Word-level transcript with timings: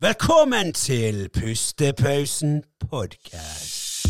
Velkommen 0.00 0.72
til 0.72 1.28
Pustepausen 1.34 2.62
podkast. 2.90 4.04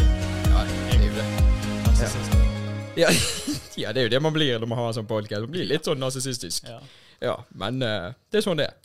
Ja, 2.97 3.09
det. 3.81 3.87
Ja, 3.87 3.93
det 3.93 4.03
er 4.03 4.09
jo 4.09 4.15
det 4.15 4.23
man 4.23 4.35
blir 4.37 4.59
når 4.59 4.71
man 4.71 4.79
har 4.79 4.91
en 4.91 4.99
sånn 5.01 5.11
podcast. 5.11 5.47
Man 5.47 5.55
blir 5.57 5.69
litt 5.69 5.89
sånn 5.89 6.01
narsissistisk. 6.03 6.69
Ja. 6.69 6.81
Ja, 7.21 7.35
men 7.53 7.83
uh, 7.85 8.13
det 8.33 8.41
er 8.41 8.47
sånn 8.47 8.61
det 8.61 8.71
er. 8.71 8.77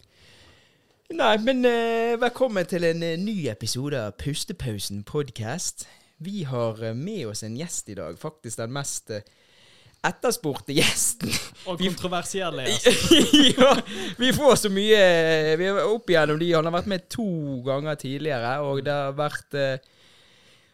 Nei, 1.16 1.36
men 1.46 1.62
uh, 1.64 2.16
velkommen 2.20 2.66
til 2.68 2.84
en 2.88 3.04
eh, 3.06 3.20
ny 3.22 3.46
episode 3.52 4.00
av 4.00 4.16
Pustepausen 4.20 5.06
podcast. 5.08 5.86
Vi 6.18 6.44
har 6.50 6.82
med 6.98 7.30
oss 7.30 7.44
en 7.46 7.56
gjest 7.60 7.92
i 7.94 7.98
dag. 8.00 8.18
Faktisk 8.20 8.60
den 8.60 8.74
mest 8.76 9.14
etterspurte 10.06 10.76
gjesten. 10.76 11.32
Og 11.70 11.80
kontroversielle 11.80 12.66
gjest. 12.72 13.14
ja, 13.56 13.72
vi 14.20 14.34
får 14.36 14.60
så 14.66 14.72
mye 14.74 15.00
Vi 15.60 15.70
er 15.70 15.80
opp 15.86 16.12
igjennom 16.12 16.42
de. 16.42 16.52
Han 16.58 16.68
har 16.68 16.76
vært 16.80 16.92
med 16.92 17.08
to 17.14 17.30
ganger 17.68 18.00
tidligere, 18.02 18.58
og 18.66 18.84
det 18.86 18.96
har 18.96 19.16
vært 19.16 19.60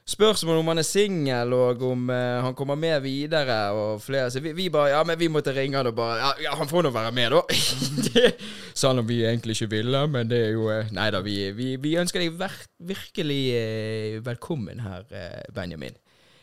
spørsmål 0.07 0.59
om 0.61 0.71
han 0.71 0.81
er 0.81 0.87
singel, 0.87 1.53
og 1.53 1.81
om 1.85 2.09
uh, 2.09 2.41
han 2.45 2.55
kommer 2.57 2.77
med 2.79 3.01
videre, 3.03 3.57
og 3.75 4.01
flere. 4.03 4.31
Så 4.31 4.41
vi, 4.43 4.53
vi 4.57 4.69
bare 4.73 4.93
Ja, 4.95 5.03
men 5.07 5.19
vi 5.19 5.29
måtte 5.31 5.53
ringe 5.55 5.77
han 5.77 5.87
og 5.87 5.95
bare 5.95 6.17
Ja, 6.19 6.31
ja 6.47 6.55
han 6.59 6.69
får 6.69 6.87
nå 6.87 6.93
være 6.95 7.11
med, 7.15 7.35
da. 7.35 7.41
det, 8.07 8.33
Selv 8.73 9.03
om 9.03 9.07
vi 9.07 9.21
egentlig 9.25 9.57
ikke 9.57 9.71
ville, 9.75 10.05
men 10.07 10.29
det 10.29 10.41
er 10.47 10.55
jo 10.55 10.69
uh, 10.69 10.93
Nei 10.95 11.09
da, 11.13 11.21
vi, 11.25 11.37
vi, 11.57 11.75
vi 11.81 11.97
ønsker 12.01 12.23
deg 12.23 12.47
virkelig 12.91 13.41
uh, 13.57 14.21
velkommen 14.25 14.81
her, 14.85 15.05
Benjamin. 15.53 15.97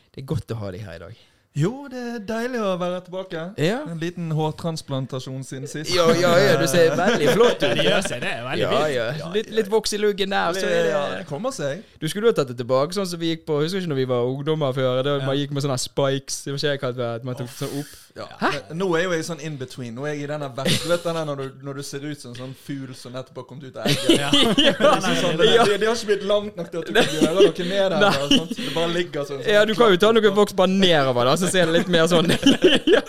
Det 0.09 0.23
er 0.23 0.31
godt 0.31 0.55
å 0.55 0.61
ha 0.63 0.71
deg 0.73 0.87
her 0.87 0.97
i 0.97 1.03
dag. 1.07 1.25
Jo, 1.57 1.87
det 1.89 1.97
er 1.97 2.19
deilig 2.29 2.59
å 2.61 2.75
være 2.77 2.99
tilbake. 3.07 3.41
Ja. 3.57 3.79
En 3.89 3.97
liten 3.99 4.29
hårtransplantasjon 4.37 5.41
siden 5.43 5.65
sist. 5.67 5.89
Ja, 5.95 6.05
ja, 6.13 6.29
ja, 6.37 6.51
du 6.61 6.67
ser 6.69 6.93
veldig 6.95 7.31
flott 7.33 7.57
ut. 7.63 7.71
Ja, 7.81 7.85
gjør 7.87 8.05
seg 8.05 8.21
det. 8.21 8.33
er 8.37 8.43
Veldig 8.45 8.67
Ja, 8.67 8.81
ja. 8.93 9.31
Litt, 9.33 9.49
litt 9.57 9.71
voks 9.71 9.95
i 9.97 9.99
luggen 9.99 10.29
der. 10.35 10.53
Så 10.53 10.67
er 10.69 10.91
ja, 10.91 11.01
det, 11.09 11.23
det 11.23 11.27
kommer 11.31 11.51
seg. 11.55 11.81
du 11.99 12.05
skulle 12.07 12.29
jo 12.29 12.35
tatt 12.37 12.51
det 12.53 12.57
tilbake, 12.61 12.93
sånn 12.95 13.09
som 13.09 13.19
vi 13.19 13.33
gikk 13.33 13.47
på 13.49 13.57
Husker 13.63 13.81
du 13.81 13.87
ikke 13.87 13.93
når 13.95 14.01
vi 14.03 14.07
var 14.13 14.29
ungdommer 14.29 14.77
før? 14.77 15.01
Da 15.03 15.17
man 15.25 15.39
gikk 15.41 15.55
med 15.57 15.65
sånne 15.65 15.79
spikes. 15.81 16.43
Det 16.45 16.53
var 16.53 16.61
ikke 16.61 16.75
jeg 16.75 16.83
kalt 16.85 17.01
det. 17.01 17.09
At 17.19 17.25
man 17.27 17.41
tok 17.41 17.49
sånn 17.57 17.73
opp. 17.81 17.97
Hæ? 18.39 18.49
Nå 18.75 18.87
er 18.97 19.03
jo 19.05 19.11
jeg 19.15 19.25
sånn 19.27 19.41
in 19.47 19.57
between. 19.59 19.93
Nå 19.95 20.05
er 20.05 20.15
jeg 20.17 20.25
i 20.25 20.29
denne 20.31 20.49
vest, 20.57 20.85
vet 20.89 21.05
den 21.07 21.17
der 21.19 21.27
når 21.29 21.39
du, 21.39 21.59
når 21.65 21.77
du 21.79 21.83
ser 21.87 22.03
ut 22.03 22.19
som 22.19 22.33
en 22.33 22.39
sånn 22.39 22.55
fugl 22.57 22.93
som 22.97 23.13
nettopp 23.15 23.37
har 23.41 23.45
kommet 23.47 23.69
ut 23.69 23.77
av 23.79 23.87
egget. 23.87 24.19
Ja. 24.19 24.29
Liksom 24.99 25.19
sånn, 25.21 25.37
det, 25.39 25.49
Ja. 25.55 25.63
det, 25.65 25.77
det 25.81 25.87
har 25.87 25.95
ikke 25.95 26.09
blitt 26.13 26.25
langt 26.27 26.57
nok 26.59 26.71
til 26.73 26.81
at 26.81 26.89
du 26.89 26.97
kan 26.97 27.13
gjøre 27.15 27.35
noe 27.37 27.67
med 27.69 27.95
det. 27.95 28.49
Det 28.59 28.73
bare 28.75 28.91
ligger 28.95 29.23
sånn. 29.29 29.39
sånn 29.43 29.53
Ja, 29.53 29.63
du 29.69 29.73
kan 29.77 29.93
jo 29.93 30.01
ta 30.01 30.11
noe 30.15 30.33
voks 30.35 30.57
bare 30.57 30.73
nedover, 30.73 31.29
da, 31.31 31.37
så 31.39 31.49
ser 31.51 31.65
det 31.69 31.73
litt 31.79 31.91
mer 31.91 32.07
sånn 32.11 32.29
ja. 32.95 33.01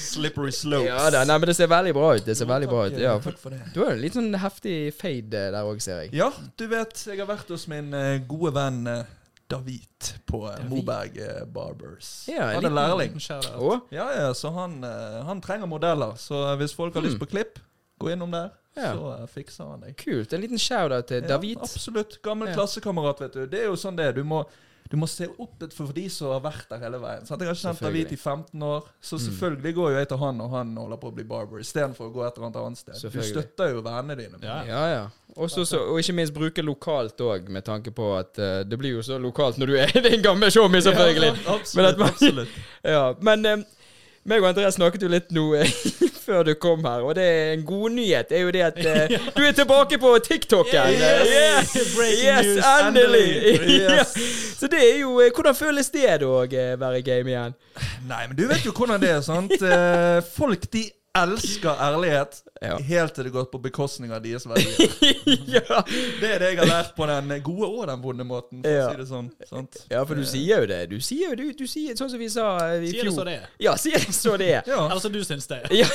Slippery 0.00 0.52
slopes. 0.54 0.88
ja 0.88 1.10
da, 1.14 1.24
nei, 1.28 1.36
men 1.38 1.50
det 1.50 1.56
ser 1.58 1.68
veldig 1.70 1.92
bra 1.96 2.14
ut. 2.18 2.24
Det 2.26 2.36
ser 2.38 2.48
veldig 2.50 2.68
bra 2.70 2.86
ut. 2.88 2.96
Ja, 3.00 3.16
for, 3.22 3.34
Takk 3.36 3.42
for 3.44 3.54
det. 3.54 3.60
du 3.74 3.82
har 3.84 3.92
en 3.94 4.00
litt 4.02 4.16
sånn 4.16 4.32
heftig 4.42 4.78
fade 4.98 5.44
der 5.54 5.60
òg, 5.64 5.82
ser 5.84 6.04
jeg. 6.04 6.14
Ja, 6.18 6.30
du 6.60 6.64
vet, 6.72 6.96
jeg 7.10 7.20
har 7.22 7.28
vært 7.30 7.52
hos 7.54 7.68
min 7.70 7.92
eh, 7.94 8.16
gode 8.28 8.54
venn 8.56 8.80
eh, 8.90 9.04
David 9.50 10.10
på 10.30 10.40
David. 10.48 10.68
Moberg 10.72 11.18
eh, 11.20 11.44
Barbers. 11.52 12.10
Ja, 12.32 12.50
en 12.50 12.56
Han 12.56 12.64
er 12.64 12.70
liten- 12.70 12.78
lærling. 12.80 13.20
Ja, 13.92 14.08
ja, 14.22 14.28
så 14.34 14.50
han, 14.56 14.78
eh, 14.88 15.20
han 15.28 15.40
trenger 15.44 15.68
modeller. 15.70 16.16
Så 16.18 16.40
eh, 16.50 16.56
hvis 16.62 16.74
folk 16.76 16.96
har 16.96 17.04
lyst 17.04 17.20
på 17.20 17.28
klipp, 17.30 17.60
gå 18.00 18.10
innom 18.14 18.32
der. 18.34 18.48
Ja. 18.74 18.94
Så 18.96 19.10
eh, 19.18 19.26
fikser 19.30 19.68
han 19.70 19.84
deg. 19.84 19.92
Kult. 20.00 20.32
En 20.34 20.40
liten 20.42 20.58
shout-out 20.58 21.06
til 21.12 21.22
David. 21.28 21.60
Ja, 21.60 21.68
absolutt. 21.68 22.16
Gammel 22.24 22.48
Ja. 22.50 22.56
klassekamerat, 22.58 23.20
vet 23.22 23.36
du. 23.36 23.44
Det 23.52 23.60
er 23.60 23.68
jo 23.68 23.76
sånn 23.78 24.00
det 24.00 24.08
er. 24.08 24.16
Du 24.16 24.24
må, 24.26 24.40
du 24.90 24.96
må 25.00 25.06
se 25.08 25.26
opp 25.40 25.62
for 25.72 25.92
de 25.96 26.04
som 26.12 26.28
har 26.34 26.42
vært 26.44 26.68
der 26.70 26.82
hele 26.84 26.98
veien. 27.00 27.24
Sant? 27.26 27.40
Jeg 27.40 27.48
har 27.50 27.56
kjent 27.58 27.80
David 27.82 28.12
i 28.12 28.18
15 28.20 28.62
år, 28.68 28.88
så 29.00 29.18
selvfølgelig 29.18 29.72
går 29.78 29.90
jo 29.94 29.98
jeg 30.02 30.08
til 30.10 30.20
han, 30.20 30.40
og 30.44 30.50
han 30.52 30.74
holder 30.76 31.00
på 31.00 31.08
å 31.10 31.14
bli 31.16 31.24
barber, 31.28 31.62
istedenfor 31.64 32.10
å 32.10 32.12
gå 32.14 32.24
et 32.26 32.36
eller 32.36 32.48
annet 32.50 32.58
annet 32.62 32.78
sted. 32.82 33.12
Du 33.14 33.22
støtter 33.24 33.72
jo 33.72 33.80
vennene 33.86 34.16
dine. 34.20 34.40
Ja. 34.44 34.58
Ja, 34.68 34.82
ja. 34.92 35.04
Også, 35.34 35.64
så, 35.66 35.80
og 35.90 35.98
ikke 35.98 36.14
minst 36.14 36.34
bruke 36.36 36.62
lokalt 36.62 37.18
òg, 37.24 37.48
med 37.50 37.64
tanke 37.66 37.90
på 37.96 38.12
at 38.18 38.38
uh, 38.38 38.60
det 38.68 38.78
blir 38.78 38.98
jo 38.98 39.02
så 39.02 39.16
lokalt 39.18 39.56
når 39.58 39.72
du 39.72 39.78
er 39.82 39.94
din 40.10 40.22
gamle 40.22 40.50
showmy, 40.54 40.82
selvfølgelig. 40.84 41.32
Ja, 41.32 41.56
absolutt, 41.56 41.74
Men 41.80 41.90
at 41.90 41.98
man- 42.04 42.12
absolutt. 42.12 42.60
Ja, 42.94 43.04
men 43.24 43.46
eh, 43.48 43.64
meg 44.24 44.40
og 44.40 44.48
André 44.50 44.70
snakket 44.72 45.04
jo 45.04 45.10
litt 45.12 45.32
nå 45.36 45.44
eh, 45.58 45.70
før 46.24 46.46
du 46.48 46.54
kom 46.56 46.84
her, 46.86 47.04
og 47.04 47.14
det 47.18 47.24
er 47.28 47.52
en 47.52 47.64
god 47.68 47.92
nyhet 47.92 48.32
er 48.32 48.44
jo 48.46 48.52
det 48.54 48.62
at 48.64 48.78
uh, 48.88 49.28
du 49.36 49.42
er 49.44 49.52
tilbake 49.56 49.98
på 50.00 50.14
TikToken. 50.24 50.94
Yes! 50.96 51.76
Yes! 52.24 52.50
Endelig! 52.80 53.24
Yes. 53.74 54.14
Så 54.58 54.68
det 54.70 54.78
er 54.80 54.98
jo 55.00 55.18
eh, 55.20 55.30
Hvordan 55.34 55.54
føles 55.56 55.90
det 55.92 56.06
da 56.22 56.28
å 56.28 56.44
være 56.46 57.02
game 57.04 57.32
igjen? 57.32 57.54
Nei, 58.08 58.22
men 58.28 58.36
du 58.38 58.44
vet 58.48 58.64
jo 58.64 58.72
hvordan 58.72 59.02
det 59.02 59.10
er, 59.10 59.20
sant? 59.24 59.52
Folk, 60.36 60.68
de 60.72 60.84
elsker 61.14 61.76
ærlighet, 61.78 62.40
Ja. 62.62 62.76
helt 62.78 63.14
til 63.14 63.24
det 63.24 63.32
går 63.32 63.44
på 63.52 63.58
bekostning 63.62 64.10
av 64.12 64.22
deres 64.24 64.46
verdier. 64.48 64.88
ja. 65.56 65.82
Det 66.20 66.30
er 66.30 66.38
det 66.42 66.48
jeg 66.54 66.58
har 66.58 66.66
lært 66.70 66.94
på 66.96 67.06
den 67.06 67.28
gode 67.44 67.68
og 67.68 67.86
den 67.90 68.00
vonde 68.02 68.24
måten, 68.26 68.62
for 68.64 68.70
Ja. 68.70 68.86
å 68.88 68.90
si 68.90 68.96
det 69.02 69.06
sånn. 69.10 69.28
Sant? 69.46 69.76
ja, 69.90 70.00
for 70.08 70.14
du 70.18 70.24
sier 70.26 70.62
jo 70.64 70.66
det. 70.70 70.78
Du 70.90 70.96
sier 71.04 71.30
jo 71.30 71.36
du, 71.38 71.44
du 71.52 71.66
sier 71.70 71.94
sånn 71.98 72.10
som 72.10 72.18
vi 72.18 72.28
sa 72.32 72.48
i 72.78 72.88
fjor. 72.88 72.90
Sier 72.90 73.04
det 73.10 73.14
så 73.18 73.26
det 73.28 73.36
er. 73.36 73.46
Ja, 73.62 73.76
sier 73.76 73.98
det 74.06 74.14
så 74.16 74.36
det 74.40 74.48
er. 74.56 74.62
Ja. 74.72 74.80
Eller 74.88 75.04
som 75.04 75.12
du 75.14 75.20
syns 75.24 75.46
det. 75.50 75.60
ja, 75.82 75.86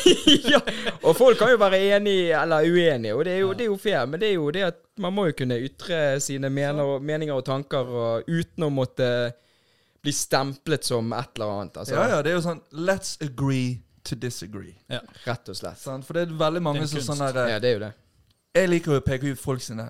ja. 0.54 0.62
Og 1.04 1.18
folk 1.18 1.38
kan 1.42 1.52
jo 1.52 1.60
være 1.60 1.82
enige 1.98 2.40
eller 2.40 2.70
uenige, 2.70 3.16
og 3.18 3.26
det 3.26 3.34
er 3.36 3.44
jo, 3.44 3.52
det 3.54 3.68
er 3.68 3.72
jo 3.74 3.78
fair. 3.82 4.06
Men 4.06 4.20
det 4.24 4.30
er 4.30 4.38
jo 4.38 4.48
det 4.56 4.64
at 4.70 4.80
man 5.00 5.14
må 5.16 5.26
jo 5.32 5.36
kunne 5.42 5.60
ytre 5.66 6.00
sine 6.24 6.50
mener, 6.54 7.00
meninger 7.00 7.36
og 7.36 7.44
tanker 7.50 7.92
og, 7.92 8.30
uten 8.30 8.68
å 8.68 8.72
måtte 8.72 9.12
bli 10.04 10.14
stemplet 10.16 10.86
som 10.88 11.12
et 11.18 11.36
eller 11.36 11.58
annet. 11.60 11.78
Altså, 11.82 11.96
ja, 11.98 12.08
ja, 12.16 12.22
det 12.24 12.32
er 12.32 12.38
jo 12.38 12.44
sånn 12.46 12.62
Let's 12.88 13.18
agree 13.26 13.82
to 14.04 14.16
disagree. 14.16 14.76
Ja. 14.92 15.02
Rett 15.26 15.52
og 15.52 15.58
slett. 15.58 15.80
Sånn, 15.82 16.06
For 16.06 16.18
det 16.18 16.28
er 16.28 16.40
veldig 16.40 16.64
mange 16.66 16.88
som 16.90 17.04
sånn 17.04 17.26
der 17.28 17.56
Ja, 17.56 17.60
det 17.62 17.72
er 17.72 17.78
jo 17.78 17.84
det. 17.88 17.94
Jeg 18.58 18.72
liker 18.72 18.98
å 18.98 19.04
peke 19.06 19.30
ut 19.30 19.40
folk 19.40 19.62
sine 19.64 19.90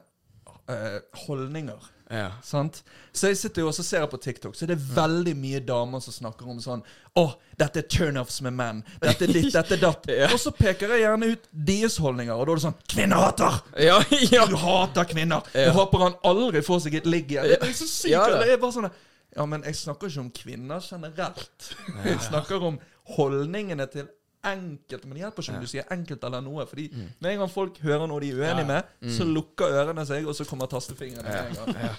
uh, 0.69 0.99
holdninger. 1.25 1.87
Ja. 2.09 2.31
Sant? 2.41 2.81
Så 3.13 3.29
jeg 3.29 3.37
sitter 3.37 3.61
jo 3.61 3.69
også 3.69 3.83
og 3.83 3.85
ser 3.85 4.05
på 4.09 4.17
TikTok, 4.17 4.55
så 4.57 4.65
det 4.65 4.73
er 4.79 4.85
veldig 4.95 5.35
mye 5.37 5.59
damer 5.61 6.01
som 6.01 6.13
snakker 6.15 6.47
om 6.49 6.57
sånn 6.63 6.81
Å, 7.21 7.25
dette 7.59 7.83
er 7.83 7.85
turnoffs 7.85 8.39
med 8.41 8.55
menn. 8.57 8.79
Dette 9.03 9.27
er 9.27 9.33
ditt, 9.35 9.51
dette 9.53 9.77
er 9.77 9.83
datt. 9.83 10.09
Ja. 10.19 10.31
Og 10.33 10.41
så 10.41 10.51
peker 10.55 10.89
jeg 10.95 11.03
gjerne 11.03 11.29
ut 11.35 11.45
deres 11.53 11.99
holdninger, 12.01 12.33
og 12.33 12.47
da 12.47 12.55
er 12.55 12.59
det 12.61 12.65
sånn 12.65 12.79
Kvinnehater! 12.95 13.59
Ja, 13.85 13.99
ja. 14.33 14.47
Du 14.49 14.57
hater 14.57 15.05
kvinner! 15.11 15.45
Ja. 15.53 15.67
Jeg 15.67 15.75
håper 15.77 16.05
han 16.07 16.17
aldri 16.25 16.63
får 16.65 16.81
seg 16.87 16.97
et 16.99 17.09
ligg 17.09 17.29
igjen. 17.35 17.45
Det 17.53 17.61
er 17.61 17.77
så 17.77 17.85
sykt. 17.85 18.11
Ja, 18.15 18.25
det 18.33 18.55
er 18.55 18.61
bare 18.61 18.77
sånn 18.79 18.89
Ja, 19.37 19.45
men 19.45 19.63
jeg 19.63 19.75
snakker 19.77 20.07
ikke 20.09 20.19
om 20.25 20.31
kvinner 20.33 20.79
generelt. 20.81 21.73
Jeg 22.05 22.21
snakker 22.29 22.63
om 22.65 22.79
holdningene 23.15 23.85
til 23.93 24.07
enkelte. 24.47 25.03
Men 25.05 25.17
det 25.17 25.21
hjelper 25.25 25.43
ikke 25.43 25.53
om 25.57 25.63
du 25.65 25.67
sier 25.69 25.87
enkelt 25.91 26.23
eller 26.23 26.41
noe. 26.41 26.63
Fordi 26.69 26.85
med 27.19 27.27
en 27.33 27.41
gang 27.43 27.51
folk 27.51 27.77
hører 27.83 28.07
noe 28.07 28.21
de 28.23 28.29
er 28.31 28.39
uenig 28.39 28.63
Ja. 28.63 28.67
med, 28.69 29.11
så 29.17 29.25
lukker 29.27 29.73
ørene 29.81 30.05
seg, 30.07 30.25
og 30.31 30.35
så 30.37 30.45
kommer 30.47 30.65
tastefingrene. 30.71 31.33
Ja. 31.75 31.89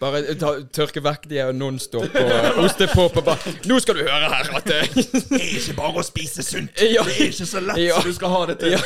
Bare 0.00 0.22
ta, 0.40 0.54
tørke 0.72 1.02
vekk 1.04 1.28
de 1.28 1.36
her 1.42 1.52
nonstop 1.52 2.08
og 2.16 2.62
ostepop 2.64 3.18
og 3.20 3.24
bare 3.26 3.52
Nå 3.68 3.76
skal 3.84 4.00
du 4.00 4.06
høre 4.06 4.30
her 4.32 4.48
at 4.56 4.64
Det 4.64 4.78
er 4.80 5.58
ikke 5.60 5.76
bare 5.76 6.00
å 6.00 6.06
spise 6.06 6.42
sunt. 6.42 6.72
Det 6.80 6.88
er 6.96 7.12
ikke 7.28 7.46
så 7.46 7.60
lett 7.60 7.84
som 7.92 8.08
du 8.08 8.16
skal 8.16 8.32
ha 8.34 8.46
det 8.50 8.58
til. 8.64 8.78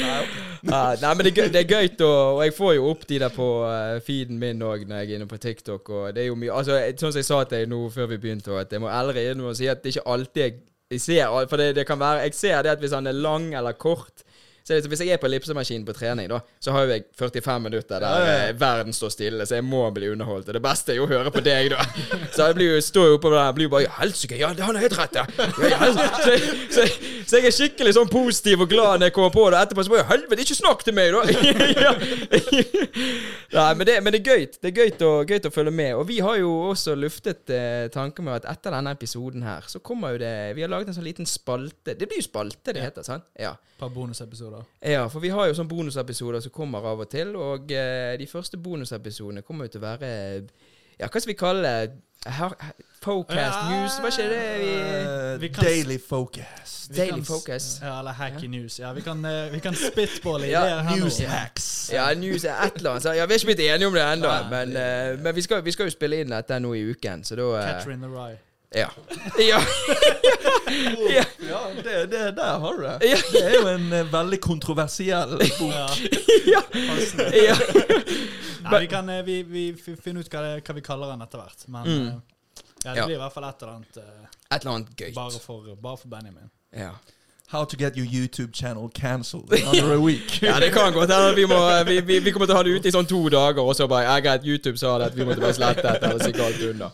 Ja. 0.00 0.22
Ja, 0.66 0.94
nei, 1.02 1.12
men 1.14 1.26
det 1.26 1.32
er 1.32 1.36
gøy, 1.38 1.50
det 1.54 1.60
er 1.62 1.70
gøy 1.70 1.90
å, 2.04 2.10
og 2.36 2.40
jeg 2.44 2.54
får 2.56 2.74
jo 2.76 2.88
opp 2.90 3.04
de 3.08 3.20
der 3.22 3.34
på 3.34 3.48
eh, 3.68 4.00
feeden 4.04 4.40
min 4.40 4.64
òg 4.66 4.86
når 4.88 5.02
jeg 5.02 5.10
er 5.10 5.20
inne 5.20 5.28
på 5.30 5.40
TikTok. 5.40 5.92
Og 5.96 6.16
det 6.16 6.24
er 6.24 6.30
jo 6.30 6.38
mye 6.40 6.56
Altså, 6.56 6.78
Sånn 7.00 7.14
som 7.14 7.20
jeg 7.22 7.28
sa 7.28 7.42
til 7.44 7.62
deg 7.62 7.70
nå 7.72 7.84
før 7.94 8.10
vi 8.12 8.20
begynte, 8.22 8.56
at 8.60 8.72
jeg 8.72 8.82
må 8.82 8.90
ærlig 8.92 9.26
innrømme 9.30 9.54
å 9.54 9.58
si 9.60 9.70
at 9.70 9.82
det 9.84 9.94
ikke 9.94 10.08
alltid 10.14 10.42
jeg, 10.44 10.58
jeg 10.90 11.04
ser 11.04 11.46
For 11.48 11.60
det, 11.60 11.70
det 11.78 11.86
kan 11.86 12.00
være 12.00 12.26
Jeg 12.26 12.34
ser 12.34 12.64
det 12.66 12.74
at 12.74 12.82
hvis 12.82 12.96
han 12.96 13.06
er 13.06 13.16
lang 13.16 13.52
eller 13.54 13.78
kort 13.78 14.24
så 14.70 14.78
liksom, 14.78 14.92
Hvis 14.94 15.02
jeg 15.04 15.14
er 15.16 15.20
på 15.22 15.26
ellipsemaskinen 15.28 15.84
på 15.88 15.94
trening, 15.98 16.28
da 16.30 16.38
så 16.60 16.72
har 16.74 16.84
jo 16.86 16.92
jeg 16.94 17.04
45 17.18 17.62
minutter 17.66 18.00
der 18.02 18.06
Ja, 18.06 18.24
ja, 18.26 18.48
eh, 18.50 18.54
verden 18.60 18.92
står 18.96 19.10
stille, 19.14 19.46
så 19.46 19.56
jeg 19.58 19.64
må 19.64 19.82
bli 19.94 20.08
underholdt. 20.12 20.48
Og 20.48 20.54
det 20.56 20.62
beste 20.64 20.92
er 20.92 21.00
jo 21.00 21.06
å 21.06 21.10
høre 21.10 21.30
på 21.34 21.40
deg, 21.44 21.70
da. 21.72 21.84
Så 22.34 22.46
jeg 22.50 22.56
blir 22.58 22.74
jo, 22.74 22.80
står 22.84 23.06
jo 23.10 23.16
oppå 23.18 23.30
der 23.32 23.48
og 23.50 23.54
blir 23.56 23.66
jo 23.68 23.72
bare 23.72 23.90
Helsike, 23.98 24.36
ja, 24.38 24.48
han 24.54 24.76
har 24.76 24.84
helt 24.84 24.98
rett, 24.98 25.16
ja. 25.18 25.24
så, 25.26 25.64
jeg- 26.30 26.42
så, 26.70 26.84
jeg- 26.84 27.24
så 27.30 27.36
jeg 27.38 27.46
er 27.50 27.54
skikkelig 27.54 27.92
sånn 27.96 28.08
positiv 28.10 28.64
og 28.64 28.68
glad 28.70 29.00
når 29.00 29.10
jeg 29.10 29.14
kommer 29.16 29.30
på 29.34 29.44
det. 29.52 29.60
Etterpå 29.64 29.84
så 29.86 29.92
bare 29.94 30.06
Helvete, 30.10 30.42
ikke 30.46 30.58
snakk 30.58 30.84
til 30.86 30.94
meg, 30.96 31.12
da! 31.14 31.20
ja. 31.86 31.92
Nei, 33.54 33.74
men 33.74 33.86
det, 33.86 33.96
men 34.04 34.14
det 34.14 34.20
er 34.20 34.26
gøy. 34.30 34.44
Det 34.62 34.70
er 34.70 34.76
gøy 34.80 34.92
å, 35.06 35.10
gøy 35.28 35.40
å 35.48 35.52
følge 35.54 35.72
med. 35.74 35.92
Og 35.98 36.04
vi 36.08 36.18
har 36.24 36.38
jo 36.40 36.50
også 36.70 36.94
luftet 36.98 37.50
eh, 37.54 37.86
tanken 37.94 38.26
med 38.26 38.40
at 38.40 38.48
etter 38.56 38.74
denne 38.76 38.92
episoden 38.96 39.44
her, 39.46 39.66
så 39.70 39.80
kommer 39.84 40.14
jo 40.16 40.22
det 40.22 40.32
Vi 40.58 40.64
har 40.64 40.70
laget 40.72 40.90
en 40.92 40.98
sånn 41.00 41.06
liten 41.08 41.28
spalte. 41.28 41.94
Det 41.98 42.06
blir 42.10 42.20
jo 42.22 42.28
spalte, 42.28 42.74
det 42.76 42.84
heter, 42.84 43.06
sant? 43.06 43.26
Ja. 43.40 43.54
Et 43.74 43.80
par 43.80 43.92
bonusepisoder. 43.94 44.59
Ja, 44.82 45.06
for 45.08 45.20
vi 45.20 45.28
har 45.28 45.46
jo 45.50 45.54
sånne 45.54 45.68
bonusepisoder 45.68 46.40
som 46.44 46.50
kommer 46.54 46.84
av 46.86 47.00
og 47.00 47.10
til, 47.10 47.34
og 47.36 47.70
eh, 47.72 48.16
de 48.20 48.26
første 48.26 48.56
bonusepisodene 48.58 49.42
kommer 49.42 49.64
jo 49.68 49.76
til 49.76 49.80
å 49.82 49.88
være 49.88 50.12
Ja, 51.00 51.06
hva 51.08 51.20
skal 51.20 51.30
vi 51.32 51.38
kalle 51.40 51.62
det? 51.64 51.92
Focast 53.00 53.36
Ja. 53.36 53.68
News, 53.70 53.94
var 54.02 54.10
ikke 54.12 54.28
det 54.28 54.58
vi 54.60 55.46
Vi 55.46 55.48
kan- 55.54 55.64
Daily 55.64 55.98
Focus. 55.98 56.88
Daily 56.96 57.22
Focus. 57.24 57.78
Ja, 57.82 57.98
eller 58.00 58.12
Hacky 58.12 58.46
News. 58.46 58.78
Ja, 58.78 58.92
vi 58.92 59.00
kan, 59.00 59.24
eh, 59.24 59.48
vi 59.52 59.58
kan 59.60 59.74
spitballe 59.74 60.46
Ja, 60.50 60.64
ideer 60.64 60.82
her 60.82 60.96
News 60.96 61.20
nå. 61.20 61.26
hacks. 61.26 61.90
Ja, 61.92 62.12
news 62.14 62.44
er 62.44 62.54
et 62.66 62.76
eller 62.76 62.90
annet. 62.90 63.02
Så, 63.02 63.12
ja, 63.16 63.26
vi 63.26 63.32
er 63.34 63.38
ikke 63.38 63.46
blitt 63.54 63.60
enige 63.60 63.86
om 63.86 63.94
det 63.94 64.02
ennå, 64.02 64.50
men, 64.50 64.76
eh, 64.76 65.16
men 65.22 65.34
vi, 65.34 65.40
skal, 65.42 65.62
vi 65.64 65.70
skal 65.72 65.86
jo 65.86 65.90
spille 65.90 66.20
inn 66.20 66.28
dette 66.30 66.58
nå 66.60 66.74
i 66.74 66.82
uken, 66.92 67.24
så 67.24 67.36
da 67.36 67.42
eh, 67.56 67.72
Catcher 67.72 67.90
in 67.92 68.00
the 68.00 68.08
Rye. 68.08 68.36
Ja. 68.74 68.90
ja. 69.38 69.60
ja. 71.10 71.24
Ja, 71.48 71.60
det, 71.84 72.06
det 72.10 72.30
der 72.36 72.58
har 72.62 72.76
du 72.76 72.82
det. 72.82 73.08
Ja. 73.10 73.16
Det 73.32 73.42
er 73.42 73.54
jo 73.56 73.66
en 73.68 73.92
eh, 73.92 74.04
veldig 74.12 74.38
kontroversiell 74.44 75.32
bok. 75.38 75.72
Ja. 75.74 75.88
ja. 76.46 76.62
ja. 77.48 77.56
Nei, 78.70 78.80
vi 78.84 78.86
kan 78.92 79.08
eh, 79.10 79.22
vi, 79.26 79.42
vi 79.42 79.64
fi- 79.74 79.96
finne 79.98 80.20
ut 80.22 80.30
hva, 80.30 80.42
det, 80.46 80.60
hva 80.68 80.76
vi 80.76 80.84
kaller 80.86 81.10
den 81.14 81.24
etter 81.26 81.42
hvert. 81.42 81.64
Men 81.68 81.88
Mm. 81.90 82.06
eh, 82.06 82.14
ja, 82.84 82.92
det 82.94 82.98
Ja. 83.00 83.06
blir 83.06 83.16
i 83.16 83.20
hvert 83.24 83.34
fall 83.34 83.44
et 83.48 83.62
eller 83.62 83.74
annet 83.80 83.96
Et 83.98 84.60
eller 84.60 84.74
annet 84.76 84.94
gøy. 84.96 85.10
bare, 85.18 85.40
for, 85.42 85.74
bare 85.76 85.96
for 86.00 86.08
Benjamin. 86.14 86.50
Ja. 86.72 86.92
How 87.50 87.64
to 87.64 87.76
get 87.76 87.96
your 87.96 88.06
YouTube 88.06 88.52
channel 88.54 88.88
cancelled 88.94 89.50
under 89.52 89.94
a 89.94 89.98
week. 89.98 90.42
ja, 90.48 90.60
det 90.60 90.68
kan 90.72 90.92
godt 90.94 91.10
hende 91.10 91.34
vi, 91.34 91.44
vi, 91.88 92.00
vi, 92.06 92.18
vi 92.22 92.30
kommer 92.32 92.46
til 92.46 92.54
å 92.54 92.58
ha 92.60 92.62
det 92.62 92.76
ute 92.78 92.88
i 92.88 92.92
sånn 92.94 93.08
to 93.10 93.24
dager, 93.32 93.58
og 93.64 93.74
så 93.74 93.88
bare 93.90 94.04
Jeg 94.06 94.22
greit, 94.26 94.44
YouTube 94.46 94.78
sa 94.78 94.92
det 95.02 95.08
at 95.10 95.16
vi 95.18 95.26
måtte 95.26 95.42
bare 95.42 95.56
slette 95.58 95.82
dette, 95.82 96.06
eller 96.12 96.22
stikke 96.22 96.44
alt 96.46 96.62
unna. 96.68 96.90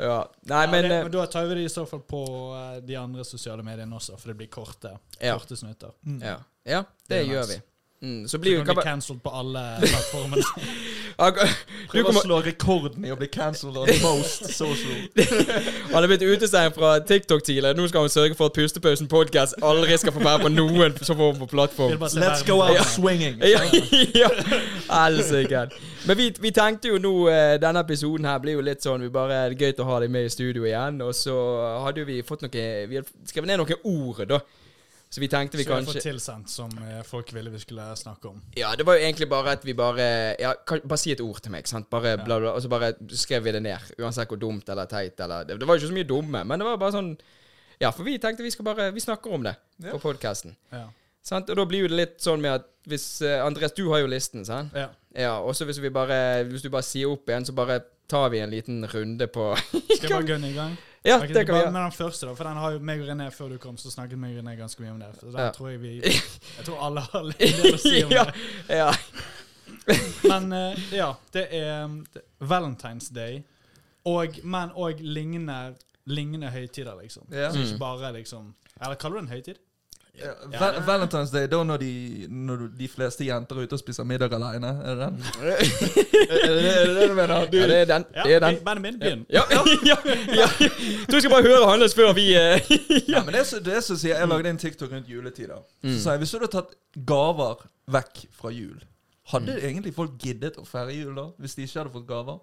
Ja. 0.00 0.16
Nei, 0.50 0.64
Ja, 0.64 0.70
men 0.72 0.88
det, 0.88 0.96
eh, 0.98 1.02
men 1.06 1.12
da 1.14 1.26
tar 1.30 1.46
vi 1.46 1.54
det 1.60 1.68
i 1.68 1.70
så 1.70 1.86
fall 1.86 2.02
på 2.10 2.24
eh, 2.58 2.80
de 2.88 2.96
andre 2.98 3.24
sosiale 3.24 3.62
mediene 3.62 3.94
også, 4.00 4.18
for 4.18 4.32
det 4.32 4.36
blir 4.42 4.50
korte, 4.50 4.96
Ja. 5.20 5.38
korte 5.38 5.56
snutter. 5.56 5.94
ja. 6.20 6.40
ja, 6.66 6.82
det 6.82 7.14
Det 7.14 7.20
er 7.20 7.30
gjør 7.30 7.46
nice. 7.46 7.54
vi. 7.60 7.73
Mm, 8.04 8.24
så 8.28 8.36
Så 8.36 8.38
kan 8.38 8.66
vi 8.66 8.74
bli 8.74 8.82
cancelled 8.84 9.20
på 9.24 9.30
alle 9.32 9.60
plattformene. 9.80 10.42
Du 11.94 12.02
Prøv 12.02 12.08
å 12.10 12.12
slå 12.24 12.38
rekorden 12.42 13.04
i 13.06 13.12
å 13.14 13.16
bli 13.16 13.28
cancelled 13.30 13.76
on 13.78 13.90
most 14.02 14.48
social. 14.50 14.96
Han 15.92 16.02
er 16.02 16.08
blitt 16.10 16.24
utestengt 16.26 16.74
fra 16.74 16.96
TikTok 17.06 17.44
tidligere. 17.46 17.76
Nå 17.78 17.86
skal 17.88 18.02
han 18.02 18.10
sørge 18.10 18.34
for 18.34 18.50
at 18.50 18.56
Pustepausen 18.58 19.06
podcast 19.08 19.54
aldri 19.62 19.94
skal 20.02 20.12
få 20.16 20.24
være 20.24 20.42
på 20.42 20.50
noen 20.50 20.96
som 21.06 21.16
form 21.20 21.38
for 21.38 21.46
plattform. 21.52 21.94
Let's 22.18 22.42
go 22.48 22.58
out 22.64 22.74
Ja. 22.74 22.82
swinging. 22.96 23.38
Ja, 23.46 23.62
ja. 24.18 24.28
Helsike. 24.90 25.68
Men 26.06 26.18
vi, 26.18 26.28
vi 26.40 26.50
tenkte 26.50 26.90
jo 26.90 26.98
nå 27.00 27.12
eh, 27.32 27.54
Denne 27.62 27.80
episoden 27.86 28.26
her 28.28 28.42
blir 28.42 28.58
jo 28.58 28.64
litt 28.66 28.82
sånn 28.84 29.00
Vi 29.06 29.08
bare 29.08 29.38
Det 29.54 29.62
er 29.62 29.70
gøy 29.70 29.78
å 29.80 29.86
ha 29.88 30.00
deg 30.02 30.10
med 30.12 30.26
i 30.28 30.32
studio 30.34 30.66
igjen. 30.66 30.98
Og 31.06 31.14
så 31.16 31.36
hadde 31.86 32.04
vi 32.10 32.18
fått 32.26 32.42
noe 32.44 32.66
Vi 32.90 32.98
hadde 33.00 33.30
skrevet 33.30 33.48
ned 33.52 33.62
noen 33.62 33.86
ord, 33.88 34.26
da. 34.34 34.42
Så 35.14 35.20
vi 35.22 35.28
tenkte 35.30 35.56
vi 35.56 35.62
så 35.62 35.68
vi 35.68 35.74
har 35.74 35.82
kanskje 35.84 35.92
fått 35.94 36.06
tilsendt, 36.08 36.50
som 36.50 36.72
eh, 36.82 37.02
folk 37.06 37.28
ville 37.36 37.50
vi 37.52 37.60
skulle 37.62 37.84
snakke 37.96 38.32
om. 38.32 38.40
Ja, 38.58 38.72
det 38.74 38.82
var 38.82 38.96
jo 38.98 39.04
egentlig 39.04 39.28
bare 39.30 39.52
at 39.54 39.62
vi 39.62 39.74
bare 39.78 40.06
Ja, 40.42 40.56
kan, 40.66 40.80
bare 40.82 40.98
si 40.98 41.12
et 41.14 41.20
ord 41.22 41.38
til 41.44 41.52
meg, 41.54 41.68
sant. 41.70 41.86
Bare 41.92 42.16
bla, 42.18 42.40
bla, 42.42 42.54
og 42.56 42.64
så 42.64 42.70
bare 42.72 42.88
skrev 43.14 43.44
vi 43.46 43.52
det 43.54 43.60
ned. 43.62 43.92
Uansett 44.02 44.32
hvor 44.32 44.40
dumt 44.42 44.66
eller 44.74 44.90
teit 44.90 45.20
eller 45.22 45.46
Det, 45.46 45.60
det 45.60 45.68
var 45.68 45.78
jo 45.78 45.84
ikke 45.84 45.92
så 45.92 45.98
mye 46.00 46.08
dumme, 46.10 46.40
men 46.42 46.58
det 46.58 46.66
var 46.66 46.80
bare 46.82 46.96
sånn 46.96 47.12
Ja, 47.78 47.92
for 47.92 48.02
vi 48.02 48.16
tenkte 48.18 48.42
vi 48.42 48.50
skal 48.50 48.66
bare 48.66 48.88
Vi 48.96 49.04
snakker 49.04 49.36
om 49.38 49.46
det 49.46 49.54
på 49.84 50.00
podkasten. 50.02 50.56
Ja. 50.74 50.88
Sant? 51.22 51.52
Og 51.52 51.62
da 51.62 51.66
blir 51.70 51.86
jo 51.86 51.92
det 51.92 52.00
litt 52.00 52.18
sånn 52.24 52.42
med 52.42 52.58
at 52.58 52.66
hvis 52.90 53.06
eh, 53.22 53.38
Andreas, 53.44 53.76
du 53.78 53.86
har 53.92 54.02
jo 54.02 54.10
listen, 54.10 54.42
sant? 54.44 54.74
ja. 54.74 54.90
Ja, 55.14 55.36
og 55.38 55.54
så 55.54 55.62
hvis 55.68 55.78
Hvis 55.78 56.62
du 56.64 56.70
bare 56.74 56.82
sier 56.82 57.06
opp 57.06 57.30
igjen, 57.30 57.46
så 57.46 57.54
bare 57.54 57.84
tar 58.10 58.32
vi 58.34 58.40
en 58.42 58.50
liten 58.50 58.82
runde 58.82 59.28
på 59.30 59.52
Skal 59.62 60.08
vi 60.08 60.10
bare 60.10 60.26
gunne 60.26 60.50
i 60.50 60.56
gang? 60.58 60.74
Ja, 61.04 61.18
okay, 61.18 61.34
det 61.34 61.42
kan 61.46 61.54
vi 61.54 61.60
gjøre. 61.60 61.72
Med 61.72 61.82
den 61.84 61.92
første, 61.92 62.26
da. 62.26 62.34
For 62.34 62.44
den 62.48 62.56
har 62.56 62.72
jo 62.72 62.78
meg 62.80 63.00
og 63.04 63.08
René 63.10 63.26
før 63.30 63.48
du 63.52 63.58
kom, 63.60 63.76
så 63.76 63.90
snakket 63.92 64.18
meg 64.18 64.36
og 64.38 64.42
René 64.44 64.54
ganske 64.56 64.80
mye 64.80 64.92
om 64.94 65.00
det. 65.02 65.10
Så 65.20 65.26
den 65.26 65.40
Ja. 65.42 65.50
tror 65.52 65.68
jeg 65.70 65.80
vi 65.82 65.90
Jeg 66.00 66.64
tror 66.64 66.80
alle 66.86 67.00
har 67.00 67.22
litt 67.28 67.64
å 67.74 67.78
si 67.78 68.04
om 68.06 68.10
ja, 68.14 68.24
det. 68.24 68.78
ja. 68.78 68.92
Men 70.30 70.52
uh, 70.52 70.84
ja, 70.94 71.10
det 71.34 71.42
er 71.52 71.84
um, 71.84 71.98
Valentine's 72.40 73.10
Day, 73.12 73.42
og, 74.08 74.38
men 74.44 74.72
òg 74.76 74.98
lignende, 75.00 75.74
lignende 76.06 76.50
høytider, 76.52 76.96
liksom. 77.02 77.28
Ja. 77.32 77.50
Så 77.52 77.58
Mm. 77.60 77.64
ikke 77.68 77.78
bare 77.80 78.12
liksom 78.12 78.54
Eller 78.80 78.94
kaller 79.00 79.20
du 79.20 79.20
det 79.20 79.30
en 79.30 79.36
høytid? 79.36 79.58
Ja, 80.14 80.30
Val 80.60 80.76
Valentine's 80.86 81.32
Day, 81.34 81.48
da 81.50 81.58
når 81.66 81.80
de, 81.82 82.26
når 82.30 82.68
de 82.78 82.86
fleste 82.88 83.24
jenter 83.26 83.58
er 83.58 83.66
ute 83.66 83.74
og 83.74 83.80
spiser 83.80 84.06
middag 84.06 84.30
alene. 84.36 84.68
Er 84.84 84.94
det 84.94 85.00
den? 85.00 85.16
er 86.30 86.44
det 86.44 86.60
det 86.62 86.94
det 86.98 87.08
du 87.10 87.14
mener? 87.18 87.46
Du, 87.50 87.56
ja, 87.58 87.66
det 87.66 87.78
er 87.80 87.84
den. 87.90 88.04
Ja, 88.14 88.22
Det 88.22 88.34
er 88.36 88.40
den. 88.44 88.54
ok, 88.54 88.64
Benjamin, 88.68 88.98
begynn. 89.00 89.24
Ja, 89.34 89.42
ja, 89.50 89.64
ja. 89.90 89.96
Jeg 90.60 91.08
tror 91.10 91.20
skal 91.24 91.30
bare 91.34 91.42
høre 91.48 91.66
hans 91.72 91.94
før 91.98 92.12
vi 92.14 92.28
eh, 92.38 92.70
ja, 93.14 93.24
men 93.24 93.34
det 93.34 93.40
er 93.42 93.48
så, 93.48 93.58
det 93.66 93.80
som 93.84 93.98
sier 93.98 94.20
Jeg 94.20 94.28
lagde 94.30 94.50
en 94.54 94.58
TikTok 94.62 94.92
rundt 94.94 95.08
juletider. 95.10 95.64
Så 95.82 95.96
sa 96.04 96.14
jeg 96.14 96.22
hvis 96.22 96.30
du 96.34 96.38
hadde 96.38 96.52
tatt 96.54 96.76
gaver 97.10 97.66
vekk 97.98 98.22
fra 98.38 98.52
jul, 98.54 98.78
hadde 99.34 99.58
egentlig 99.66 99.94
folk 99.96 100.14
giddet 100.22 100.60
å 100.60 100.64
feire 100.68 100.94
jul 100.94 101.14
da? 101.18 101.26
Hvis 101.42 101.58
de 101.58 101.66
ikke 101.66 101.80
hadde 101.82 101.94
fått 101.96 102.06
gaver? 102.08 102.38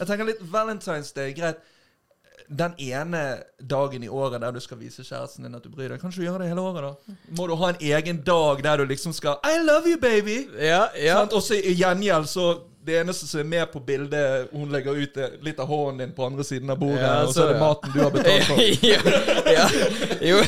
Jeg 0.00 0.10
tenker 0.10 0.26
litt 0.32 0.42
Valentine's 0.50 1.14
Day, 1.14 1.30
greit. 1.38 1.62
Den 2.48 2.74
ene 2.78 3.20
dagen 3.60 4.02
i 4.04 4.08
året 4.08 4.42
der 4.42 4.52
du 4.52 4.60
skal 4.60 4.78
vise 4.78 5.04
kjæresten 5.06 5.46
din 5.46 5.54
at 5.56 5.64
du 5.64 5.70
bryr 5.72 5.88
deg, 5.88 6.00
kan 6.00 6.12
du 6.12 6.20
gjøre 6.22 6.42
det 6.42 6.50
hele 6.50 6.60
året, 6.60 6.84
da? 6.84 7.16
Må 7.38 7.46
du 7.48 7.54
ha 7.56 7.70
en 7.72 7.80
egen 7.80 8.20
dag 8.26 8.62
der 8.64 8.82
du 8.82 8.84
liksom 8.90 9.14
skal 9.16 9.40
I 9.48 9.62
love 9.64 9.88
you, 9.88 10.00
baby! 10.00 10.44
Ja, 10.60 10.86
ja. 10.98 11.22
Og 11.24 11.42
så 11.42 11.56
i 11.56 11.72
gjengjeld 11.78 12.28
så 12.28 12.50
Det 12.84 12.98
eneste 13.00 13.26
som 13.26 13.40
er 13.40 13.44
med 13.48 13.66
på 13.72 13.80
bildet 13.80 14.48
hun 14.52 14.68
legger 14.72 14.92
ut, 14.98 15.16
er 15.16 15.28
litt 15.44 15.58
av 15.62 15.66
hånden 15.70 15.98
din 16.02 16.12
på 16.16 16.24
andre 16.26 16.44
siden 16.44 16.70
av 16.70 16.78
bordet, 16.80 17.00
Ja, 17.00 17.22
og 17.24 17.32
så 17.32 17.42
er 17.46 17.48
det 17.52 17.56
ja. 17.56 17.60
maten 17.62 17.92
du 17.94 18.00
har 18.02 18.10
betalt 18.12 18.44
for. 18.44 18.56
ja, 18.92 19.00
ja. 19.54 19.68
Jo, 20.20 20.44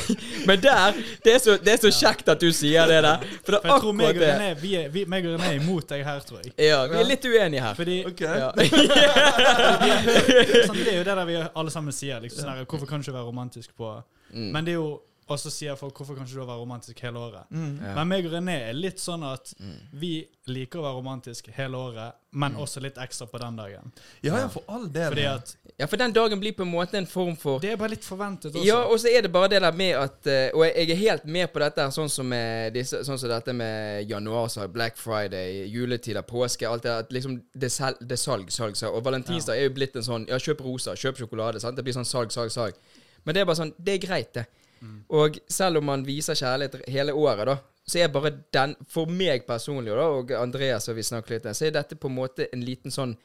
men 0.46 0.60
der 0.60 0.92
det 1.24 1.34
er, 1.34 1.38
så, 1.38 1.56
det 1.56 1.72
er 1.72 1.76
så 1.80 1.90
kjekt 1.96 2.28
at 2.28 2.40
du 2.40 2.52
sier 2.52 2.86
det 2.90 3.02
der. 3.06 3.16
For 3.44 3.52
det 3.56 3.60
For 3.62 3.68
jeg 3.72 3.80
tror 3.86 3.92
meg 4.02 4.16
og. 4.20 4.26
René 4.26 4.54
vi 4.60 4.74
er, 4.82 4.88
vi, 4.92 5.04
meg 5.08 5.26
og 5.26 5.30
René 5.38 5.46
er 5.54 5.58
imot 5.62 5.88
deg 5.90 6.04
her, 6.04 6.20
tror 6.28 6.38
jeg. 6.44 6.52
Ja, 6.68 6.86
vi 6.90 6.94
er 7.00 7.04
litt 7.08 7.24
uenige 7.24 7.62
her. 7.64 7.74
Fordi 7.78 7.96
okay. 8.10 8.38
Ja. 8.44 8.50
sånn, 10.68 10.82
Det 10.82 10.92
er 10.92 10.98
jo 11.00 11.04
det 11.08 11.14
der 11.14 11.24
vi 11.28 11.36
alle 11.42 11.70
sammen 11.72 11.92
sier. 11.96 12.20
Liksom, 12.20 12.40
sånn 12.44 12.52
her, 12.52 12.64
hvorfor 12.68 12.86
kan 12.90 13.00
du 13.00 13.04
ikke 13.08 13.16
være 13.16 13.28
romantisk 13.30 13.72
på 13.76 13.96
Mm. 14.26 14.50
Men 14.52 14.66
det 14.66 14.72
er 14.72 14.80
jo 14.80 14.88
Og 15.28 15.38
så 15.42 15.50
sier 15.50 15.74
folk 15.74 15.96
hvorfor 15.98 16.14
kan 16.14 16.22
ikke 16.22 16.36
du 16.38 16.44
være 16.46 16.60
romantisk 16.60 17.00
hele 17.02 17.18
året. 17.18 17.48
Mm. 17.50 17.80
Ja. 17.82 17.94
Men 17.96 18.06
meg 18.12 18.26
og 18.28 18.32
René 18.36 18.52
er 18.68 18.76
litt 18.78 19.00
sånn 19.02 19.24
at 19.26 19.48
vi 19.92 20.20
liker 20.46 20.78
å 20.78 20.84
være 20.84 20.98
romantisk 21.00 21.48
hele 21.56 21.74
året, 21.74 22.12
men 22.30 22.52
Mm. 22.52 22.60
også 22.62 22.80
litt 22.84 22.94
ekstra 23.02 23.26
på 23.26 23.38
den 23.40 23.56
dagen. 23.56 23.90
Ja, 24.22 24.36
ja, 24.38 24.46
for 24.48 24.62
all 24.68 24.86
del. 24.88 25.10
Fordi 25.10 25.24
at 25.26 25.56
Ja, 25.78 25.86
for 25.86 25.96
den 25.96 26.12
dagen 26.12 26.38
blir 26.40 26.52
på 26.54 26.62
en 26.62 26.70
måte 26.70 26.94
en 26.94 27.06
form 27.06 27.34
for 27.36 27.58
det 27.58 27.72
er 27.72 27.76
bare 27.76 27.90
litt 27.90 28.04
forventet 28.04 28.52
også. 28.54 28.64
Ja, 28.64 28.76
og 28.84 28.98
så 29.00 29.08
er 29.10 29.22
det 29.22 29.32
bare 29.32 29.48
det 29.48 29.60
der 29.62 29.72
med 29.72 29.94
at 29.96 30.26
eh, 30.26 30.50
Og 30.54 30.64
jeg 30.64 30.90
er 30.90 30.94
helt 30.96 31.24
med 31.26 31.52
på 31.52 31.58
dette, 31.58 31.88
sånn 31.90 32.08
som, 32.08 32.28
med 32.28 32.72
disse, 32.74 33.02
sånn 33.04 33.18
som 33.18 33.28
dette 33.28 33.52
med 33.52 34.08
januar, 34.08 34.46
så 34.48 34.68
Black 34.72 34.96
Friday, 34.96 35.66
juletider, 35.68 36.22
påske, 36.22 36.68
alt 36.68 36.82
det 36.84 36.90
der. 36.92 36.98
At 37.00 37.10
liksom 37.12 37.42
det, 37.52 37.72
sel, 37.72 37.94
det 38.00 38.12
er 38.12 38.22
salg, 38.22 38.48
salg, 38.50 38.76
salg. 38.76 38.94
Og 38.94 39.02
valentinsdag 39.02 39.56
er 39.58 39.64
jo 39.68 39.74
blitt 39.74 39.96
en 39.96 40.02
sånn 40.02 40.28
Ja, 40.28 40.36
kjøp 40.38 40.60
rosa, 40.62 40.92
kjøp 40.94 41.16
sjokolade. 41.18 41.60
sant? 41.60 41.74
Det 41.76 41.82
blir 41.84 41.94
sånn 41.94 42.06
salg, 42.06 42.30
salg, 42.30 42.50
salg. 42.50 42.74
Men 43.24 43.34
det 43.34 43.40
er 43.40 43.44
bare 43.44 43.56
sånn 43.56 43.74
Det 43.82 43.94
er 43.94 44.06
greit, 44.06 44.32
det. 44.34 44.46
Og 45.08 45.38
selv 45.48 45.78
om 45.78 45.84
man 45.84 46.04
viser 46.06 46.34
kjærlighet 46.34 46.88
hele 46.88 47.14
året, 47.14 47.46
da, 47.46 47.56
så 47.86 47.98
er 48.02 48.08
bare 48.08 48.32
den 48.52 48.74
For 48.90 49.06
meg 49.06 49.46
personlig, 49.46 49.92
da, 49.94 50.06
og 50.18 50.30
Andreas, 50.32 50.88
og 50.88 50.96
vi 50.96 51.02
snakket 51.06 51.30
litt 51.36 51.56
så 51.56 51.66
er 51.66 51.70
dette 51.76 51.96
på 51.96 52.08
en 52.10 52.16
måte 52.16 52.48
en 52.52 52.64
liten 52.66 52.90
sånn 52.90 53.16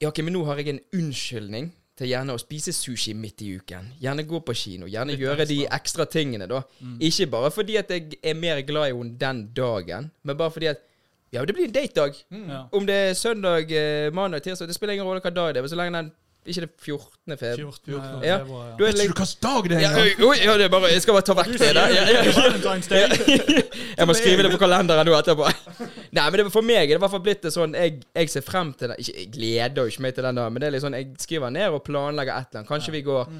Ja, 0.00 0.08
ok, 0.08 0.18
men 0.22 0.34
nå 0.34 0.44
har 0.46 0.58
jeg 0.58 0.68
en 0.74 0.80
unnskyldning 0.94 1.72
til 1.98 2.12
gjerne 2.12 2.34
å 2.36 2.38
spise 2.38 2.70
sushi 2.70 3.10
midt 3.18 3.42
i 3.42 3.56
uken. 3.58 3.88
Gjerne 3.98 4.22
gå 4.22 4.38
på 4.46 4.54
kino. 4.54 4.86
Gjerne 4.86 5.16
Litt 5.16 5.22
gjøre 5.24 5.46
de 5.48 5.56
ekstra. 5.64 5.76
ekstra 5.76 6.04
tingene, 6.06 6.46
da. 6.46 6.60
Ikke 7.02 7.26
bare 7.32 7.50
fordi 7.50 7.76
at 7.80 7.90
jeg 7.90 8.20
er 8.22 8.34
mer 8.38 8.60
glad 8.62 8.92
i 8.92 8.94
henne 8.94 9.18
den 9.18 9.40
dagen, 9.56 10.10
men 10.22 10.36
bare 10.38 10.54
fordi 10.54 10.66
at 10.74 10.84
Ja, 11.32 11.42
det 11.44 11.52
blir 11.54 11.66
en 11.66 11.72
datedag. 11.74 12.14
Ja. 12.30 12.68
Om 12.72 12.86
det 12.86 12.94
er 12.94 13.14
søndag, 13.14 13.70
eh, 13.70 14.10
mandag, 14.10 14.40
tirsdag, 14.42 14.66
det 14.68 14.74
spiller 14.74 14.94
ingen 14.94 15.04
rolle 15.04 15.20
hva 15.20 15.28
dag 15.34 15.52
det 15.54 15.58
er. 15.58 15.62
Men 15.62 15.68
så 15.68 15.76
lenge 15.76 15.92
den 15.98 16.12
ikke 16.48 16.64
det 16.64 16.68
er 16.68 16.84
14. 16.84 17.36
februar 17.42 17.76
14. 17.84 18.24
Ja. 18.24 18.38
februar, 18.40 18.64
ja. 18.68 18.72
Du 18.78 18.84
er 18.84 18.88
Vet 18.88 19.02
ikke 19.04 19.14
du 19.14 19.22
hvilken 19.22 19.42
dag 19.44 19.68
det 19.68 19.76
er 19.76 19.82
ja, 19.84 19.90
engang? 19.92 20.42
ja, 20.44 20.56
det 20.58 20.66
er 20.66 20.72
bare 20.72 20.90
Jeg 20.92 21.04
skal 21.04 21.18
bare 21.18 21.26
ta 21.28 21.36
vekk 21.38 21.52
det 21.54 21.70
der. 21.78 21.94
Ja, 21.94 22.02
ja, 22.08 22.22
ja. 22.24 23.62
Jeg 23.98 24.08
må 24.08 24.16
skrive 24.18 24.46
det 24.46 24.52
på 24.54 24.60
kalenderen 24.62 25.08
nå 25.08 25.14
etterpå. 25.18 25.46
Nei, 26.16 26.24
men 26.24 26.40
det, 26.40 26.48
for 26.54 26.66
meg 26.66 26.82
er 26.84 26.94
det 26.94 27.00
i 27.00 27.04
hvert 27.04 27.14
fall 27.14 27.24
blitt 27.24 27.42
det 27.44 27.52
sånn 27.54 27.76
Jeg, 27.78 28.00
jeg 28.16 28.32
ser 28.32 28.44
frem 28.46 28.72
til 28.78 28.92
det. 28.92 28.98
Ikke, 29.04 29.16
jeg 29.20 29.30
gleder 29.36 29.84
jo 29.84 29.94
ikke 29.94 30.04
meg 30.06 30.18
til 30.18 30.28
den 30.28 30.40
dagen, 30.40 30.54
men 30.54 30.64
det 30.64 30.68
er 30.70 30.76
litt 30.76 30.84
sånn 30.86 30.98
jeg 30.98 31.10
skriver 31.22 31.54
ned 31.54 31.74
og 31.74 31.82
planlegger 31.86 32.34
et 32.34 32.48
eller 32.50 32.62
annet. 32.62 32.70
Kanskje 32.70 32.94
vi 32.96 33.04
går 33.06 33.32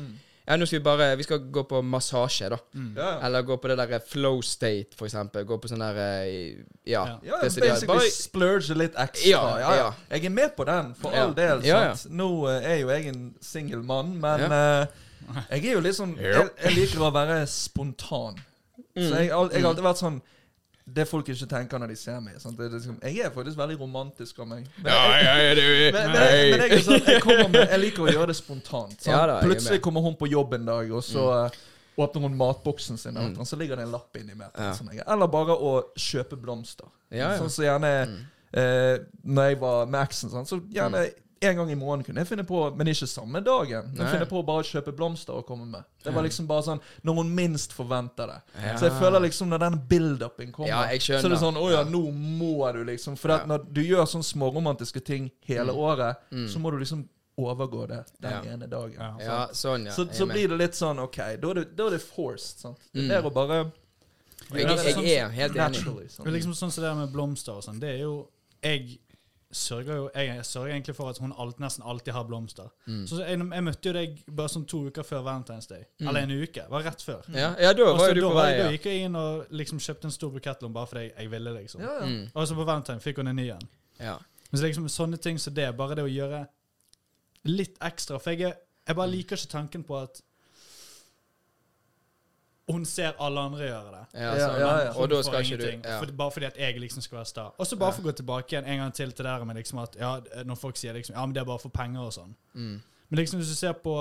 Ja, 0.49 0.57
nå 0.57 0.64
skal 0.64 0.78
vi 0.78 0.85
bare 0.87 1.07
Vi 1.21 1.26
skal 1.26 1.43
gå 1.52 1.62
på 1.69 1.83
massasje, 1.85 2.49
da. 2.49 2.57
Mm. 2.73 2.95
ja. 2.97 3.09
Eller 3.26 3.43
gå 3.45 3.57
på 3.61 3.69
det 3.69 3.76
der 3.76 3.99
flow 4.00 4.40
state, 4.43 4.97
for 4.97 5.05
eksempel. 5.05 5.45
Gå 5.45 5.59
på 5.61 5.69
sånn 5.69 5.83
der 5.85 5.99
eh, 6.00 6.62
Ja. 6.88 7.02
Ja. 7.23 7.40
Basically 7.43 7.87
bare- 7.87 8.09
splurge 8.14 8.75
litt 8.78 8.97
ekstra. 8.97 9.28
Ja, 9.28 9.43
Ja, 9.59 9.59
ja. 9.61 9.76
ja. 9.83 9.90
Jeg 10.17 10.25
er 10.31 10.31
med 10.31 10.57
på 10.57 10.64
den, 10.64 10.95
for 10.95 11.12
Ja. 11.12 11.26
all 11.26 11.35
del. 11.37 11.61
Ja, 11.69 11.83
ja. 11.90 11.95
sant? 11.95 12.14
Nå 12.17 12.31
eh, 12.49 12.64
er 12.73 12.81
jo 12.81 12.88
jeg 12.88 13.07
en 13.12 13.35
singel 13.45 13.83
mann, 13.85 14.17
men 14.21 14.47
uh, 14.49 14.87
jeg 15.50 15.67
er 15.67 15.73
jo 15.75 15.81
litt 15.85 15.97
sånn 15.99 16.17
jeg, 16.17 16.49
jeg 16.64 16.75
liker 16.78 17.05
å 17.05 17.12
være 17.12 17.43
spontan. 17.47 18.40
Mm. 18.97 19.05
Så 19.05 19.14
jeg, 19.14 19.26
jeg 19.28 19.33
har 19.62 19.69
alltid 19.69 19.85
vært 19.85 20.00
sånn 20.00 20.23
Det 20.95 21.04
folk 21.09 21.28
ikke 21.28 21.47
tenker 21.50 21.78
når 21.83 21.90
de 21.92 21.97
ser 22.00 22.21
meg. 22.25 22.37
Sant? 22.40 22.57
Det 22.59 22.66
er 22.66 22.75
liksom, 22.76 22.99
jeg 23.02 23.18
er 23.26 23.30
faktisk 23.35 23.59
veldig 23.59 23.76
romantisk 23.80 24.38
av 24.40 24.49
meg. 24.49 24.66
Men, 24.83 24.92
Ja, 24.92 25.00
men, 25.09 25.59
men, 25.92 26.14
jeg, 26.16 26.52
men 26.54 26.62
jeg, 26.71 26.83
sånn, 26.87 27.50
med, 27.52 27.59
jeg 27.68 27.80
liker 27.83 28.07
å 28.07 28.12
gjøre 28.12 28.30
det 28.33 28.37
spontant. 28.38 28.95
Sant? 28.97 29.11
Ja 29.12 29.26
da, 29.28 29.40
Plutselig 29.45 29.80
kommer 29.85 30.04
hun 30.07 30.16
på 30.21 30.30
jobb 30.30 30.54
en 30.59 30.64
dag, 30.71 30.90
og 30.95 31.04
så 31.04 31.26
mm. 31.52 31.59
åpner 32.07 32.26
hun 32.28 32.37
matboksen 32.40 32.99
sin, 33.00 33.14
Mm. 33.18 33.37
og 33.42 33.47
så 33.47 33.57
ligger 33.61 33.76
det 33.76 33.85
en 33.88 33.92
lapp 33.92 34.16
inni 34.16 34.35
med. 34.38 34.49
Ja. 34.57 34.73
Sånn, 34.78 34.90
Eller 35.04 35.26
bare 35.28 35.57
å 35.57 35.73
kjøpe 35.99 36.37
blomster. 36.40 36.87
Ja, 37.11 37.33
ja. 37.33 37.38
Sånn 37.38 37.50
som 37.50 37.64
gjerne 37.64 37.92
Mm. 38.09 38.18
eh, 38.52 38.99
Når 39.25 39.49
jeg 39.52 39.61
var 39.61 39.87
med 39.87 40.00
eksen, 40.07 40.30
sånn, 40.30 40.47
så 40.49 40.61
gjerne 40.73 41.09
en 41.40 41.57
gang 41.57 41.71
i 41.71 41.75
måneden 41.75 42.04
kunne 42.04 42.21
jeg 42.25 42.26
finne 42.28 42.45
på, 42.45 42.61
men 42.76 42.87
ikke 42.90 43.07
samme 43.07 43.40
dagen. 43.45 43.92
Jeg 43.97 44.07
finner 44.11 44.26
på 44.26 44.40
å 44.40 44.45
bare 44.47 44.62
kjøpe 44.66 44.92
blomster 44.97 45.35
og 45.38 45.47
komme 45.47 45.66
med. 45.71 45.85
Det 46.04 46.12
var 46.14 46.23
liksom 46.23 46.47
bare 46.49 46.62
sånn 46.62 46.80
når 47.04 47.14
hun 47.21 47.35
minst 47.35 47.73
forventer 47.73 48.26
det. 48.26 48.38
Ja. 48.64 48.76
Så 48.78 48.88
jeg 48.88 48.92
føler 48.99 49.21
liksom 49.21 49.49
når 49.52 49.59
den 49.59 49.76
build-upen 49.88 50.52
kommer, 50.52 50.68
Ja, 50.68 50.83
så 50.99 51.18
er 51.18 51.28
det 51.28 51.38
sånn 51.38 51.57
Å 51.57 51.71
ja, 51.71 51.85
nå 51.85 52.11
må 52.12 52.73
du 52.73 52.85
liksom 52.85 53.16
For 53.18 53.30
at 53.30 53.40
Ja. 53.42 53.47
når 53.47 53.73
du 53.73 53.80
gjør 53.83 54.04
sånne 54.07 54.25
småromantiske 54.25 55.04
ting 55.04 55.30
hele 55.47 55.73
året, 55.73 56.16
Mm. 56.33 56.49
så 56.49 56.59
må 56.59 56.71
du 56.71 56.78
liksom 56.78 57.09
overgå 57.38 57.87
det 57.88 58.04
den 58.21 58.30
Ja. 58.33 58.52
ene 58.52 58.66
dagen. 58.66 58.99
Sånn, 59.52 59.85
ja. 59.87 59.92
Så, 59.92 60.07
så 60.12 60.26
blir 60.26 60.49
det 60.49 60.59
litt 60.59 60.73
sånn 60.75 60.99
OK, 60.99 61.16
da 61.16 61.50
er 61.50 61.54
det, 61.54 61.76
da 61.76 61.87
er 61.87 61.90
det 61.90 62.02
forced. 62.02 62.59
sant? 62.59 62.78
Det 62.92 63.02
Mm. 63.02 63.11
er 63.12 63.23
å 63.23 63.33
bare 63.33 63.73
jeg, 64.50 64.66
jeg, 64.66 64.66
jeg, 64.66 64.95
sånn- 64.95 65.04
er 65.07 65.28
helt 65.28 65.52
enig. 65.54 65.57
naturally. 65.57 66.09
sant? 66.09 66.28
Liksom 66.28 66.52
sånn 66.52 66.71
som 66.73 66.83
det 66.83 66.88
der 66.90 66.95
med 66.95 67.12
blomster 67.12 67.52
og 67.52 67.62
sånn, 67.62 67.78
det 67.80 67.95
er 67.95 67.99
jo 68.02 68.28
Jeg 68.61 68.99
sørger 69.52 69.97
jo 69.97 70.11
Jeg 70.14 70.45
sørger 70.45 70.73
egentlig 70.73 70.95
for 70.97 71.09
at 71.09 71.19
hun 71.19 71.33
alt, 71.38 71.61
nesten 71.61 71.85
alltid 71.87 72.12
har 72.12 72.25
blomster. 72.28 72.69
Mm. 72.87 73.07
Så 73.07 73.23
jeg, 73.23 73.38
jeg 73.38 73.64
møtte 73.64 73.88
jo 73.88 73.95
deg 73.97 74.19
bare 74.28 74.52
sånn 74.52 74.67
to 74.69 74.83
uker 74.88 75.07
før 75.07 75.23
Valentine's 75.25 75.69
Day. 75.71 75.87
Mm. 76.00 76.09
Eller 76.09 76.26
en 76.26 76.35
uke. 76.43 76.64
Var 76.71 76.85
rett 76.85 77.05
før. 77.05 77.28
Ja, 77.33 77.55
ja, 77.57 77.73
da 77.73 77.88
var 77.97 78.12
jo 78.12 78.19
du 78.19 78.23
på 78.26 78.35
vei, 78.37 78.49
da 78.59 78.71
gikk 78.75 78.88
jeg 78.90 79.09
inn 79.09 79.17
og 79.19 79.47
liksom 79.50 79.81
kjøpte 79.81 80.11
en 80.11 80.14
stor 80.14 80.33
bukettlom 80.35 80.75
bare 80.76 80.90
fordi 80.90 81.07
jeg 81.09 81.33
ville, 81.33 81.55
liksom. 81.61 81.85
Ja, 81.85 81.95
ja. 82.00 82.11
Mm. 82.11 82.26
Og 82.35 82.49
så 82.49 82.59
på 82.59 82.69
Valentine 82.69 83.05
fikk 83.05 83.23
hun 83.23 83.33
en 83.33 83.40
ny 83.40 83.49
en. 83.57 83.71
ja. 84.00 84.19
Men 84.49 84.61
så 84.61 84.64
liksom 84.64 84.87
sånne 84.88 85.19
ting 85.21 85.37
som 85.40 85.52
det, 85.52 85.67
bare 85.76 85.99
det 85.99 86.05
å 86.07 86.09
gjøre 86.09 86.47
litt 87.49 87.76
ekstra 87.85 88.17
For 88.17 88.33
jeg, 88.33 88.55
jeg 88.88 88.97
bare 88.97 89.12
liker 89.12 89.37
ikke 89.37 89.52
tanken 89.52 89.85
på 89.85 89.99
at 90.00 90.23
hun 92.70 92.84
ser 92.84 93.12
alle 93.18 93.40
andre 93.40 93.58
gjøre 93.68 93.90
det. 93.94 94.02
Ja, 94.20 94.34
Ja, 94.34 94.48
sånn. 94.48 94.60
ja, 94.60 94.72
ja. 94.84 94.90
Og 94.96 95.08
da 95.10 95.22
skal 95.22 95.32
får 95.44 95.44
ikke 95.44 95.82
du 95.82 95.88
for, 95.98 96.12
Bare 96.16 96.30
fordi 96.30 96.46
at 96.46 96.56
jeg 96.58 96.80
liksom 96.80 97.00
skal 97.02 97.16
være 97.18 97.26
sta. 97.26 97.44
Og 97.58 97.66
så 97.66 97.76
bare 97.80 97.92
for 97.92 98.02
å 98.02 98.04
gå 98.10 98.12
tilbake 98.16 98.52
igjen 98.52 98.64
en 98.66 98.78
gang 98.78 98.92
til 98.92 99.12
til 99.12 99.25
det 99.25 99.32
der 99.38 99.44
med 99.44 99.56
liksom 99.56 99.78
at 99.82 99.96
ja, 99.96 100.20
når 100.44 100.54
folk 100.56 100.76
sier 100.76 100.92
liksom 100.92 101.14
ja, 101.16 101.25
men 101.26 101.34
det 101.34 101.40
er 101.40 101.44
bare 101.48 101.58
for 101.58 101.68
penger 101.70 102.00
og 102.00 102.12
sånn. 102.12 102.34
Mm. 102.54 102.80
Men 103.10 103.18
liksom 103.18 103.38
hvis 103.40 103.48
du 103.48 103.54
ser 103.56 103.72
på 103.72 103.94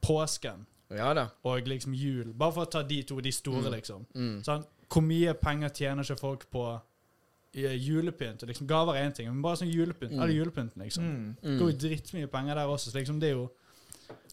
påsken 0.00 0.66
ja 0.90 1.12
da. 1.14 1.28
og 1.44 1.66
liksom 1.68 1.94
jul, 1.94 2.32
bare 2.34 2.52
for 2.52 2.66
å 2.66 2.70
ta 2.70 2.82
de 2.82 3.02
to, 3.02 3.20
de 3.20 3.30
store, 3.32 3.62
Mm. 3.68 3.72
liksom. 3.74 4.06
Mm. 4.14 4.42
Sånn, 4.44 4.64
hvor 4.88 5.02
mye 5.02 5.34
penger 5.34 5.68
tjener 5.68 6.02
ikke 6.02 6.18
folk 6.18 6.50
på 6.50 6.80
eh, 7.54 7.76
julepynt? 7.78 8.42
Liksom, 8.46 8.66
gaver 8.66 8.94
er 8.96 9.08
én 9.08 9.14
ting, 9.14 9.28
men 9.28 9.42
bare 9.42 9.56
sånn 9.56 9.70
julepynt. 9.72 10.12
Mm. 10.12 10.22
Eller 10.22 10.34
julepynten, 10.34 10.82
liksom. 10.82 11.04
Mm. 11.04 11.36
Det 11.42 11.58
går 11.60 11.70
jo 11.72 11.78
drittmye 11.88 12.26
penger 12.30 12.54
der 12.54 12.66
også. 12.66 12.90
Så 12.90 12.98
liksom 12.98 13.20
det 13.20 13.30
er 13.30 13.34
jo 13.38 13.50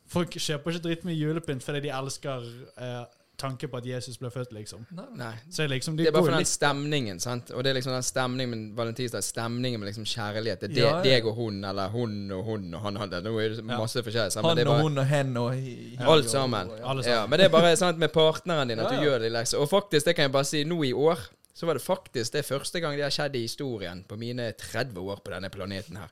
Folk 0.08 0.30
kjøper 0.32 0.72
ikke 0.72 0.84
drittmye 0.86 1.18
julepynt 1.20 1.62
fordi 1.66 1.82
de 1.82 1.90
elsker 1.92 2.46
eh, 2.80 3.06
tanken 3.38 3.70
på 3.70 3.78
at 3.78 3.86
Jesus 3.86 4.18
ble 4.18 4.30
født, 4.34 4.52
liksom. 4.52 4.86
Nei. 5.16 5.34
Liksom, 5.70 5.96
Det 5.98 6.08
er 6.08 6.12
bare 6.12 6.24
for 6.26 6.32
den 6.32 6.40
litt 6.42 6.48
stemningen, 6.50 7.20
sant. 7.22 7.52
Og 7.52 7.64
det 7.64 7.70
er 7.70 7.78
liksom 7.78 7.94
den 7.94 8.04
stemningen 8.04 8.50
med 8.50 8.76
valentinsdag, 8.78 9.24
stemningen 9.24 9.80
med 9.80 9.88
liksom 9.92 10.06
kjærlighet. 10.10 10.60
Det 10.60 10.78
er 10.78 10.82
Ja, 10.82 10.96
ja. 10.98 11.02
deg 11.04 11.26
og 11.30 11.36
hun, 11.36 11.64
eller 11.64 11.90
hun 11.90 12.32
og 12.32 12.44
hun 12.46 12.74
og 12.74 12.82
han. 12.82 12.96
han. 12.96 13.10
Nå 13.10 13.36
er 13.40 13.50
det 13.56 13.64
masse 13.66 14.02
forskjellig. 14.04 14.32
sant, 14.32 14.46
Han 14.46 14.56
det 14.58 14.66
er 14.68 14.72
og 14.74 14.82
hun 14.82 14.98
og 14.98 15.06
hen 15.06 15.38
og 15.38 15.54
hi- 15.54 15.98
Alt 16.00 16.30
sammen. 16.30 16.70
og- 16.72 16.80
Alle 16.84 17.04
Ja, 17.06 17.26
men 17.28 17.40
det 17.40 17.46
er 17.46 17.50
bare 17.50 17.76
sant 17.78 17.98
med 17.98 18.10
partneren 18.12 18.68
din 18.68 18.80
at 18.80 18.92
Ja, 18.92 18.98
du 19.00 19.06
gjør 19.06 19.20
det 19.20 19.32
liksom. 19.32 19.62
Og 19.62 19.70
faktisk, 19.70 20.06
det 20.06 20.16
kan 20.16 20.24
jeg 20.24 20.32
bare 20.32 20.44
si, 20.46 20.64
nå 20.64 20.84
i 20.84 20.94
år 20.94 21.18
så 21.56 21.66
var 21.66 21.74
det 21.74 21.82
faktisk 21.82 22.32
det 22.32 22.46
første 22.46 22.80
gang 22.80 22.96
det 22.96 23.04
har 23.04 23.10
skjedd 23.10 23.36
i 23.36 23.42
historien 23.42 24.04
på 24.08 24.18
mine 24.18 24.52
30 24.58 24.98
år 25.00 25.22
på 25.24 25.32
denne 25.32 25.50
planeten 25.50 25.96
her. 25.98 26.10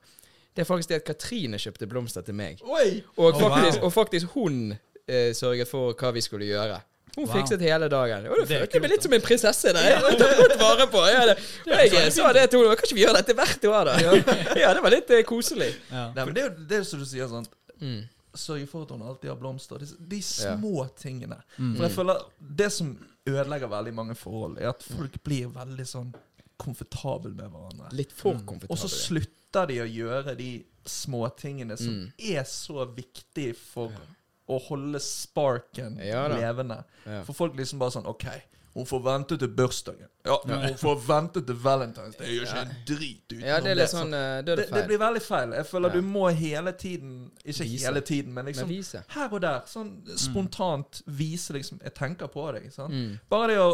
Det 0.56 0.62
er 0.62 0.74
faktisk 0.74 0.88
det 0.88 0.94
at 0.96 1.04
Katrine 1.04 1.56
kjøpte 1.58 1.86
blomster 1.86 2.22
til 2.24 2.34
meg. 2.34 2.60
Oi! 2.64 3.02
Og 3.18 3.34
Oh, 3.34 3.40
faktisk, 3.40 3.78
wow. 3.78 3.86
og 3.86 3.92
faktisk 3.92 4.26
hun 4.34 4.72
eh, 5.08 5.32
sørget 5.32 5.68
for 5.68 5.92
hva 5.94 6.10
vi 6.12 6.20
skulle 6.20 6.46
gjøre. 6.46 6.80
Hun 7.16 7.24
Wow. 7.26 7.34
fikset 7.34 7.60
hele 7.64 7.88
dagen. 7.88 8.26
Og 8.26 8.36
Det 8.36 8.46
føltes 8.48 8.58
følte 8.60 8.72
jeg 8.76 8.82
meg 8.82 8.90
litt 8.90 9.02
som 9.02 9.12
en 9.16 9.20
prinsesse. 9.24 9.72
der. 9.72 9.86
Jeg 9.88 10.18
tatt 10.18 10.36
godt 10.36 10.58
vare 10.60 10.86
på. 10.92 11.00
Jeg, 11.08 11.16
hadde, 11.16 11.36
og 11.64 11.94
jeg 11.96 12.12
sa 12.12 12.32
det 12.36 12.50
til 12.50 12.60
henne. 12.60 12.76
Kan 12.76 12.84
ikke 12.84 12.94
vi 12.98 13.04
gjøre 13.06 13.16
dette 13.22 13.34
hvert 13.38 13.64
år, 13.64 13.84
da? 13.84 13.94
Ja, 14.62 14.74
det 14.74 14.82
var 14.82 14.90
litt 14.90 15.10
eh, 15.10 15.22
koselig. 15.24 15.70
ja. 15.90 16.12
Nei, 16.12 16.24
men 16.26 16.34
det 16.34 16.42
er 16.44 16.50
jo 16.50 16.66
det 16.74 16.82
som 16.86 16.98
du 17.00 17.06
sier, 17.08 17.26
sånn 17.32 17.46
Mm. 17.80 18.04
Sørge 18.36 18.66
for 18.68 18.82
at 18.84 18.90
hun 18.90 19.02
alltid 19.02 19.28
har 19.30 19.36
blomster. 19.36 19.78
De, 19.78 19.86
de 20.08 20.16
Ja. 20.16 20.56
små 20.56 20.86
tingene. 20.96 21.38
Mm. 21.58 21.76
For 21.76 21.82
jeg 21.88 21.92
føler 21.96 22.22
Det 22.56 22.70
som 22.72 22.98
ødelegger 23.26 23.68
veldig 23.68 23.94
mange 23.94 24.14
forhold, 24.14 24.58
er 24.60 24.68
at 24.68 24.82
folk 24.82 25.16
blir 25.24 25.48
veldig 25.52 25.84
sånn 25.88 26.14
komfortable 26.58 27.32
med 27.34 27.50
hverandre. 27.50 27.92
Litt 27.92 28.12
for 28.12 28.34
Mm. 28.34 28.64
Og 28.70 28.76
så 28.78 28.88
slutter 28.88 29.66
de 29.68 29.80
å 29.80 29.88
gjøre 29.88 30.36
de 30.36 30.64
småtingene 30.86 31.76
som 31.78 31.88
Mm. 31.88 32.12
er 32.18 32.44
så 32.44 32.84
viktige 32.94 33.54
for 33.56 33.90
å 34.46 34.58
holde 34.68 35.00
sparken 35.02 35.98
Ja 36.02 36.26
levende. 36.30 36.82
Ja. 37.04 37.22
For 37.26 37.34
folk 37.34 37.56
liksom 37.58 37.80
bare 37.82 37.96
sånn 37.96 38.06
OK, 38.10 38.28
hun 38.76 38.86
får 38.86 39.00
vente 39.00 39.36
til 39.40 39.48
bursdagen. 39.48 40.08
Ja, 40.24 40.34
men 40.44 40.58
hun 40.58 40.74
får 40.76 40.96
vente 41.08 41.40
til 41.48 41.56
Valentine's. 41.64 42.16
Det 42.18 42.28
gjør 42.28 42.42
ikke 42.42 42.64
en 42.66 42.74
drit 42.88 43.22
utenom 43.30 43.46
Ja, 43.48 43.60
det 43.64 43.70
er 43.70 43.78
litt 43.78 43.92
sånn 43.92 44.12
eh, 44.12 44.32
det, 44.44 44.56
det 44.58 44.66
det 44.74 44.82
blir 44.90 45.00
veldig 45.00 45.22
feil. 45.24 45.54
Jeg 45.56 45.68
føler 45.70 45.94
du 45.96 46.02
må 46.04 46.26
hele 46.28 46.74
tiden 46.76 47.14
Ikke 47.40 47.64
Vise. 47.64 47.86
hele 47.86 48.02
tiden, 48.04 48.34
men 48.36 48.50
liksom 48.50 48.68
men 48.68 49.08
her 49.14 49.32
og 49.32 49.40
der. 49.46 49.62
Sånn 49.70 49.94
spontant 50.20 51.00
vise 51.06 51.56
liksom 51.56 51.80
Jeg 51.80 51.96
tenker 51.96 52.28
på 52.28 52.44
deg. 52.52 52.68
Mm. 52.76 53.16
Bare 53.32 53.54
det 53.54 53.58
å 53.64 53.70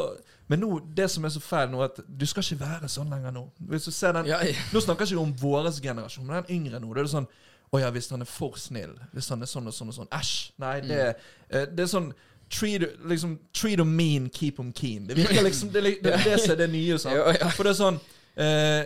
Men 0.47 0.63
nå, 0.63 0.71
det 0.95 1.11
som 1.11 1.27
er 1.27 1.35
så 1.35 1.43
feil 1.43 1.73
nå, 1.75 1.83
at 1.83 1.99
du 2.07 2.27
skal 2.31 2.47
ikke 2.47 2.63
være 2.63 2.95
sånn 2.95 3.11
lenger 3.11 3.35
nå. 3.35 3.49
Den 3.59 4.31
Ja, 4.31 4.39
ja. 4.39 4.55
Nå 4.71 4.87
snakker 4.87 5.03
jeg 5.03 5.17
ikke 5.17 5.27
om 5.27 5.35
vår 5.41 5.73
generasjon, 5.83 6.29
men 6.29 6.45
den 6.45 6.61
yngre 6.61 6.79
nå. 6.79 6.95
Det 6.95 7.03
er 7.03 7.11
sånn 7.17 7.31
Å 7.73 7.81
ja, 7.81 7.89
hvis 7.91 8.11
han 8.13 8.21
er 8.21 8.29
for 8.29 8.59
snill. 8.61 8.93
Hvis 9.17 9.31
han 9.33 9.41
er 9.41 9.49
sånn 9.49 9.71
og 9.71 9.75
sånn 9.75 9.89
og 9.89 9.97
sånn. 9.97 10.11
Æsj. 10.13 10.53
Nei, 10.61 10.75
det, 10.85 11.01
eh, 11.49 11.67
det 11.73 11.87
er 11.87 11.91
sånn 11.95 12.13
Treat, 12.53 12.83
liksom, 13.09 13.39
treat 13.57 13.79
them 13.81 13.95
mean, 13.97 14.27
keep 14.29 14.59
them 14.59 14.75
keen. 14.77 15.07
Det 15.09 15.17
virker 15.23 15.41
liksom 15.47 15.71
Det 15.73 15.83
det, 16.05 16.19
det 16.21 16.35
som 16.43 16.53
er 16.53 16.59
det 16.61 16.67
nye. 16.69 16.99
Sant? 17.01 17.17
Ja. 17.17 17.49
For 17.57 17.65
det 17.65 17.73
er 17.73 17.79
sånn 17.79 18.01
eh, 18.37 18.83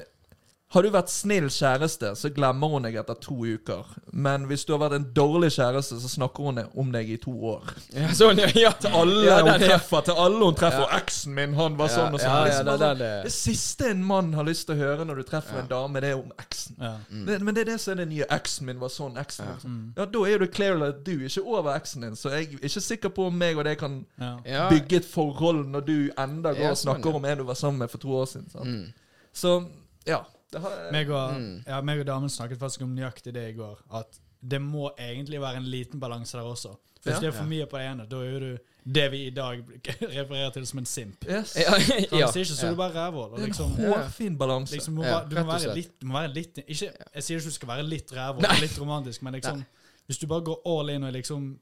Har 0.74 0.82
du 0.82 0.88
vært 0.90 1.08
snill 1.08 1.44
kjæreste, 1.46 2.08
så 2.18 2.28
glemmer 2.34 2.72
hun 2.72 2.82
deg 2.82 2.96
etter 2.98 3.14
to 3.22 3.36
uker. 3.46 3.86
Men 4.12 4.48
hvis 4.50 4.64
du 4.66 4.72
har 4.74 4.80
vært 4.82 4.96
en 4.96 5.04
dårlig 5.14 5.52
kjæreste, 5.54 5.94
så 6.02 6.08
snakker 6.10 6.42
hun 6.48 6.58
om 6.74 6.88
deg 6.90 7.08
i 7.14 7.16
to 7.22 7.30
år. 7.52 7.62
Ja, 7.94 8.08
sånn, 8.10 8.40
ja. 8.42 8.48
ja. 8.58 8.72
Til 8.82 8.90
alle 8.98 9.20
Ja, 9.28 9.36
hun 9.46 9.60
treffer. 9.62 10.02
Til 10.08 10.18
alle 10.18 10.40
hun 10.48 10.56
treffer. 10.58 10.82
Og 10.88 10.96
eksen 10.98 11.36
min, 11.38 11.54
han 11.54 11.76
var 11.78 11.92
sånn 11.94 12.10
og 12.10 12.18
sånn. 12.18 12.32
Ja, 12.34 12.40
Det 12.42 12.50
ja, 12.50 12.50
liksom 12.50 12.66
ja, 12.66 12.72
bare 12.72 12.88
sånn- 12.90 12.98
det 12.98 13.12
det, 13.28 13.32
siste 13.36 13.90
en 13.92 14.02
mann 14.04 14.32
har 14.34 14.44
lyst 14.50 14.66
til 14.66 14.74
å 14.74 14.78
høre 14.82 15.06
når 15.06 15.22
du 15.22 15.22
treffer 15.30 15.54
Ja. 15.54 15.62
en 15.62 15.70
dame, 15.70 16.02
det 16.02 16.10
er 16.10 16.18
om 16.18 16.32
eksen. 16.42 16.76
Ja. 16.82 16.92
Det, 17.30 17.38
men 17.46 17.54
det 17.54 17.60
er 17.62 17.70
det 17.70 17.78
som 17.80 17.92
er 17.94 18.02
det 18.02 18.08
nye. 18.16 18.26
Eksen 18.40 18.66
min 18.66 18.80
var 18.82 18.88
sånn. 18.98 19.16
eksen 19.22 19.46
Ja. 19.46 19.56
sånn. 19.62 19.70
Mm. 19.78 19.88
Ja, 20.02 20.04
Da 20.18 20.24
er 20.34 20.38
det 20.38 20.50
clear 20.52 20.82
at 20.90 21.04
du 21.06 21.12
er 21.14 21.28
ikke 21.30 21.46
over 21.46 21.78
eksen 21.78 22.00
din, 22.02 22.16
så 22.18 22.34
jeg 22.34 22.52
er 22.58 22.66
ikke 22.66 22.82
sikker 22.90 23.08
på 23.14 23.28
om 23.30 23.38
meg 23.38 23.56
og 23.56 23.64
deg 23.70 23.78
kan 23.78 24.00
Ja. 24.18 24.36
ja. 24.44 24.68
bygge 24.68 24.96
et 24.96 25.04
forhold 25.14 25.66
når 25.70 25.86
du 25.86 25.98
enda 26.18 26.50
går 26.58 26.58
Ja, 26.58 26.70
og 26.74 26.76
sånn, 26.76 26.90
snakker 26.98 27.10
ja. 27.14 27.16
om 27.16 27.24
en 27.24 27.38
du 27.38 27.44
var 27.44 27.54
sammen 27.54 27.78
med 27.78 27.90
for 27.90 27.98
to 28.02 28.08
år 28.08 28.26
siden. 28.26 28.50
Sant? 28.50 28.66
Mm. 28.66 28.92
Så 29.32 29.68
ja. 30.04 30.24
Det 30.52 30.60
har, 30.60 30.92
Meg 30.92 31.10
og, 31.10 31.34
Mm. 31.34 31.64
ja, 31.66 31.80
meg 31.80 32.00
og 32.00 32.06
damen 32.06 32.28
snakket 32.30 32.58
faktisk 32.58 32.82
om 32.82 32.94
nøyaktig 32.96 33.32
det 33.34 33.48
i 33.48 33.56
går. 33.56 33.78
At 33.94 34.18
det 34.42 34.60
må 34.62 34.90
egentlig 34.98 35.40
være 35.40 35.56
en 35.56 35.64
liten 35.64 36.00
balanse 36.00 36.36
der 36.38 36.44
også. 36.44 36.68
For 37.02 37.10
Hvis 37.10 37.14
Ja. 37.14 37.20
det 37.20 37.26
er 37.34 37.38
for 37.38 37.44
mye 37.46 37.66
på 37.66 37.78
det 37.78 37.86
ene, 37.90 38.06
da 38.06 38.16
er 38.16 38.40
du 38.40 38.58
det 38.92 39.10
vi 39.12 39.26
i 39.26 39.30
dag 39.30 39.62
refererer 40.02 40.50
til 40.52 40.66
som 40.66 40.78
en 40.78 40.86
simp. 40.86 41.24
yes. 41.28 41.56
Ja, 41.56 41.72
ja. 42.18 42.26
Ikke, 42.28 42.44
så 42.44 42.70
du 42.70 42.76
bare 42.76 42.92
rævhål. 42.94 43.30
Det 43.36 43.42
er 43.42 43.46
Liksom, 43.46 43.70
en 43.72 43.86
hårfin 43.92 44.38
balanse. 44.38 44.72
liksom, 44.74 44.94
må, 44.94 45.02
Ja, 45.04 45.20
du, 45.24 45.34
må 45.36 45.44
være 45.46 45.74
litt, 45.74 46.02
må 46.04 46.12
være 46.20 46.32
litt 46.34 46.58
ikke, 46.66 46.92
Jeg 47.14 47.22
sier 47.22 47.36
ikke 47.38 47.46
du 47.46 47.50
skal 47.50 47.68
være 47.68 47.82
litt 47.88 48.12
rævhål, 48.12 48.60
litt 48.60 48.80
romantisk, 48.80 49.22
men 49.22 49.34
liksom 49.34 49.64
hvis 50.08 50.18
du 50.18 50.26
bare 50.26 50.40
går 50.42 50.60
all 50.66 50.90
in 50.90 51.02
og 51.02 51.08
er 51.08 51.12
liksom 51.12 51.58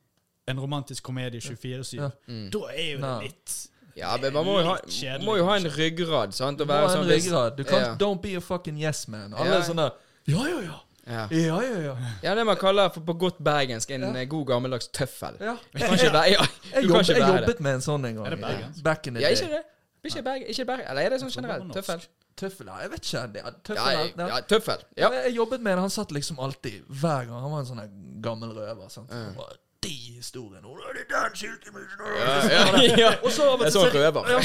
en 0.48 0.58
romantisk 0.60 1.02
komedie 1.02 1.40
24-7, 1.40 1.94
Ja. 1.96 2.10
Mm. 2.28 2.50
da 2.50 2.58
er 2.76 2.92
jo 2.92 2.98
det 3.00 3.22
litt 3.22 3.68
Ja, 3.96 4.16
men 4.20 4.32
man 4.32 4.44
må 4.44 4.58
jo 4.60 4.64
ha, 4.66 4.78
må 5.22 5.36
jo 5.38 5.44
ha 5.46 5.56
en 5.56 5.68
ryggrad, 5.70 6.32
sant? 6.34 6.58
Du 6.58 6.64
må 6.64 6.72
være 6.72 6.88
ha 6.88 6.92
en 6.92 6.96
sånn 7.04 7.10
ryggrad. 7.10 7.56
Du 7.56 7.64
kan 7.64 7.80
Ja. 7.80 7.94
Don't 8.00 8.20
be 8.22 8.34
a 8.36 8.40
fucking 8.40 8.76
yes 8.80 9.06
man. 9.08 9.32
Alle 9.34 9.50
Ja. 9.50 9.58
er 9.58 9.62
sånn 9.68 9.76
der 9.76 9.92
Ja, 10.26 10.46
ja, 10.48 10.60
ja. 10.60 10.80
Ja. 11.06 11.28
Ja, 11.30 11.60
ja, 11.60 11.78
ja. 11.84 11.96
ja, 12.22 12.34
det 12.34 12.46
man 12.46 12.56
kaller 12.56 12.88
for 12.88 13.00
på 13.04 13.12
godt 13.18 13.38
bergensk 13.44 13.90
en 13.90 14.00
Ja. 14.02 14.20
eh, 14.20 14.24
god 14.26 14.46
gammeldags 14.46 14.88
tøffel. 14.88 15.36
ja. 15.40 15.56
Du 15.72 15.78
kan 15.78 15.92
ikke 15.98 16.12
være 16.12 16.30
ja, 16.32 16.40
Jeg, 16.72 16.82
du 16.82 16.88
kan 16.88 16.96
jobb, 16.96 17.00
ikke 17.00 17.14
jeg 17.20 17.40
jobbet 17.40 17.60
med 17.60 17.74
en 17.74 17.80
sånn 17.80 18.04
en 18.06 18.14
gang. 18.16 18.26
Er 18.26 18.30
det 18.30 18.40
bergensk? 18.40 18.82
Back 18.82 19.06
in 19.06 19.14
the 19.14 19.20
Ja, 19.20 19.28
ikke 19.28 19.48
det? 19.50 19.62
Ikke 20.04 20.22
berg, 20.22 20.42
ikke 20.48 20.64
berg, 20.66 20.80
Eller 20.90 21.02
er 21.02 21.08
det 21.10 21.20
sånn 21.20 21.30
Jeg 21.30 21.42
det 21.42 21.50
generelt? 21.50 21.72
Tøffel? 21.74 22.00
Tøffel? 22.36 22.66
Ja, 22.66 22.78
jeg 22.82 22.90
vet 22.90 23.00
ikke. 23.04 23.32
Det, 23.32 23.42
tøffel, 23.64 23.76
Ja, 23.76 23.90
ja, 24.18 24.26
ja, 24.28 24.40
tøffel. 24.40 24.78
Ja. 24.96 25.10
Ja. 25.12 25.22
Jeg 25.28 25.34
jobbet 25.36 25.60
med 25.60 25.72
en, 25.72 25.78
han 25.78 25.90
satt 25.90 26.10
liksom 26.10 26.38
alltid, 26.40 26.82
hver 26.88 27.24
gang. 27.28 27.40
Han 27.40 27.50
var 27.52 27.60
en 27.60 27.66
sånn 27.66 28.20
gammel 28.20 28.50
røver. 28.56 28.88
Sant? 28.90 29.10
Ja. 29.12 29.44
De 29.84 29.94
historiene 30.16 30.66
Og 30.66 30.78
det 30.96 31.04
er 31.04 31.28
den 31.28 31.36
silkemusen 31.36 32.00
og-» 32.00 32.98
Ja. 32.98 33.10
Og 33.22 33.30
så 33.32 33.48
av 33.50 33.60
og 33.60 33.64
til 33.68 33.72
så, 33.72 33.82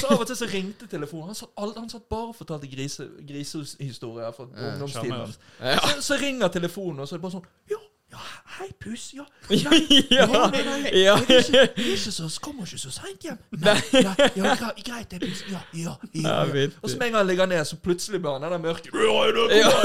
så 0.01 0.08
av 0.13 0.19
og 0.19 0.27
til 0.27 0.39
så 0.39 0.50
ringte 0.53 0.88
telefonen. 0.91 1.31
Han 1.31 1.39
satt, 1.39 1.53
han 1.77 1.89
satt 1.89 2.10
bare 2.12 2.34
og 2.34 2.36
fortalte 2.36 2.69
grise, 2.72 3.08
grisehistorier 3.27 4.31
fra 4.36 4.50
ungdomstiden. 4.50 5.34
Så, 5.34 6.01
så 6.12 6.19
ringer 6.22 6.48
telefonen, 6.48 7.00
og 7.00 7.08
så 7.08 7.15
er 7.15 7.22
det 7.22 7.27
bare 7.27 7.38
sånn 7.39 7.48
Ja, 7.72 7.79
ja 8.12 8.18
Hei, 8.60 8.68
Puss. 8.84 9.13
Ja. 9.13 9.24
ja. 9.50 9.70
Ja, 10.10 10.25
nei, 10.51 10.63
nei, 10.66 10.89
Ja. 11.04 11.16
jeg 11.16 11.24
er 11.30 11.38
ikke, 11.39 11.58
jeg 11.58 11.70
er 11.78 11.82
ikke 11.94 12.12
så, 12.12 12.39
kommer 12.42 12.63
ikke 12.66 12.78
så 12.82 12.92
seint 12.92 13.22
hjem. 13.24 13.38
Nei, 13.51 13.82
nei, 13.94 14.16
ja, 14.36 14.56
greit, 14.84 15.12
det, 15.12 15.20
Puss. 15.22 15.44
Ja, 15.51 15.58
ja, 15.74 15.80
ja. 15.80 15.94
Ja, 16.30 16.44
ja. 16.60 16.68
Og 16.82 16.89
så 16.89 16.98
med 16.98 17.08
en 17.08 17.12
gang 17.13 17.20
han 17.22 17.28
ligger 17.28 17.46
ned, 17.46 17.66
så 17.66 17.75
plutselig 17.84 18.22
blir 18.22 18.32
han 18.36 18.42
den 18.42 18.51
der 18.51 18.58
mørke 18.58 18.89
Ja, 18.92 19.24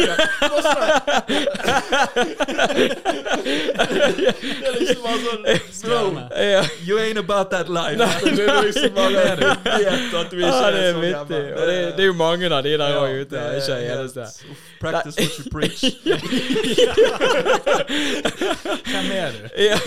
ja? 0.01 0.15
Det 4.55 4.65
er 4.67 4.71
liksom 4.81 5.03
bare 5.05 5.19
sånn 5.23 5.45
Bro, 5.85 6.01
you 6.89 6.97
ain't 6.99 7.19
about 7.21 7.51
that 7.51 7.69
life. 7.69 7.99
Det 8.01 8.09
er 8.49 8.63
liksom 8.65 8.95
bare 8.95 9.37
Du 9.37 9.45
vet 9.45 10.15
at 10.15 10.31
du 10.31 10.37
ikke 10.37 10.51
det 10.51 10.81
er 10.81 10.93
så 10.93 10.99
vittig. 11.01 11.45
Og 11.55 11.67
det, 11.69 11.77
det 11.97 12.03
er 12.03 12.07
jo 12.11 12.17
mange 12.19 12.47
av 12.51 12.63
de 12.65 12.71
der 12.75 12.89
Ja, 12.89 12.99
òg 13.05 13.21
ute. 13.23 13.37
er 13.39 13.57
Ikke 13.61 13.77
eneste. 13.93 14.25
Practice 14.81 15.17
what 15.21 15.33
you 15.39 15.45
preach. 15.53 15.83
Hvem 18.15 19.11
er 19.15 19.33
du? 19.35 19.49
Ja. 19.65 19.79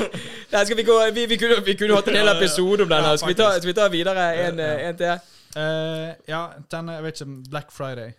Nei, 0.51 0.61
skal 0.65 0.77
vi, 0.79 0.83
gå, 0.87 0.97
vi, 1.15 1.25
vi, 1.31 1.37
kunne, 1.41 1.57
vi 1.65 1.75
kunne 1.79 1.95
hatt 1.99 2.07
en 2.11 2.15
hel 2.19 2.25
Ja, 2.25 2.33
ja. 2.33 2.37
episode 2.39 2.83
om 2.85 2.89
den. 2.91 3.03
Ja, 3.07 3.15
Skal 3.19 3.33
vi 3.33 3.37
ta, 3.39 3.49
skal 3.57 3.67
vi 3.71 3.73
ta 3.77 3.87
videre 3.93 4.27
en, 4.45 4.59
Ja. 4.61 4.67
eh, 4.75 4.87
en 4.89 4.97
til? 4.97 5.33
Uh, 5.57 6.13
ja, 6.29 6.41
denne, 6.71 6.97
jeg 6.99 7.03
vet 7.07 7.21
ikke, 7.21 7.49
Black 7.49 7.71
Friday. 7.73 8.11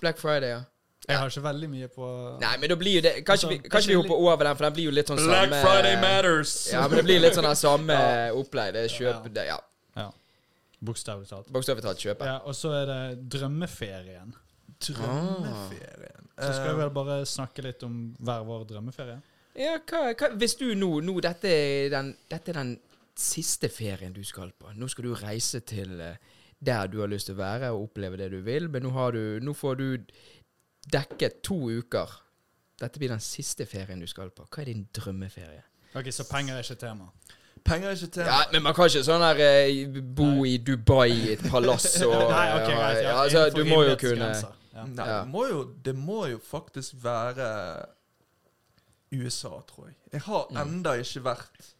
Black 0.00 0.18
Friday, 0.22 0.48
ja. 0.54 0.60
Jeg 1.08 1.18
har 1.20 1.30
ikke 1.30 1.42
veldig 1.44 1.68
mye 1.70 1.86
på 1.94 2.06
Nei, 2.42 2.54
men 2.58 2.70
da 2.72 2.74
blir 2.80 2.96
jo 2.96 3.00
det 3.04 3.12
Kanskje, 3.28 3.48
vi, 3.52 3.56
Altså, 3.60 3.70
kanskje 3.70 3.88
vi 3.92 3.94
hopper 4.00 4.16
over 4.18 4.42
den, 4.48 4.56
for 4.58 4.64
den 4.66 4.72
blir 4.74 4.88
jo 4.88 4.94
litt 4.96 5.06
sånn 5.12 5.20
Black 5.22 5.52
samme 5.52 5.60
Friday 5.62 5.94
matters. 6.02 6.54
Ja, 6.72 6.80
men 6.88 6.98
det 6.98 7.04
blir 7.06 7.20
litt 7.22 7.36
sånn 7.38 7.46
den 7.46 7.58
samme 7.60 7.98
opplegg. 8.34 8.72
Det 8.74 8.82
er 8.88 8.94
kjøp 8.96 9.28
det, 9.36 9.44
Ja. 9.46 9.58
Ja, 9.96 10.08
bokstavelig 10.84 11.28
talt. 11.30 11.46
Bokstavelig 11.54 11.84
talt 11.86 12.02
kjøpe. 12.02 12.26
Ja, 12.26 12.40
og 12.42 12.56
så 12.58 12.72
er 12.80 12.90
det 12.90 12.98
drømmeferien. 13.36 14.34
Drømmeferien. 14.88 16.26
Så 16.36 16.50
skal 16.52 16.66
vi 16.66 16.74
Eh, 16.74 16.82
vel 16.82 16.90
bare 16.92 17.20
snakke 17.26 17.62
litt 17.64 17.82
om 17.86 17.94
hver 18.20 18.42
vår 18.44 18.66
drømmeferie. 18.68 19.20
Ja, 19.56 19.78
hva, 19.88 20.00
hva 20.12 20.28
Hvis 20.36 20.56
du 20.60 20.66
nå, 20.76 20.90
nå 21.04 21.14
dette, 21.24 21.48
er 21.48 21.90
den, 21.94 22.10
dette 22.30 22.52
er 22.52 22.58
den 22.60 22.74
siste 23.16 23.70
ferien 23.72 24.12
du 24.12 24.20
skal 24.28 24.50
på. 24.52 24.72
Nå 24.76 24.88
skal 24.92 25.06
du 25.08 25.14
reise 25.16 25.60
til 25.64 25.94
eh, 26.04 26.18
der 26.60 26.88
du 26.92 26.98
har 27.00 27.08
lyst 27.08 27.30
til 27.30 27.36
å 27.36 27.40
være 27.40 27.70
og 27.72 27.86
oppleve 27.90 28.18
det 28.20 28.30
du 28.32 28.38
vil, 28.44 28.68
men 28.72 28.84
nå, 28.84 28.90
har 28.96 29.12
du, 29.16 29.38
nå 29.44 29.52
får 29.56 29.78
du 29.80 29.86
dekket 30.92 31.40
to 31.44 31.56
uker. 31.80 32.12
Dette 32.80 33.00
blir 33.00 33.08
den 33.14 33.22
siste 33.24 33.64
ferien 33.68 34.00
du 34.00 34.06
skal 34.08 34.28
på. 34.36 34.44
Hva 34.52 34.62
er 34.62 34.70
din 34.72 34.84
drømmeferie? 34.94 35.62
Ok, 35.96 36.10
Så 36.12 36.26
penger 36.28 36.58
er 36.58 36.64
ikke 36.66 36.76
tema. 36.82 37.08
Penger 37.64 37.88
er 37.88 37.96
ikke 37.96 38.12
tema. 38.18 38.26
Ja, 38.28 38.40
Men 38.52 38.62
man 38.68 38.74
kan 38.76 38.90
ikke 38.92 39.04
sånn 39.06 39.24
her 39.24 39.40
eh, 39.42 39.96
bo 40.20 40.44
i 40.44 40.58
Dubai 40.60 41.08
i 41.14 41.32
et 41.38 41.44
palass 41.48 41.88
og 42.06 42.12
Nei, 42.28 42.46
ok, 42.58 42.68
greit. 42.68 43.00
ja, 43.00 43.08
Ja, 43.08 43.16
altså, 43.24 43.46
Du 43.56 43.64
må 43.64 43.80
jo 43.88 43.96
kunne. 44.00 44.28
Ja. 44.76 44.84
Nei, 44.84 45.06
Ja. 45.08 45.22
det, 45.24 45.30
må 45.32 45.46
jo, 45.48 45.62
det 45.84 45.94
må 45.96 46.26
jo 46.28 46.36
faktisk 46.44 46.98
være 47.00 47.46
USA, 49.12 49.48
tror 49.68 49.86
jeg. 49.86 49.96
Jeg 50.12 50.20
har 50.22 50.46
Mm. 50.50 50.56
enda 50.62 50.90
ikke 50.98 51.22
vært 51.24 51.72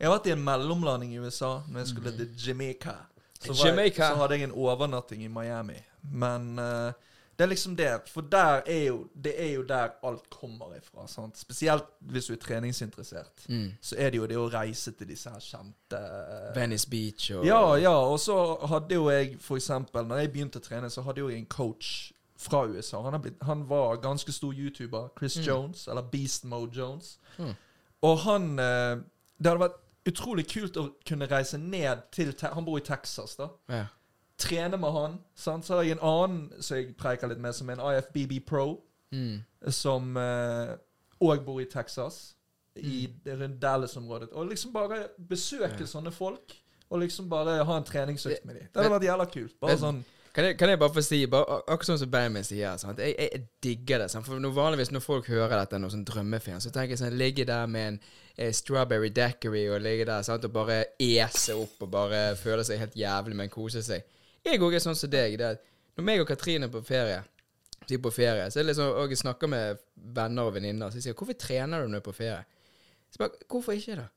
Jeg 0.00 0.08
har 0.10 0.18
vært 0.18 0.26
i 0.26 0.30
en 0.32 0.44
mellomlanding 0.44 1.12
i 1.14 1.18
USA 1.18 1.60
når 1.68 1.78
jeg 1.80 1.88
skulle 1.88 2.12
til 2.16 2.28
Jamaica. 2.46 2.94
Så, 3.40 3.52
var 3.54 3.82
jeg, 3.82 3.94
så 3.94 4.14
hadde 4.16 4.34
jeg 4.34 4.42
en 4.44 4.52
overnatting 4.52 5.22
i 5.24 5.28
Miami. 5.28 5.76
Men 6.02 6.58
uh, 6.58 6.92
det 7.38 7.44
er 7.44 7.46
liksom 7.46 7.76
det. 7.76 8.00
For 8.08 8.20
der 8.20 8.62
er 8.66 8.84
jo, 8.86 9.08
det 9.24 9.34
er 9.38 9.52
jo 9.54 9.62
der 9.62 9.88
alt 10.04 10.30
kommer 10.30 10.74
ifra. 10.76 11.06
Sant? 11.08 11.38
Spesielt 11.38 11.84
hvis 12.00 12.26
du 12.26 12.32
er 12.32 12.36
treningsinteressert. 12.36 13.46
mm. 13.48 13.72
Så 13.80 13.96
er 13.98 14.10
det 14.10 14.16
jo 14.18 14.26
det 14.26 14.36
å 14.36 14.48
reise 14.52 14.92
til 14.92 15.06
disse 15.08 15.30
her 15.30 15.40
kjente 15.40 15.96
eh, 15.98 16.54
Venice 16.56 16.88
Beach 16.90 17.30
og 17.30 17.46
ja, 17.46 17.74
ja, 17.76 17.90
og 17.94 18.20
så 18.20 18.56
hadde 18.66 18.94
jo 18.94 19.08
jeg 19.10 19.36
for 19.40 19.56
eksempel 19.56 20.04
Når 20.06 20.16
jeg 20.18 20.32
begynte 20.32 20.58
å 20.58 20.62
trene, 20.62 20.90
så 20.90 21.02
hadde 21.02 21.20
jo 21.20 21.28
jeg 21.28 21.38
en 21.38 21.46
coach 21.46 22.11
fra 22.42 22.64
USA. 22.66 23.00
Han, 23.02 23.12
har 23.16 23.20
blitt, 23.24 23.40
han 23.42 23.64
var 23.68 23.96
ganske 24.02 24.32
stor 24.32 24.52
YouTuber. 24.54 25.08
Chris 25.18 25.36
Jones, 25.46 25.86
eller 25.88 26.02
Beast 26.12 26.44
Mode 26.44 26.72
Jones. 26.76 27.18
Mm. 27.38 27.54
Og 28.02 28.18
han 28.26 28.58
eh, 28.58 28.96
Det 29.38 29.50
hadde 29.50 29.60
vært 29.64 29.78
utrolig 30.10 30.44
kult 30.50 30.76
å 30.76 30.88
kunne 31.06 31.26
reise 31.30 31.58
ned 31.58 32.02
til 32.12 32.32
Han 32.42 32.64
bor 32.66 32.78
i 32.78 32.84
Texas, 32.86 33.36
da. 33.38 33.48
Ja. 33.70 33.84
Trene 34.38 34.76
med 34.76 34.92
han. 34.92 35.18
Sant? 35.38 35.64
Så 35.66 35.76
har 35.76 35.82
jeg 35.86 35.96
en 35.98 36.02
annen 36.08 36.62
som 36.62 36.76
jeg 36.80 36.96
preiker 36.98 37.28
litt 37.30 37.38
med, 37.42 37.54
som 37.54 37.68
er 37.70 37.78
en 37.78 37.86
IFBB 37.98 38.40
Pro, 38.46 38.80
Mm. 39.12 39.42
som 39.68 40.14
òg 41.20 41.42
bor 41.44 41.60
i 41.60 41.66
Texas. 41.70 42.34
I 42.76 43.06
rundt 43.26 43.58
Dallas-området. 43.60 44.30
Og 44.32 44.46
liksom 44.48 44.72
bare 44.72 45.02
besøke 45.28 45.80
Ja. 45.80 45.86
sånne 45.86 46.10
folk. 46.12 46.54
Og 46.90 47.00
liksom 47.00 47.28
bare 47.28 47.64
ha 47.64 47.76
en 47.76 47.84
treningsøkt 47.84 48.44
med 48.46 48.54
dem. 48.56 48.68
Det 48.72 48.82
hadde 48.82 48.90
vært 48.94 49.04
jævla 49.04 49.26
kult. 49.30 49.60
Bare 49.60 49.76
sånn 49.76 50.02
Kan 50.32 50.46
jeg, 50.48 50.56
kan 50.56 50.70
jeg 50.72 50.78
bare 50.80 50.94
få 50.94 51.02
si, 51.04 51.18
bare, 51.28 51.58
akkurat 51.66 51.90
sånn 51.90 51.98
som 52.00 52.10
Benjamin 52.12 52.44
sier, 52.46 52.78
sant? 52.80 53.00
Jeg, 53.04 53.12
jeg, 53.18 53.28
jeg 53.34 53.42
digger 53.64 54.00
det. 54.00 54.06
Sant? 54.08 54.24
For 54.24 54.40
når 54.40 54.54
vanligvis 54.56 54.92
når 54.94 55.02
folk 55.04 55.26
hører 55.28 55.58
dette, 55.58 55.80
noe 55.80 55.92
sånn 55.92 56.06
drømmefilm, 56.08 56.62
så 56.64 56.72
tenker 56.72 56.94
jeg 56.94 57.02
sånn 57.02 57.18
Ligge 57.20 57.44
der 57.48 57.68
med 57.68 57.88
en 57.90 57.98
eh, 58.38 58.48
strawberry 58.56 59.10
daiquiri 59.12 59.66
og 59.68 59.82
ligge 59.84 60.06
der 60.08 60.24
sant? 60.24 60.46
og 60.48 60.54
bare 60.54 60.78
ese 60.96 61.52
opp 61.58 61.84
og 61.84 61.92
bare 61.92 62.22
føle 62.40 62.64
seg 62.64 62.80
helt 62.80 62.96
jævlig, 62.96 63.36
men 63.42 63.52
kose 63.52 63.84
seg. 63.84 64.08
Jeg 64.46 64.62
òg 64.64 64.78
er 64.78 64.84
sånn 64.86 64.96
som 64.96 65.12
deg. 65.12 65.36
Det, 65.38 65.52
når 66.00 66.08
meg 66.08 66.24
og 66.24 66.32
Katrine 66.32 66.70
er 66.70 66.72
på 66.72 66.80
ferie, 66.86 67.20
så 67.82 68.00
på 68.00 68.16
ferie, 68.16 68.48
så 68.48 68.60
er 68.60 68.64
det 68.64 68.70
liksom, 68.72 68.96
og 69.02 69.12
jeg 69.12 69.20
snakker 69.20 69.52
med 69.52 69.80
venner 70.16 70.48
og 70.48 70.56
venninner, 70.56 70.88
så 70.88 70.96
jeg 70.96 71.10
sier 71.10 71.14
'Hvorfor 71.18 71.36
trener 71.36 71.82
du 71.82 71.88
når 71.88 72.00
du 72.00 72.00
er 72.00 72.08
på 72.08 72.16
ferie?' 72.16 72.44
Så 73.10 73.18
bare, 73.18 73.36
Hvorfor 73.50 73.72
ikke, 73.72 73.96
da? 73.96 74.08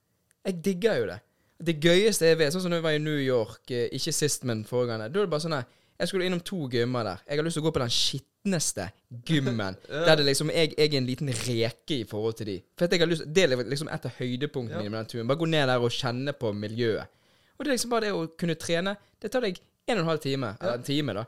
Jeg 0.45 0.63
digger 0.65 0.95
jo 0.95 1.05
det. 1.07 1.19
Det 1.65 1.81
gøyeste 1.81 2.25
jeg 2.25 2.37
vet, 2.37 2.53
sånn 2.53 2.61
som 2.61 2.71
når 2.71 2.77
jeg 2.77 2.83
var 2.83 2.95
i 2.95 3.03
New 3.03 3.19
York, 3.19 3.71
eh, 3.71 3.89
ikke 3.91 4.11
sist, 4.11 4.43
men 4.43 4.63
forrige 4.65 4.91
gang, 4.91 4.99
da 4.99 5.19
er 5.19 5.25
det 5.25 5.29
bare 5.29 5.43
sånn 5.43 5.57
her 5.57 5.65
Jeg 5.99 6.07
skulle 6.11 6.25
innom 6.27 6.41
to 6.43 6.67
gymmer 6.69 7.03
der. 7.07 7.21
Jeg 7.29 7.37
har 7.39 7.43
lyst 7.47 7.55
til 7.55 7.63
å 7.63 7.67
gå 7.69 7.71
på 7.77 7.79
den 7.79 7.93
skitneste 7.93 8.89
gymmen. 9.25 9.77
Der 10.07 10.15
det 10.19 10.25
liksom 10.27 10.49
jeg, 10.51 10.73
jeg 10.77 10.89
er 10.93 10.97
en 10.97 11.05
liten 11.07 11.29
reke 11.31 11.99
i 12.01 12.03
forhold 12.09 12.35
til 12.41 12.49
de. 12.51 12.55
For 12.77 12.85
at 12.85 12.91
jeg 12.91 12.99
har 13.05 13.07
lyst, 13.07 13.23
Det 13.31 13.43
er 13.45 13.55
liksom 13.63 13.87
et 13.93 14.05
av 14.05 14.11
høydepunktene 14.19 14.75
Ja. 14.75 14.83
mine 14.83 14.91
med 14.91 14.99
den 15.05 15.11
turen. 15.13 15.27
Bare 15.29 15.39
gå 15.39 15.47
ned 15.47 15.67
der 15.71 15.79
og 15.79 15.91
kjenne 15.95 16.33
på 16.35 16.51
miljøet. 16.53 17.07
Og 17.57 17.63
det 17.63 17.71
er 17.71 17.77
liksom 17.77 17.89
bare 17.95 18.01
det 18.09 18.11
å 18.11 18.25
kunne 18.37 18.55
trene. 18.59 18.97
Det 19.23 19.31
tar 19.31 19.41
deg 19.47 19.61
en 19.87 19.97
og 19.97 20.03
en 20.03 20.09
halv 20.11 20.19
time. 20.25 20.49
Eller 20.59 20.73
en 20.81 20.83
time, 20.83 21.13
da. 21.15 21.23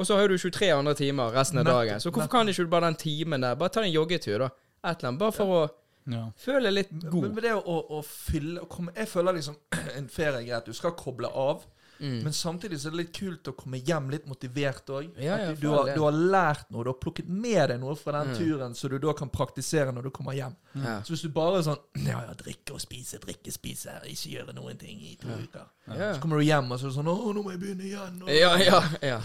Og 0.00 0.06
så 0.08 0.16
har 0.16 0.28
du 0.32 0.38
23 0.38 0.70
andre 0.72 0.94
timer 0.96 1.34
resten 1.36 1.58
av 1.60 1.64
Nett, 1.66 1.74
dagen. 1.74 2.00
Så 2.00 2.10
hvorfor 2.10 2.30
kan 2.32 2.48
ikke 2.48 2.64
du 2.64 2.70
bare 2.72 2.86
den 2.88 2.96
timen 2.96 3.40
der? 3.44 3.54
Bare 3.60 3.68
ta 3.74 3.82
en 3.84 3.92
joggetur, 3.92 4.38
da. 4.46 4.48
Et 4.88 4.96
eller 4.96 5.08
annet. 5.10 5.18
Bare 5.20 5.32
for 5.36 5.44
å 5.58 5.70
Ja. 6.08 6.30
føle 6.40 6.70
litt 6.72 6.90
Men 6.90 7.10
god. 7.12 7.34
men 7.34 7.42
det 7.44 7.52
å, 7.52 7.60
å, 7.60 7.98
å 7.98 8.02
fylle 8.02 8.62
å 8.62 8.66
komme, 8.66 8.94
Jeg 8.96 9.06
føler 9.08 9.34
liksom 9.36 9.56
en 9.98 10.08
ferie 10.08 10.40
er 10.40 10.46
greit. 10.48 10.64
Du 10.64 10.72
skal 10.72 10.92
koble 10.96 11.28
av. 11.28 11.66
Mm. 12.00 12.22
Men 12.24 12.32
samtidig 12.32 12.78
så 12.80 12.88
er 12.88 12.94
det 12.96 13.00
litt 13.04 13.12
kult 13.18 13.48
å 13.50 13.52
komme 13.56 13.76
hjem 13.84 14.08
litt 14.10 14.26
motivert 14.26 14.86
òg. 14.88 15.10
Ja, 15.20 15.36
ja, 15.38 15.50
du, 15.52 15.60
du, 15.60 15.68
har, 15.74 15.90
du 15.94 16.00
har 16.02 16.12
lært 16.16 16.70
noe. 16.70 16.84
Du 16.84 16.90
har 16.90 16.98
plukket 17.02 17.28
med 17.28 17.68
deg 17.70 17.80
noe 17.82 17.94
fra 17.96 18.12
den 18.24 18.30
Mm. 18.34 18.38
turen, 18.38 18.74
så 18.74 18.88
du 18.88 18.98
da 18.98 19.12
kan 19.12 19.28
praktisere 19.28 19.92
når 19.92 20.02
du 20.08 20.10
kommer 20.10 20.32
hjem. 20.32 20.56
Ja. 20.74 21.02
Så 21.02 21.12
hvis 21.12 21.22
du 21.22 21.28
bare 21.28 21.58
er 21.58 21.62
sånn 21.68 21.78
Ja, 22.10 22.22
ja, 22.26 22.34
drikke 22.34 22.72
og 22.74 22.80
spise, 22.80 23.18
drikke, 23.20 23.52
spise, 23.52 23.98
ikke 24.06 24.32
gjøre 24.38 24.54
noen 24.56 24.78
ting 24.80 24.98
i 25.00 25.16
to 25.20 25.28
uker. 25.28 25.68
Ja. 25.90 26.14
Så 26.14 26.20
kommer 26.22 26.38
du 26.40 26.44
hjem, 26.48 26.70
og 26.72 26.78
så 26.80 26.86
er 26.86 26.92
det 26.94 26.96
sånn 27.00 27.08
Å, 27.12 27.32
nå 27.34 27.42
må 27.44 27.50
jeg 27.54 27.60
begynne 27.60 27.84
igjen. 27.88 28.20
Og, 28.22 28.32
ja, 28.34 28.56
ja, 28.64 28.80
ja. 29.02 29.20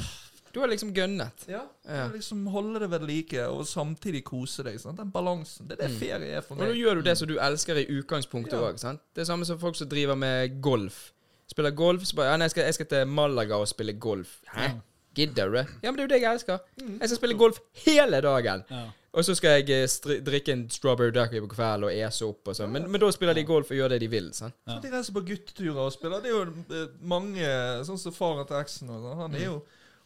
Du 0.55 0.61
har 0.61 0.69
liksom 0.71 0.93
gønnet. 0.95 1.41
Ja, 1.51 1.65
Ja. 1.83 2.05
liksom 2.13 2.45
holde 2.47 2.79
det 2.79 2.87
ved 2.89 3.03
like, 3.03 3.41
og 3.51 3.65
samtidig 3.67 4.21
kose 4.23 4.63
deg. 4.63 4.77
Sant? 4.79 4.95
Den 4.97 5.11
balansen. 5.11 5.67
Det 5.67 5.75
er 5.77 5.87
det 5.87 5.91
Mm. 5.91 5.99
ferie 5.99 6.37
er 6.37 6.41
for 6.41 6.55
meg. 6.55 6.69
Og 6.69 6.75
nå 6.75 6.79
gjør 6.79 6.95
du 6.95 7.01
det 7.09 7.17
som 7.17 7.27
du 7.27 7.35
elsker 7.37 7.75
i 7.75 7.85
utgangspunktet 7.99 8.53
Ja. 8.55 8.93
Det 9.13 9.21
er 9.21 9.25
samme 9.25 9.45
som 9.45 9.59
folk 9.59 9.75
som 9.75 9.89
driver 9.89 10.15
med 10.15 10.61
golf. 10.61 11.11
Spiller 11.51 11.71
golf, 11.77 12.03
så 12.09 12.15
bare 12.17 12.31
ja, 12.31 12.37
nei, 12.37 12.45
jeg, 12.49 12.51
skal, 12.55 12.63
jeg 12.69 12.73
skal 12.79 12.85
til 12.91 13.07
Malaga 13.07 13.57
og 13.61 13.67
spille 13.69 13.93
golf. 14.01 14.39
Hæ? 14.55 14.61
Ja. 14.69 14.75
Gidder 15.15 15.47
du 15.47 15.53
det? 15.55 15.65
Ja, 15.83 15.91
men 15.91 15.95
det 15.95 16.03
er 16.03 16.07
jo 16.07 16.13
det 16.15 16.21
jeg 16.21 16.33
elsker. 16.33 16.57
Jeg 16.81 17.07
skal 17.09 17.17
spille 17.21 17.37
golf 17.39 17.59
hele 17.85 18.17
dagen. 18.25 18.63
Ja. 18.69 18.81
Og 19.15 19.23
så 19.23 19.31
skal 19.37 19.61
jeg 19.61 19.69
eh, 19.71 20.15
drikke 20.27 20.51
en 20.51 20.65
strawberry 20.69 21.13
ducky 21.15 21.39
på 21.39 21.47
kvelden 21.53 21.85
og 21.87 21.93
ese 21.95 22.25
opp 22.27 22.49
og 22.51 22.57
sånn. 22.57 22.73
Men, 22.73 22.89
men 22.91 22.99
da 22.99 23.07
spiller 23.15 23.37
de 23.37 23.45
golf 23.47 23.69
og 23.71 23.77
gjør 23.77 23.93
det 23.93 24.01
de 24.03 24.09
vil. 24.11 24.27
Sånn. 24.35 24.51
Ja. 24.67 24.73
Så 24.75 24.81
De 24.83 24.91
reiser 24.91 25.15
på 25.15 25.23
gutteturer 25.29 25.79
og 25.85 25.93
spiller. 25.95 26.19
Det 26.25 26.33
er 26.33 26.35
jo 26.35 26.81
eh, 26.81 26.89
mange 26.99 27.53
Sånn 27.87 28.01
som 28.01 28.11
faren 28.17 28.43
til 28.49 28.59
eksen 28.59 28.91
og 28.91 29.05
sånn. 29.05 29.21
Han 29.21 29.37
er 29.39 29.45
jo 29.45 29.55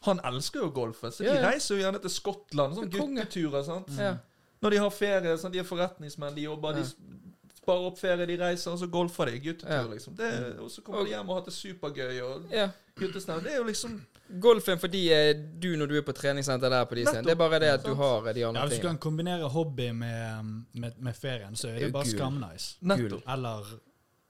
Han 0.06 0.22
elsker 0.30 0.62
jo 0.62 0.70
golfet, 0.72 1.12
så 1.16 1.24
de 1.24 1.28
Ja, 1.32 1.34
ja. 1.40 1.48
reiser 1.50 1.74
jo 1.74 1.82
gjerne 1.82 1.98
til 2.06 2.14
Skottland. 2.14 2.78
Sånn 2.78 2.86
er 2.86 2.94
gutteturer. 2.94 3.64
sant? 3.66 3.90
Ja. 3.98 4.14
Når 4.62 4.70
de 4.76 4.78
har 4.84 4.90
ferie, 4.94 5.34
sånn, 5.42 5.52
de 5.52 5.58
er 5.60 5.66
forretningsmenn, 5.68 6.34
de 6.38 6.46
jobber, 6.46 6.78
Ja. 6.78 6.84
de 6.86 7.29
sparer 7.62 7.86
opp 7.90 7.98
ferie, 8.00 8.26
de 8.26 8.36
reiser, 8.40 8.70
og 8.72 8.78
så 8.80 8.86
golfer 8.90 9.24
de. 9.30 9.38
Guttetur, 9.40 9.70
Ja. 9.70 9.82
liksom. 9.86 10.16
Det, 10.16 10.58
og 10.58 10.70
så 10.70 10.82
kommer 10.82 11.04
de 11.04 11.08
hjem 11.14 11.28
og 11.28 11.36
har 11.36 11.44
det 11.44 11.52
supergøy. 11.54 12.20
Og 12.20 12.42
ja. 12.52 12.68
guttestemning. 12.98 13.44
Det 13.44 13.52
er 13.52 13.56
jo 13.56 13.64
liksom 13.68 14.00
Golfen 14.40 14.78
fordi 14.78 15.08
er 15.10 15.32
du, 15.34 15.72
når 15.76 15.86
du 15.90 15.96
er 15.98 16.02
på 16.06 16.12
treningssenter 16.14 16.70
der 16.70 16.84
på 16.86 16.94
de 16.94 17.02
scenene. 17.04 17.24
det 17.26 17.32
er 17.32 17.38
bare 17.40 17.58
det 17.58 17.66
at 17.66 17.84
du 17.84 17.94
har 17.94 18.20
de 18.20 18.28
andre 18.28 18.34
tingene. 18.38 18.58
Ja, 18.60 18.66
Hvis 18.68 18.78
du 18.78 18.86
kan 18.86 18.98
kombinere 18.98 19.48
hobby 19.48 19.88
med, 19.90 20.44
med, 20.72 20.92
med 20.98 21.14
ferien, 21.14 21.56
så 21.56 21.68
er 21.68 21.72
det 21.72 21.80
Det 21.80 21.88
er 21.88 21.92
bare 21.92 22.06
skamnice. 22.06 22.76
Nettopp. 22.80 23.22
Eller 23.26 23.72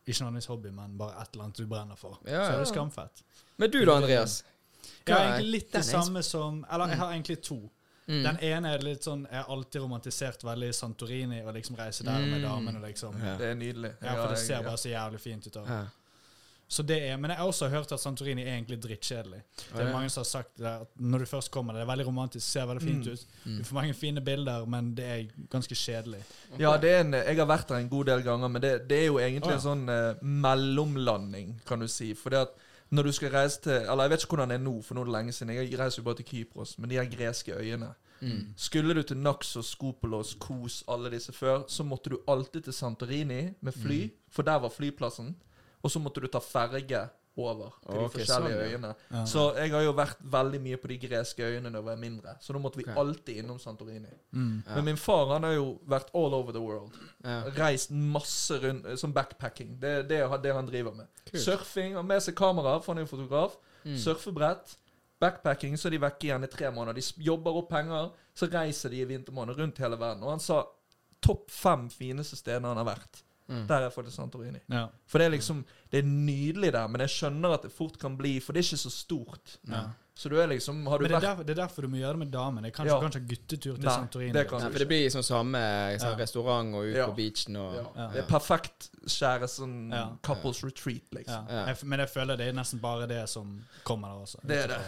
ikke 0.06 0.20
nødvendigvis 0.22 0.46
hobby, 0.46 0.68
men 0.68 0.98
bare 0.98 1.20
et 1.20 1.28
eller 1.32 1.44
annet 1.44 1.58
du 1.58 1.66
brenner 1.66 1.96
for. 1.96 2.20
Ja, 2.26 2.46
Så 2.46 2.52
er 2.52 2.58
det 2.58 2.68
skamfett. 2.68 3.22
Men 3.58 3.70
du 3.70 3.84
da, 3.84 3.92
Andreas? 3.92 4.44
Jeg 5.06 5.16
har 5.16 5.24
egentlig 5.24 5.50
litt 5.50 5.72
det 5.72 5.84
samme 5.84 6.22
som 6.22 6.64
Eller 6.72 6.88
jeg 6.88 6.96
har 6.96 7.12
egentlig 7.12 7.42
to. 7.42 7.70
Mm. 8.08 8.22
Den 8.24 8.38
ene 8.42 8.74
er 8.74 8.78
litt 8.82 9.02
sånn 9.04 9.26
Jeg 9.30 9.42
har 9.44 9.50
alltid 9.54 9.82
romantisert 9.82 10.42
veldig 10.42 10.72
Santorini 10.74 11.42
og 11.46 11.54
liksom 11.54 11.76
reise 11.78 12.02
der 12.04 12.18
med 12.18 12.40
Mm. 12.40 12.48
damen 12.48 12.76
og 12.76 12.82
liksom 12.82 13.14
Ja. 13.24 13.36
Det 13.36 13.46
er 13.46 13.54
nydelig. 13.54 13.92
Ja, 14.02 14.14
for 14.14 14.28
det 14.34 14.38
ser 14.38 14.62
bare 14.62 14.76
så 14.76 14.88
jævlig 14.90 15.20
fint 15.20 15.46
ut. 15.46 15.54
Ja. 15.68 15.84
Så 16.72 16.82
det 16.86 17.02
er, 17.02 17.16
Men 17.16 17.30
jeg 17.30 17.38
har 17.38 17.46
også 17.46 17.68
hørt 17.68 17.90
at 17.92 17.98
Santorini 18.00 18.42
er 18.42 18.56
egentlig 18.56 18.80
drittkjedelig. 18.80 19.42
Det 19.72 19.80
er 19.80 19.86
Ja. 19.88 19.92
mange 19.92 20.08
som 20.10 20.20
har 20.20 20.24
sagt 20.24 20.56
det, 20.56 20.66
at 20.66 20.86
når 21.00 21.18
du 21.18 21.24
først 21.26 21.50
kommer 21.50 21.72
det 21.74 21.82
er 21.82 21.86
veldig 21.86 22.06
romantisk, 22.06 22.46
ser 22.48 22.66
veldig 22.66 22.82
fint 22.82 23.06
Mm. 23.06 23.12
ut. 23.12 23.24
Du 23.58 23.64
får 23.64 23.74
mange 23.74 23.94
fine 23.94 24.20
bilder, 24.20 24.66
men 24.66 24.94
det 24.94 25.04
er 25.04 25.26
ganske 25.50 25.74
kjedelig. 25.74 26.22
Ja, 26.58 26.76
det 26.76 26.90
er 26.90 27.00
en, 27.00 27.12
jeg 27.12 27.36
har 27.36 27.46
vært 27.46 27.66
der 27.68 27.74
en 27.76 27.88
god 27.88 28.06
del 28.06 28.22
ganger, 28.22 28.48
men 28.48 28.62
det, 28.62 28.88
det 28.88 28.98
er 29.02 29.06
jo 29.06 29.18
egentlig 29.18 29.46
oh, 29.46 29.50
ja. 29.50 29.54
en 29.56 29.60
sånn 29.60 29.88
eh, 29.88 30.14
mellomlanding, 30.22 31.60
kan 31.66 31.80
du 31.80 31.88
si. 31.88 32.14
For 32.14 32.30
det 32.30 32.38
at 32.38 32.50
når 32.90 33.02
du 33.02 33.12
skal 33.12 33.30
reise 33.30 33.60
til 33.60 33.72
Eller 33.72 34.02
jeg 34.02 34.10
vet 34.10 34.22
ikke 34.24 34.34
hvordan 34.36 34.48
det 34.50 34.54
er 34.54 34.64
nå, 34.64 34.82
for 34.82 34.94
nå 34.94 35.00
er 35.00 35.04
det 35.04 35.12
lenge 35.12 35.32
siden. 35.32 35.54
Jeg 35.54 35.78
reiser 35.78 36.02
jo 36.02 36.04
bare 36.04 36.14
til 36.16 36.24
Kypros, 36.24 36.78
men 36.78 36.90
de 36.90 36.94
her 36.98 37.04
greske 37.16 37.52
øyene. 37.54 37.92
Mm. 38.20 38.46
Skulle 38.56 38.94
du 38.94 39.02
til 39.02 39.16
Naxos, 39.16 39.66
Skopolos, 39.66 40.34
Kos, 40.40 40.84
alle 40.88 41.10
disse 41.10 41.32
før, 41.32 41.62
så 41.68 41.82
måtte 41.84 42.10
du 42.10 42.18
alltid 42.28 42.60
til 42.62 42.72
Santorini 42.72 43.48
med 43.60 43.72
fly, 43.72 44.02
Mm. 44.04 44.10
for 44.30 44.42
der 44.42 44.58
var 44.58 44.68
flyplassen. 44.68 45.36
Og 45.82 45.90
så 45.90 45.98
måtte 45.98 46.20
du 46.20 46.26
ta 46.26 46.38
ferge 46.38 47.08
over 47.38 47.70
til 47.84 48.00
de 48.00 48.06
forskjellige 48.14 48.56
sånn, 48.56 48.64
ja. 48.64 48.70
øyene. 48.70 48.90
Ja. 49.10 49.22
Så 49.28 49.44
jeg 49.56 49.72
har 49.72 49.84
jo 49.84 49.92
vært 49.96 50.24
veldig 50.32 50.60
mye 50.64 50.78
på 50.82 50.90
de 50.90 50.96
greske 51.04 51.46
øyene 51.46 51.70
da 51.70 51.78
jeg 51.78 51.86
var 51.86 52.00
mindre. 52.00 52.34
Så 52.42 52.56
da 52.56 52.62
måtte 52.62 52.80
vi 52.80 52.86
okay. 52.86 52.96
alltid 53.02 53.40
innom 53.42 53.60
Santorini. 53.62 54.10
Mm. 54.32 54.56
Ja. 54.66 54.74
Men 54.74 54.88
min 54.90 55.00
far 55.00 55.30
han 55.34 55.46
har 55.46 55.54
jo 55.54 55.68
vært 55.88 56.10
all 56.18 56.34
over 56.36 56.56
the 56.56 56.62
world. 56.64 56.98
Ja. 57.24 57.38
Reist 57.56 57.94
masse 57.94 58.58
rundt 58.62 58.88
eh, 58.88 58.98
som 59.00 59.14
backpacking. 59.16 59.76
Det, 59.80 59.94
det 60.10 60.20
er 60.24 60.36
det 60.42 60.56
han 60.56 60.68
driver 60.68 60.96
med. 60.98 61.08
Kult. 61.30 61.42
Surfing. 61.44 61.96
Har 61.98 62.06
med 62.06 62.24
seg 62.24 62.36
kamera, 62.38 62.76
for 62.82 62.92
han 62.92 63.02
er 63.02 63.08
jo 63.08 63.14
fotograf. 63.14 63.56
Mm. 63.84 63.96
Surfebrett. 64.02 64.76
Backpacking, 65.20 65.76
så 65.76 65.88
er 65.88 65.96
de 65.96 66.04
vekke 66.06 66.30
igjen 66.30 66.46
i 66.46 66.50
tre 66.50 66.70
måneder. 66.72 66.96
De 66.96 67.24
jobber 67.26 67.56
opp 67.60 67.68
penger, 67.68 68.12
så 68.34 68.48
reiser 68.48 68.92
de 68.92 69.02
i 69.02 69.08
vintermåneder 69.08 69.60
rundt 69.60 69.80
hele 69.84 69.98
verden. 70.00 70.24
Og 70.24 70.32
han 70.32 70.40
sa 70.40 70.62
topp 71.20 71.50
fem 71.52 71.90
fineste 71.92 72.38
stedene 72.40 72.72
han 72.72 72.80
har 72.80 72.88
vært. 72.94 73.20
Mm. 73.50 73.64
Der 73.66 73.86
er 73.86 73.90
faktisk 73.90 74.16
Santorini. 74.16 74.60
Ja. 74.70 74.84
For 75.10 75.18
det 75.18 75.26
er 75.26 75.30
liksom 75.34 75.64
Det 75.90 75.98
er 75.98 76.06
nydelig 76.06 76.72
der, 76.72 76.86
men 76.88 77.00
jeg 77.02 77.10
skjønner 77.10 77.54
at 77.56 77.62
det 77.66 77.72
fort 77.74 77.96
kan 77.98 78.16
bli 78.16 78.36
For 78.40 78.52
det 78.54 78.60
er 78.62 78.68
ikke 78.68 78.78
så 78.84 78.90
stort. 78.94 79.56
Ja. 79.68 79.80
Så 80.14 80.28
du 80.28 80.36
er 80.38 80.46
liksom 80.46 80.86
Har 80.86 80.98
du 80.98 81.02
Men 81.02 81.10
det 81.10 81.16
er, 81.16 81.20
derfor, 81.28 81.42
det 81.48 81.50
er 81.58 81.62
derfor 81.62 81.82
du 81.82 81.88
må 81.88 81.96
gjøre 81.96 82.12
det 82.12 82.18
med 82.18 82.30
damen. 82.32 82.62
Det 82.62 82.70
er 82.70 82.76
kanskje, 82.76 82.92
Ja. 82.92 82.98
ikke, 83.00 83.10
kan 83.10 83.20
ikke 83.20 83.20
ha 83.20 83.34
guttetur 83.34 83.74
til 83.76 83.84
Nei, 83.88 83.94
Santorini. 83.96 84.32
det 84.32 84.46
kan 84.48 84.60
Ja, 84.60 84.66
du 84.66 84.72
for 84.72 84.78
det 84.78 84.88
blir 84.88 85.10
sånn 85.10 85.26
samme 85.26 85.58
sånn 85.98 86.10
Ja. 86.12 86.16
restaurant 86.22 86.74
og 86.74 86.84
ut 86.84 86.96
Ja. 86.96 87.06
på 87.06 87.16
beachen 87.16 87.56
og 87.56 87.74
ja. 87.74 87.84
Ja. 87.96 88.08
Det 88.12 88.18
er 88.24 88.28
perfekt 88.38 88.90
skjære 89.06 89.48
sånn 89.48 89.90
Ja. 89.92 90.06
couples 90.22 90.62
retreat, 90.62 91.10
liksom. 91.12 91.48
Ja. 91.48 91.66
Jeg, 91.66 91.76
men 91.84 91.98
jeg 91.98 92.08
føler 92.08 92.36
det 92.36 92.48
er 92.48 92.52
nesten 92.52 92.80
bare 92.80 93.06
det 93.08 93.28
som 93.28 93.64
kommer 93.84 94.08
der 94.08 94.22
også. 94.26 94.46
Det 94.46 94.56
er 94.64 94.66
det. 94.68 94.80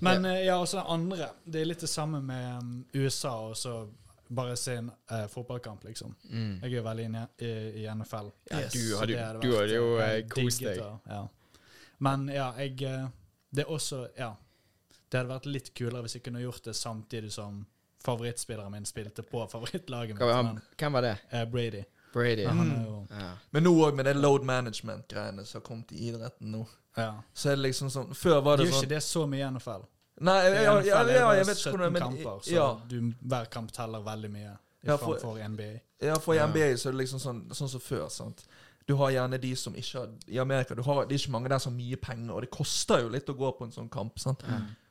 Men 0.00 0.24
eh, 0.24 0.44
ja, 0.46 0.56
også 0.58 0.78
den 0.78 0.86
andre. 0.88 1.28
Det 1.50 1.60
er 1.60 1.64
litt 1.66 1.80
det 1.80 1.88
samme 1.88 2.20
med 2.22 2.58
um, 2.62 2.84
USA 2.94 3.32
og 3.48 3.54
så 3.56 3.88
bare 4.34 4.56
se 4.56 4.74
en 4.80 4.90
eh, 5.10 5.26
fotballkamp, 5.28 5.84
liksom. 5.84 6.14
Mm. 6.30 6.54
Jeg 6.62 6.70
er 6.72 6.76
jo 6.76 6.82
veldig 6.86 7.04
inne 7.08 7.22
i, 7.38 7.50
i 7.82 7.86
NFL. 7.94 8.30
Ja, 8.50 8.60
Yes. 8.60 8.72
du 8.72 8.96
hadde, 8.98 9.18
hadde 9.18 9.40
du 9.42 9.48
vært, 9.52 9.60
hadde 9.60 9.74
jo 9.76 9.90
eh, 9.98 10.10
eh, 10.18 10.22
kost 10.32 10.62
deg. 10.64 10.80
Ja. 11.08 11.22
Men 12.02 12.28
ja, 12.32 12.48
jeg 12.58 12.82
eh, 12.82 13.06
Det 13.54 13.64
er 13.66 13.70
også 13.70 14.08
Ja. 14.18 14.32
Det 15.12 15.18
hadde 15.20 15.28
vært 15.34 15.46
litt 15.52 15.74
kulere 15.76 16.02
hvis 16.06 16.14
jeg 16.16 16.22
kunne 16.24 16.40
gjort 16.40 16.64
det 16.64 16.72
samtidig 16.76 17.32
som 17.34 17.66
favorittspilleren 18.04 18.72
min 18.72 18.86
spilte 18.88 19.22
på 19.22 19.42
favorittlaget 19.52 20.16
mitt. 20.16 20.24
Hvem, 20.24 20.60
hvem 20.80 20.92
var 20.96 21.02
det? 21.02 21.16
eh, 21.30 21.44
Brady. 21.44 21.82
Brady? 22.14 22.46
Mm. 22.46 23.06
Ja. 23.10 23.28
Men 23.50 23.62
nå 23.64 23.70
òg 23.86 23.94
med 23.96 24.04
det 24.08 24.14
load 24.16 24.42
management-greiene 24.48 25.44
som 25.46 25.60
har 25.60 25.66
kommet 25.66 25.92
i 25.92 26.08
idretten 26.08 26.50
nå, 26.52 26.64
Ja. 26.96 27.22
så 27.34 27.50
er 27.52 27.56
det 27.56 27.62
liksom 27.70 27.88
sånn 27.90 28.10
Før 28.14 28.40
var 28.44 28.56
Det 28.56 28.64
det 28.64 28.70
gjør 28.72 28.74
sånn 28.78 28.84
ikke 28.84 28.94
det 28.94 29.02
så 29.02 29.26
mye 29.26 29.40
i 29.46 29.50
NFL. 29.50 29.84
Nei, 30.20 30.36
ja, 30.44 30.62
ja, 30.62 30.80
ja, 30.82 31.02
ja, 31.08 31.30
jeg 31.34 31.46
vet 31.46 31.56
ikke 31.56 31.70
17 31.72 31.78
hvordan 31.78 31.96
kamper, 32.02 32.40
så 32.44 32.52
ja, 32.52 32.66
du, 32.88 33.12
hver 33.26 33.44
kamp 33.50 33.72
teller 33.72 34.02
veldig 34.04 34.30
mye 34.30 34.58
Ja, 34.84 34.96
for- 34.96 35.18
for 35.18 35.38
NBA. 35.38 35.80
ja, 36.02 36.18
for 36.18 36.34
i 36.34 36.36
Ja. 36.36 36.46
NBA 36.46 36.76
så 36.76 36.88
er 36.88 36.92
det 36.92 36.98
liksom 37.06 37.18
sånn, 37.18 37.48
sånn 37.50 37.68
som 37.68 37.80
før. 37.80 38.08
sant? 38.10 38.44
Du 38.86 38.96
har 38.96 39.10
gjerne 39.10 39.40
de 39.40 39.54
som 39.56 39.74
ikke 39.74 39.98
har 39.98 40.08
I 40.28 40.38
Amerika 40.38 40.74
du 40.74 40.82
har, 40.82 41.04
det 41.06 41.14
er 41.14 41.18
ikke 41.28 41.30
mange 41.32 41.48
der 41.48 41.58
som 41.58 41.72
har 41.72 41.78
mye 41.78 41.96
penger, 41.96 42.32
og 42.34 42.40
det 42.42 42.50
koster 42.50 43.00
jo 43.02 43.08
litt 43.08 43.26
å 43.28 43.34
gå 43.36 43.52
på 43.58 43.64
en 43.64 43.70
sånn 43.72 43.88
kamp. 43.90 44.18
sant? 44.18 44.42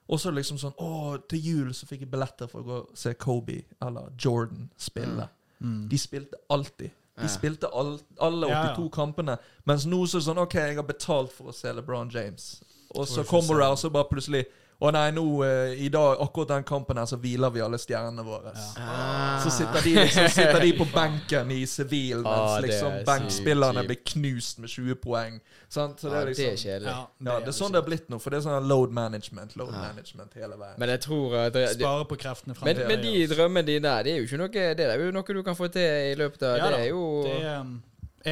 Og 0.10 0.19
så 0.19 0.31
liksom 0.34 0.57
sånn 0.57 0.73
Å, 0.77 1.27
til 1.29 1.39
jul 1.39 1.69
så 1.73 1.86
fikk 1.86 1.99
jeg 2.01 2.12
billetter 2.12 2.47
for 2.49 2.62
å 2.62 2.65
gå 2.65 2.77
og 2.89 2.97
se 2.97 3.13
Kobe 3.13 3.63
eller 3.81 4.10
Jordan 4.17 4.69
spille. 4.77 5.29
Mm. 5.62 5.88
De 5.89 5.97
spilte 5.97 6.34
alltid. 6.49 6.91
Ja. 7.17 7.23
De 7.23 7.29
spilte 7.29 7.69
all, 7.73 7.99
alle 8.19 8.47
Ja, 8.47 8.63
ja. 8.63 8.75
82 8.75 8.89
kampene. 8.89 9.38
Mens 9.65 9.86
nå 9.86 10.03
så 10.07 10.15
er 10.17 10.19
det 10.19 10.25
sånn 10.27 10.38
OK, 10.41 10.53
jeg 10.55 10.75
har 10.75 10.84
betalt 10.84 11.31
for 11.31 11.51
å 11.51 11.53
se 11.53 11.71
LeBron 11.71 12.10
James. 12.10 12.62
Og 12.95 13.05
så 13.07 13.23
kommer 13.23 13.55
du 13.55 13.62
her, 13.62 13.71
og 13.71 13.77
så 13.77 13.89
bare 13.91 14.05
plutselig 14.10 14.45
Å 14.82 14.89
nei, 14.89 15.12
nå 15.13 15.24
eh, 15.46 15.76
i 15.86 15.89
dag, 15.94 16.15
akkurat 16.24 16.56
den 16.56 16.63
kampen 16.65 16.98
her, 16.98 17.06
så 17.06 17.20
hviler 17.22 17.52
vi 17.54 17.62
alle 17.62 17.78
stjernene 17.78 18.24
våre. 18.26 18.50
Ja. 18.56 18.70
Ah. 18.82 19.36
Så 19.44 19.52
sitter 19.54 19.84
de, 19.86 19.91
liksom, 20.00 20.30
sitter 20.34 20.58
de 20.63 20.72
på 20.80 20.88
benken 20.89 21.52
i 21.54 21.60
sivil, 21.70 22.24
mens 22.24 22.32
Ah, 22.32 22.56
det 22.56 22.72
liksom 22.72 22.96
er 22.98 23.04
benkspillerne 23.06 23.84
sykt 23.84 23.91
blir 23.91 24.00
knust 24.13 24.63
med 24.63 24.74
20 24.74 24.98
poeng. 25.04 25.36
Sant? 25.70 26.02
Så 26.02 26.10
det 26.10 26.15
Ja, 26.15 26.22
er 26.22 26.26
det 26.26 26.34
liksom 26.34 26.50
er 26.50 26.58
kjedelig. 26.63 26.89
Ja, 26.89 27.04
Ja, 27.28 27.36
det 27.46 27.52
er 27.54 27.58
sånn 27.60 27.76
det 27.76 27.82
har 27.84 27.86
blitt 27.91 28.10
nå, 28.10 28.17
for 28.24 28.34
det 28.34 28.39
er 28.39 28.46
sånn 28.48 28.67
load 28.72 28.96
management. 28.98 29.54
Load 29.62 29.76
management 29.76 30.34
hele 30.41 30.58
veien. 30.58 30.80
Men 30.82 30.94
jeg 30.96 31.04
tror 31.06 31.38
at 31.44 31.54
det, 31.54 31.67
det, 31.76 31.86
Spare 31.86 32.10
på 32.10 32.17
kreftene 32.26 32.56
men, 32.56 32.60
fremover. 32.63 32.89
men 32.89 33.06
de 33.06 33.28
drømmene 33.36 33.65
dine 33.70 33.86
der, 33.86 34.04
det 34.04 34.15
er 34.15 34.17
jo 34.17 34.26
ikke 34.32 34.41
noe 34.41 34.65
Det 34.82 34.89
er 34.89 35.06
jo 35.06 35.13
noe 35.13 35.38
du 35.38 35.44
kan 35.46 35.56
få 35.62 35.70
til 35.78 36.10
i 36.10 36.17
løpet 36.17 36.41
av 36.48 36.58
Ja 36.58 36.65
Det 36.65 36.74
da, 36.74 36.82
er 36.82 36.89
jo 36.89 37.06
Det 37.28 37.38
er, 37.38 37.62
um, 37.62 37.78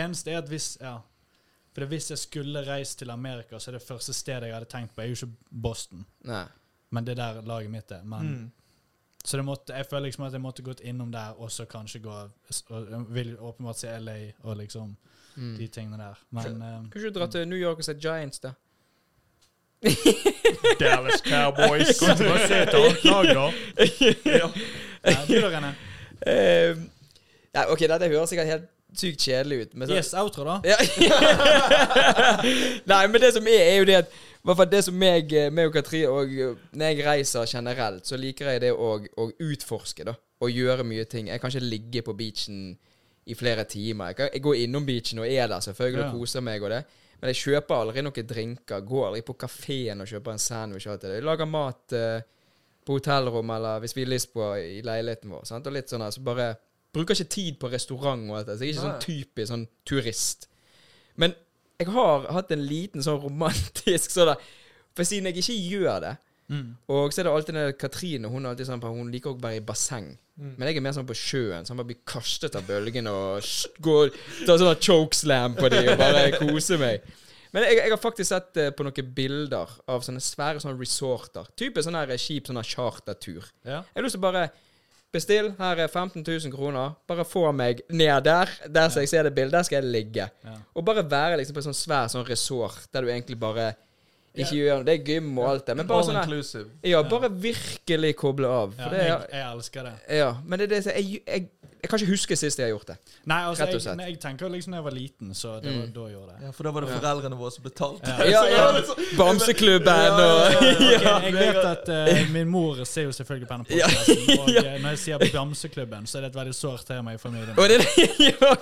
eneste 0.02 0.34
er 0.34 0.42
at 0.42 0.50
hvis 0.50 0.72
Ja. 0.82 0.98
For 1.80 1.86
hvis 1.88 2.10
jeg 2.12 2.18
skulle 2.20 2.62
reist 2.68 3.00
til 3.00 3.10
Amerika, 3.10 3.60
så 3.60 3.72
er 3.72 3.78
det 3.78 3.86
første 3.88 4.14
stedet 4.14 4.50
jeg 4.50 4.54
hadde 4.54 4.68
tenkt 4.68 4.92
på, 4.96 5.02
er 5.02 5.06
jo 5.08 5.16
ikke 5.16 5.30
Boston. 5.64 6.06
Nei. 6.28 6.44
Men 6.92 7.06
det 7.08 7.14
er 7.18 7.22
der 7.36 7.42
laget 7.48 7.72
mitt 7.72 7.92
er. 7.92 8.04
Men, 8.04 8.20
Mm. 8.34 8.52
Så 9.26 9.38
det 9.38 9.44
måtte, 9.46 9.74
jeg 9.76 9.86
føler 9.86 10.06
liksom 10.08 10.24
at 10.26 10.32
jeg 10.34 10.42
måtte 10.42 10.64
gått 10.64 10.80
innom 10.80 11.12
der, 11.12 11.34
og 11.38 11.52
så 11.52 11.66
kanskje 11.66 12.00
gå 12.00 12.10
og 12.10 13.10
Vil 13.14 13.34
åpenbart 13.40 13.78
se 13.78 13.88
LA 14.00 14.32
og 14.44 14.58
liksom 14.58 14.96
Mm. 15.38 15.58
de 15.58 15.68
tingene 15.68 15.98
der. 15.98 16.16
Men 16.32 16.44
Kunne 16.44 16.90
ikke 16.96 17.14
du 17.14 17.20
dra 17.20 17.28
til 17.28 17.48
New 17.48 17.58
York 17.60 17.78
og 17.78 17.84
se 17.84 17.94
Giants, 17.94 18.40
da? 18.40 18.52
Dallas 20.80 21.22
Cowboys. 21.22 22.00
Kan 22.00 22.10
ikke 22.12 22.30
bare 22.30 22.48
se 22.48 22.56
et 22.62 22.74
annet 22.74 23.04
lag, 23.12 23.26
da? 23.36 23.52
ja. 24.40 24.48
Du 25.28 25.42
da, 25.42 25.50
René? 25.60 25.74
Eh, 26.28 26.76
ja, 27.56 27.64
ok, 27.72 27.80
dette 27.88 28.10
høres 28.12 28.30
sikkert 28.30 28.48
helt 28.52 28.68
sykt 28.98 29.22
kjedelig 29.22 29.58
ut. 29.62 29.74
Men 29.78 29.88
så, 29.88 29.94
Yes, 30.00 30.14
outro, 30.18 30.44
da. 30.48 30.56
Ja. 30.66 30.78
Nei, 32.90 33.04
men 33.08 33.22
det 33.22 33.34
som 33.36 33.48
er, 33.50 33.64
er 33.74 33.78
jo 33.82 33.88
det 33.90 33.98
at 34.04 34.14
hvert 34.46 34.60
fall 34.62 34.70
det 34.72 34.82
som 34.88 34.96
meg, 34.98 35.34
meg 35.54 35.70
og 35.70 35.76
Katri 35.76 36.04
og 36.08 36.32
Når 36.72 36.86
jeg 36.94 37.04
reiser 37.06 37.50
generelt, 37.52 38.08
så 38.08 38.18
liker 38.20 38.54
jeg 38.54 38.64
det 38.64 38.72
å, 38.74 38.94
å 39.20 39.28
utforske, 39.50 40.06
da. 40.08 40.16
Og 40.40 40.54
gjøre 40.56 40.86
mye 40.88 41.04
ting. 41.12 41.28
Jeg 41.28 41.42
kan 41.44 41.52
ikke 41.52 41.66
ligge 41.68 42.04
på 42.08 42.14
beachen 42.16 42.62
i 43.30 43.36
flere 43.38 43.66
timer. 43.70 44.14
Jeg, 44.14 44.18
kan, 44.22 44.30
jeg 44.34 44.44
går 44.46 44.62
innom 44.64 44.86
beachen 44.88 45.20
og 45.22 45.28
er 45.28 45.50
der 45.52 45.66
selvfølgelig 45.66 46.06
Ja. 46.06 46.10
og 46.14 46.22
koser 46.24 46.46
meg 46.46 46.64
og 46.64 46.72
det. 46.72 46.80
Men 47.20 47.34
jeg 47.34 47.42
kjøper 47.42 47.76
aldri 47.76 48.04
noen 48.06 48.28
drinker. 48.30 48.86
Går 48.88 49.10
aldri 49.10 49.26
på 49.28 49.36
kafeen 49.44 50.02
og 50.02 50.08
kjøper 50.08 50.38
en 50.38 50.40
sandwich. 50.40 50.88
og 50.88 50.94
alt 50.96 51.04
det. 51.04 51.18
Jeg 51.20 51.28
lager 51.28 51.50
mat 51.52 51.96
eh, 52.00 52.22
på 52.88 52.96
hotellrom 52.96 53.52
eller 53.58 53.84
hvis 53.84 53.96
vi 53.98 54.06
har 54.06 54.14
lyst 54.16 54.32
på 54.34 54.48
i 54.56 54.80
leiligheten 54.88 55.36
vår. 55.36 55.44
Sant? 55.52 55.68
Og 55.68 55.76
litt 55.76 55.92
sånn, 55.92 56.06
altså 56.08 56.24
bare 56.24 56.54
Bruker 56.96 57.18
ikke 57.18 57.36
tid 57.36 57.60
på 57.62 57.70
restaurant 57.72 58.30
og 58.32 58.40
alt 58.40 58.50
det. 58.50 58.58
Så 58.58 58.66
jeg 58.66 58.72
er 58.72 58.78
ikke 58.78 58.88
sånn 58.88 59.04
typisk 59.04 59.52
sånn 59.52 59.68
turist. 59.88 60.50
Men 61.20 61.36
jeg 61.80 61.92
har 61.94 62.26
hatt 62.34 62.52
en 62.52 62.66
liten 62.66 63.04
sånn 63.06 63.22
romantisk 63.24 64.12
sånn 64.12 64.34
der 64.34 64.50
For 64.98 65.08
siden 65.08 65.30
jeg 65.30 65.40
ikke 65.40 65.56
gjør 65.56 66.02
det 66.04 66.16
Mm. 66.50 66.74
Og 66.90 67.14
så 67.14 67.22
er 67.22 67.28
det 67.28 67.32
alltid 67.32 67.56
den 67.56 67.74
Katrine 67.78 68.30
Hun 68.30 68.46
er 68.46 68.50
alltid 68.50 68.66
sånn 68.66 68.82
Hun 68.82 69.12
liker 69.14 69.36
å 69.36 69.38
være 69.38 69.60
i 69.60 69.66
basseng. 69.66 70.16
Mm. 70.40 70.54
Men 70.58 70.70
jeg 70.70 70.80
er 70.80 70.86
mer 70.86 70.96
sånn 70.96 71.08
på 71.10 71.18
sjøen, 71.18 71.66
så 71.66 71.74
han 71.74 71.82
bare 71.82 71.92
blir 71.92 72.00
kastet 72.10 72.56
av 72.58 72.66
bølgene 72.66 73.12
og 73.14 73.50
går 73.86 74.14
tar 74.48 74.58
sånn 74.62 74.80
chokeslam 74.80 75.58
på 75.60 75.70
dem 75.70 75.92
og 75.92 76.00
bare 76.00 76.30
koser 76.40 76.80
meg. 76.82 77.04
Men 77.52 77.66
jeg, 77.68 77.80
jeg 77.82 77.92
har 77.92 78.00
faktisk 78.00 78.30
sett 78.30 78.60
eh, 78.62 78.70
på 78.72 78.86
noen 78.88 79.12
bilder 79.18 79.74
av 79.90 80.06
sånne 80.06 80.24
svære 80.24 80.64
sånne 80.64 80.80
resorter. 80.80 81.50
Typisk 81.60 81.90
sånn 81.90 82.00
her 82.00 82.16
skip, 82.22 82.48
sånn 82.48 82.62
chartertur. 82.64 83.44
Ja. 83.68 83.82
Jeg 83.84 84.00
har 84.00 84.08
lyst 84.08 84.16
til 84.16 84.24
å 84.24 84.28
bare 84.30 84.46
Bestill, 85.12 85.56
her 85.58 85.80
er 85.82 85.88
15 85.90 86.22
000 86.22 86.52
kroner. 86.54 86.92
Bare 87.10 87.26
få 87.26 87.48
meg 87.56 87.80
ned 87.90 88.22
der. 88.28 88.52
Der 88.70 88.90
som 88.94 89.02
jeg 89.02 89.10
ser 89.10 89.26
det 89.26 89.34
bildet, 89.34 89.66
skal 89.66 89.82
jeg 89.82 89.92
ligge. 89.92 90.28
Og 90.78 90.86
bare 90.86 91.02
være 91.10 91.40
liksom 91.42 91.56
på 91.58 91.64
en 91.64 91.70
sånn 91.72 91.80
svær 91.80 92.12
sånn 92.14 92.28
resort 92.28 92.86
der 92.94 93.02
du 93.02 93.10
egentlig 93.10 93.40
bare 93.42 93.72
ikke 94.36 94.56
gjør 94.56 94.76
noe. 94.78 94.86
Det 94.86 94.94
er 95.00 95.06
gym 95.10 95.38
og 95.40 95.48
alt 95.50 95.66
det, 95.68 95.76
men 95.78 95.88
bare 95.88 96.04
sånn 96.08 96.20
inclusive. 96.22 96.68
Ja, 96.86 97.02
bare 97.04 97.30
virkelig 97.32 98.16
koble 98.16 98.48
av. 98.48 98.76
Ja, 98.78 98.84
For 98.84 98.96
det 98.96 99.06
jeg, 99.08 99.22
jeg 99.34 99.48
elsker 99.54 99.84
det. 99.90 99.94
ja, 100.20 100.30
men 100.46 100.60
det 100.60 100.68
er 100.70 100.76
det 100.76 100.84
som 100.86 100.92
jeg, 100.96 101.22
jeg, 101.28 101.48
jeg 101.80 101.90
kan 101.90 102.00
ikke 102.00 102.12
huske 102.12 102.36
sist 102.36 102.60
jeg 102.60 102.68
har 102.68 102.74
gjort 102.76 102.88
det. 102.92 102.96
Nei, 103.26 103.40
altså, 103.48 103.64
Rett 103.66 103.76
og 103.76 103.82
slett. 103.82 104.02
jeg 104.04 104.20
tenker 104.20 104.50
liksom 104.52 104.74
da 104.76 104.78
jeg 104.82 104.86
var 104.90 104.96
liten, 104.96 105.34
så 105.34 105.56
det 105.64 105.72
var 105.72 105.80
Mm. 105.80 105.94
da 105.96 106.02
jeg 106.10 106.14
gjorde 106.18 106.34
det. 106.36 106.46
Ja, 106.46 106.52
for 106.52 106.64
da 106.64 106.72
var 106.76 106.82
det 106.86 106.90
foreldrene 106.98 107.38
våre 107.40 107.52
som 107.56 107.64
betalte. 107.64 108.16
Ja. 108.20 108.28
Ja, 108.30 108.44
ja. 108.50 108.84
Bamseklubben 109.18 110.20
og 110.20 110.40
Ok, 110.60 110.82
jeg 111.26 111.34
vet 111.34 111.60
at 111.66 111.90
uh, 111.90 112.32
min 112.34 112.48
mor 112.52 112.84
ser 112.86 113.08
jo 113.08 113.12
selvfølgelig 113.16 113.48
på 113.48 113.54
denne 113.54 113.66
på 113.66 114.44
og 114.44 114.50
eh, 114.66 114.78
når 114.84 114.90
jeg 114.96 115.00
sier 115.06 115.26
Bamseklubben, 115.34 116.08
så 116.08 116.18
er 116.20 116.28
det 116.28 116.32
et 116.34 116.40
veldig 116.42 116.56
sårt 116.56 116.86
tema 116.88 117.14
i 117.14 117.18
familien. 117.22 117.56
Og 117.58 117.70
det 117.70 117.80
ja. 118.20 118.54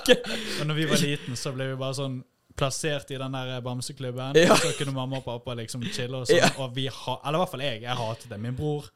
Og 0.62 0.68
når 0.68 0.74
vi 0.78 0.86
var 0.90 1.02
liten, 1.02 1.36
så 1.36 1.52
ble 1.56 1.72
vi 1.74 1.78
bare 1.80 1.98
sånn 1.98 2.20
plassert 2.58 3.12
i 3.14 3.20
den 3.22 3.36
der 3.38 3.62
bamseklubben. 3.66 4.38
Ja. 4.38 4.56
Så 4.58 4.74
kunne 4.78 4.96
mamma 4.96 5.22
og 5.22 5.26
pappa 5.28 5.56
liksom 5.60 5.86
chille 5.94 6.24
og 6.24 6.30
sånn. 6.30 6.40
Ja. 6.44 6.50
Og 6.64 6.74
vi 6.76 6.88
ha, 6.92 7.20
Eller 7.24 7.40
i 7.40 7.44
hvert 7.44 7.54
fall 7.54 7.66
jeg. 7.66 7.84
Jeg 7.86 8.00
hatet 8.02 8.32
det. 8.34 8.40
Min 8.44 8.58
bror 8.58 8.90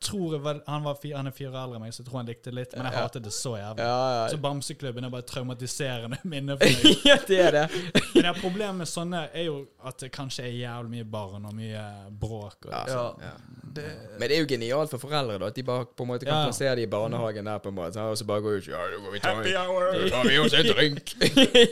tror 0.00 0.34
jeg 0.34 0.42
var, 0.44 0.58
han, 0.66 0.82
var 0.84 0.94
fire, 1.00 1.16
han 1.16 1.26
er 1.26 1.32
fire 1.32 1.48
år 1.50 1.56
eldre 1.64 1.76
enn 1.78 1.82
meg, 1.86 1.92
så 1.96 2.02
jeg 2.02 2.06
tror 2.10 2.18
han 2.20 2.26
likte 2.28 2.50
det 2.50 2.54
litt, 2.58 2.74
men 2.76 2.84
jeg 2.84 2.92
Ja. 2.94 3.02
hatet 3.06 3.22
det 3.24 3.32
så 3.32 3.52
jævlig. 3.56 3.80
Ja, 3.86 4.26
Så 4.28 4.36
ja. 4.36 4.40
Bamseklubben 4.44 5.04
er 5.04 5.10
bare 5.10 5.24
et 5.24 5.30
traumatiserende 5.30 6.18
minne 6.32 6.56
for 6.58 6.66
meg. 6.66 7.00
ja, 7.10 7.16
det 7.28 7.38
er 7.40 7.50
det. 7.56 7.62
Men 8.14 8.24
ja, 8.28 8.32
problemet 8.40 8.76
med 8.76 8.86
sånne 8.90 9.22
er 9.32 9.46
jo 9.48 9.56
at 9.84 9.98
det 10.00 10.10
kanskje 10.12 10.44
er 10.44 10.52
jævlig 10.58 10.90
mye 10.98 11.04
barn 11.04 11.44
og 11.48 11.54
mye 11.56 11.84
bråk. 12.20 12.66
Og, 12.66 12.72
Ja. 12.72 12.84
Ja. 12.88 13.06
Ja. 13.24 13.32
Det, 13.76 13.84
Men 14.20 14.28
det 14.28 14.36
er 14.36 14.40
jo 14.40 14.46
genialt 14.48 14.90
for 14.90 14.98
foreldre, 15.02 15.38
da. 15.38 15.46
At 15.50 15.56
de 15.56 15.62
bare 15.62 15.84
på 15.86 16.04
en 16.04 16.08
måte 16.12 16.24
kan 16.24 16.34
Ja. 16.34 16.44
plassere 16.46 16.76
det 16.76 16.82
i 16.86 16.90
barnehagen 16.92 17.44
der, 17.44 17.58
på 17.58 17.68
en 17.68 17.74
måte. 17.76 18.00
Og 18.00 18.16
så 18.18 18.24
bare 18.24 18.40
går 18.44 18.56
ut 18.60 18.68
Ja, 18.68 18.84
da 18.92 19.00
går 19.04 19.12
vi 19.12 19.18
tar 19.20 19.34
Happy 19.34 19.52
hour! 19.56 19.92
da 19.92 20.08
tar 20.08 20.28
vi 20.28 20.38
oss 20.38 20.52
en 20.54 20.66
drink. 20.72 21.16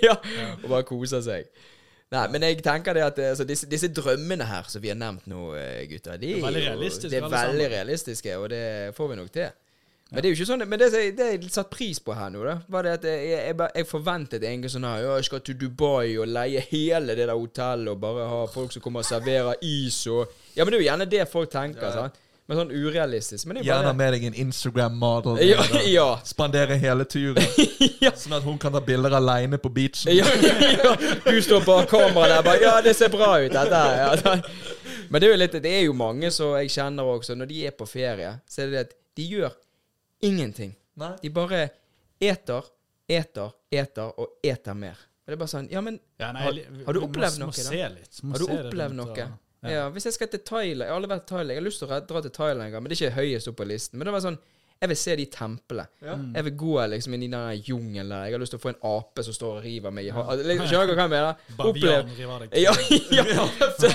ja. 0.02 0.16
Og 0.62 0.68
bare 0.68 0.82
koser 0.82 1.20
seg. 1.24 1.44
Nei, 2.14 2.24
men 2.30 2.46
jeg 2.46 2.62
tenker 2.62 2.96
det 2.96 3.02
at 3.04 3.18
altså, 3.32 3.46
disse, 3.48 3.66
disse 3.70 3.90
drømmene 3.94 4.46
her 4.46 4.70
som 4.70 4.82
vi 4.84 4.92
har 4.92 4.98
nevnt 5.00 5.26
nå, 5.30 5.50
eh, 5.58 5.82
gutter, 5.90 6.16
de 6.20 6.30
Det 6.30 6.38
er 6.38 6.46
veldig 6.46 6.64
realistiske, 6.68 7.10
Det 7.10 7.20
er 7.20 7.34
veldig 7.34 7.68
realistiske, 7.72 8.38
og 8.38 8.48
det 8.54 8.64
får 8.96 9.10
vi 9.10 9.20
nok 9.20 9.30
til. 9.34 9.52
Men 10.10 10.22
det 10.22 10.28
er 10.28 10.34
jo 10.34 10.36
ikke 10.36 10.46
sånn 10.50 10.62
Men 10.68 10.80
det, 10.80 10.88
det 11.16 11.28
jeg 11.32 11.50
satte 11.50 11.72
pris 11.72 11.98
på 12.04 12.14
her 12.16 12.32
nå, 12.32 12.42
da, 12.46 12.58
var 12.70 12.86
det 12.86 12.92
at 12.98 13.06
jeg, 13.08 13.30
jeg, 13.32 13.56
jeg 13.80 13.88
forventet 13.88 14.44
egentlig 14.44 14.70
sånn 14.74 14.86
her 14.86 15.00
Ja, 15.02 15.14
jeg 15.18 15.28
skal 15.30 15.42
til 15.46 15.56
Dubai 15.58 16.12
og 16.20 16.28
leie 16.30 16.62
hele 16.70 17.16
det 17.16 17.24
der 17.24 17.34
hotellet 17.34 17.94
og 17.94 18.02
bare 18.02 18.28
ha 18.30 18.42
folk 18.52 18.74
som 18.74 18.84
kommer 18.84 19.04
og 19.04 19.08
serverer 19.08 19.64
is 19.64 20.02
og 20.12 20.28
Ja, 20.54 20.62
men 20.62 20.74
det 20.74 20.78
er 20.78 20.82
jo 20.82 20.88
gjerne 20.90 21.08
det 21.16 21.24
folk 21.32 21.50
tenker, 21.50 21.88
sant? 21.96 22.20
Men 22.46 22.58
sånn 22.60 22.72
urealistisk. 22.76 23.46
Men 23.48 23.56
er 23.56 23.64
gjerne 23.64 23.86
bare 23.88 23.96
med 23.96 24.12
deg 24.12 24.24
en 24.28 24.34
Instagram-model. 24.42 25.38
Ja, 25.48 25.62
ja. 25.98 26.06
Spandere 26.28 26.76
hele 26.76 27.06
turen. 27.08 27.40
Sånn 28.20 28.34
at 28.36 28.44
hun 28.44 28.58
kan 28.60 28.74
ta 28.74 28.82
bilder 28.84 29.14
aleine 29.16 29.56
på 29.58 29.70
beachen. 29.72 30.12
ja, 30.12 30.26
ja. 30.84 30.92
Du 31.24 31.38
står 31.42 31.64
bak 31.64 31.88
kameraet 31.88 32.34
der 32.34 32.42
bare 32.44 32.60
Ja, 32.66 32.74
det 32.84 32.92
ser 32.98 33.08
bra 33.14 33.30
ut, 33.40 33.48
dette 33.54 33.80
her. 33.80 34.20
Ja, 34.28 34.34
men 35.08 35.20
det 35.20 35.28
er 35.28 35.32
jo 35.32 35.38
litt 35.40 35.56
Det 35.64 35.72
er 35.72 35.82
jo 35.86 35.94
mange 35.96 36.30
som 36.32 36.52
jeg 36.58 36.68
kjenner 36.74 37.08
også, 37.14 37.36
når 37.38 37.48
de 37.48 37.62
er 37.70 37.74
på 37.78 37.86
ferie, 37.88 38.34
så 38.48 38.64
er 38.64 38.68
det 38.68 38.74
det 38.76 38.84
at 38.88 38.94
de 39.16 39.26
gjør 39.30 39.56
ingenting. 40.28 40.74
Nei. 41.00 41.14
De 41.22 41.30
bare 41.34 41.62
eter, 42.20 42.68
eter, 43.08 43.56
eter 43.72 44.12
og 44.20 44.36
eter 44.44 44.76
mer. 44.78 45.00
Og 45.24 45.32
det 45.32 45.36
er 45.38 45.40
bare 45.40 45.52
sånn 45.54 45.70
Ja, 45.72 45.80
men 45.80 45.96
Ja, 46.20 46.28
nei, 46.36 46.42
Har- 46.44 46.60
har 46.86 46.92
du 46.92 47.00
opplevd 47.08 47.40
må 47.40 47.46
noe, 47.48 47.56
da? 47.56 47.64
se 47.72 47.88
litt. 47.96 48.20
Må 48.22 48.36
har 48.36 48.38
du 48.38 48.44
se 48.44 48.52
det 48.58 48.66
opplevd 48.68 48.96
noe? 49.00 49.28
Ja. 49.64 49.70
Ja. 49.78 49.84
Hvis 49.94 50.04
jeg 50.10 50.16
skal 50.16 50.28
til 50.32 50.42
Thailand 50.44 50.84
Jeg 50.86 50.92
har 50.92 50.98
aldri 51.00 51.10
vært 51.14 51.24
i 51.24 51.30
Thailand. 51.32 51.54
Jeg 51.54 51.62
har 51.62 51.68
lyst 51.68 51.80
til 51.82 51.88
å 51.88 52.00
dra 52.08 52.20
til 52.24 52.34
Thailand 52.36 52.66
en 52.66 52.74
gang, 52.74 52.84
men 52.84 52.92
det 52.92 52.98
er 52.98 53.06
ikke 53.08 53.22
høyest 53.22 53.48
opp 53.50 53.56
på 53.60 53.66
listen. 53.68 53.98
Men 53.98 54.08
det 54.08 54.14
var 54.16 54.24
sånn 54.26 54.38
Jeg 54.82 54.90
vil 54.90 54.98
se 55.00 55.14
de 55.16 55.24
templene. 55.32 55.84
Ja. 56.04 56.14
Jeg 56.34 56.44
vil 56.48 56.54
gå 56.60 56.72
liksom 56.92 57.14
inn 57.16 57.22
i 57.24 57.28
den 57.32 57.62
jungelen 57.64 58.10
der. 58.12 58.24
Jeg 58.26 58.34
har 58.34 58.42
lyst 58.42 58.52
til 58.52 58.58
å 58.60 58.64
få 58.64 58.72
en 58.74 58.80
ape 58.90 59.24
som 59.24 59.36
står 59.36 59.60
og 59.60 59.64
river 59.64 59.94
meg 59.94 60.10
i 60.10 60.12
hånden. 60.12 60.64
Skjønner 60.66 60.90
du 60.90 60.94
hva 60.98 61.06
jeg 61.06 61.12
mener? 61.14 61.46
Bavian 61.56 62.10
river 62.18 62.44
deg. 62.44 62.58
ja, 62.66 62.74
ja. 63.30 63.46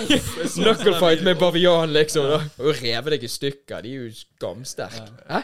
Knucklefight 0.56 1.22
med 1.28 1.38
bavian, 1.38 1.94
liksom. 1.94 2.32
Da. 2.32 2.40
Og 2.64 2.80
reve 2.82 3.14
deg 3.14 3.28
i 3.28 3.30
stykker. 3.30 3.84
De 3.86 3.92
er 3.92 4.08
jo 4.08 4.16
skamsterke. 4.24 5.06
Hæ? 5.30 5.44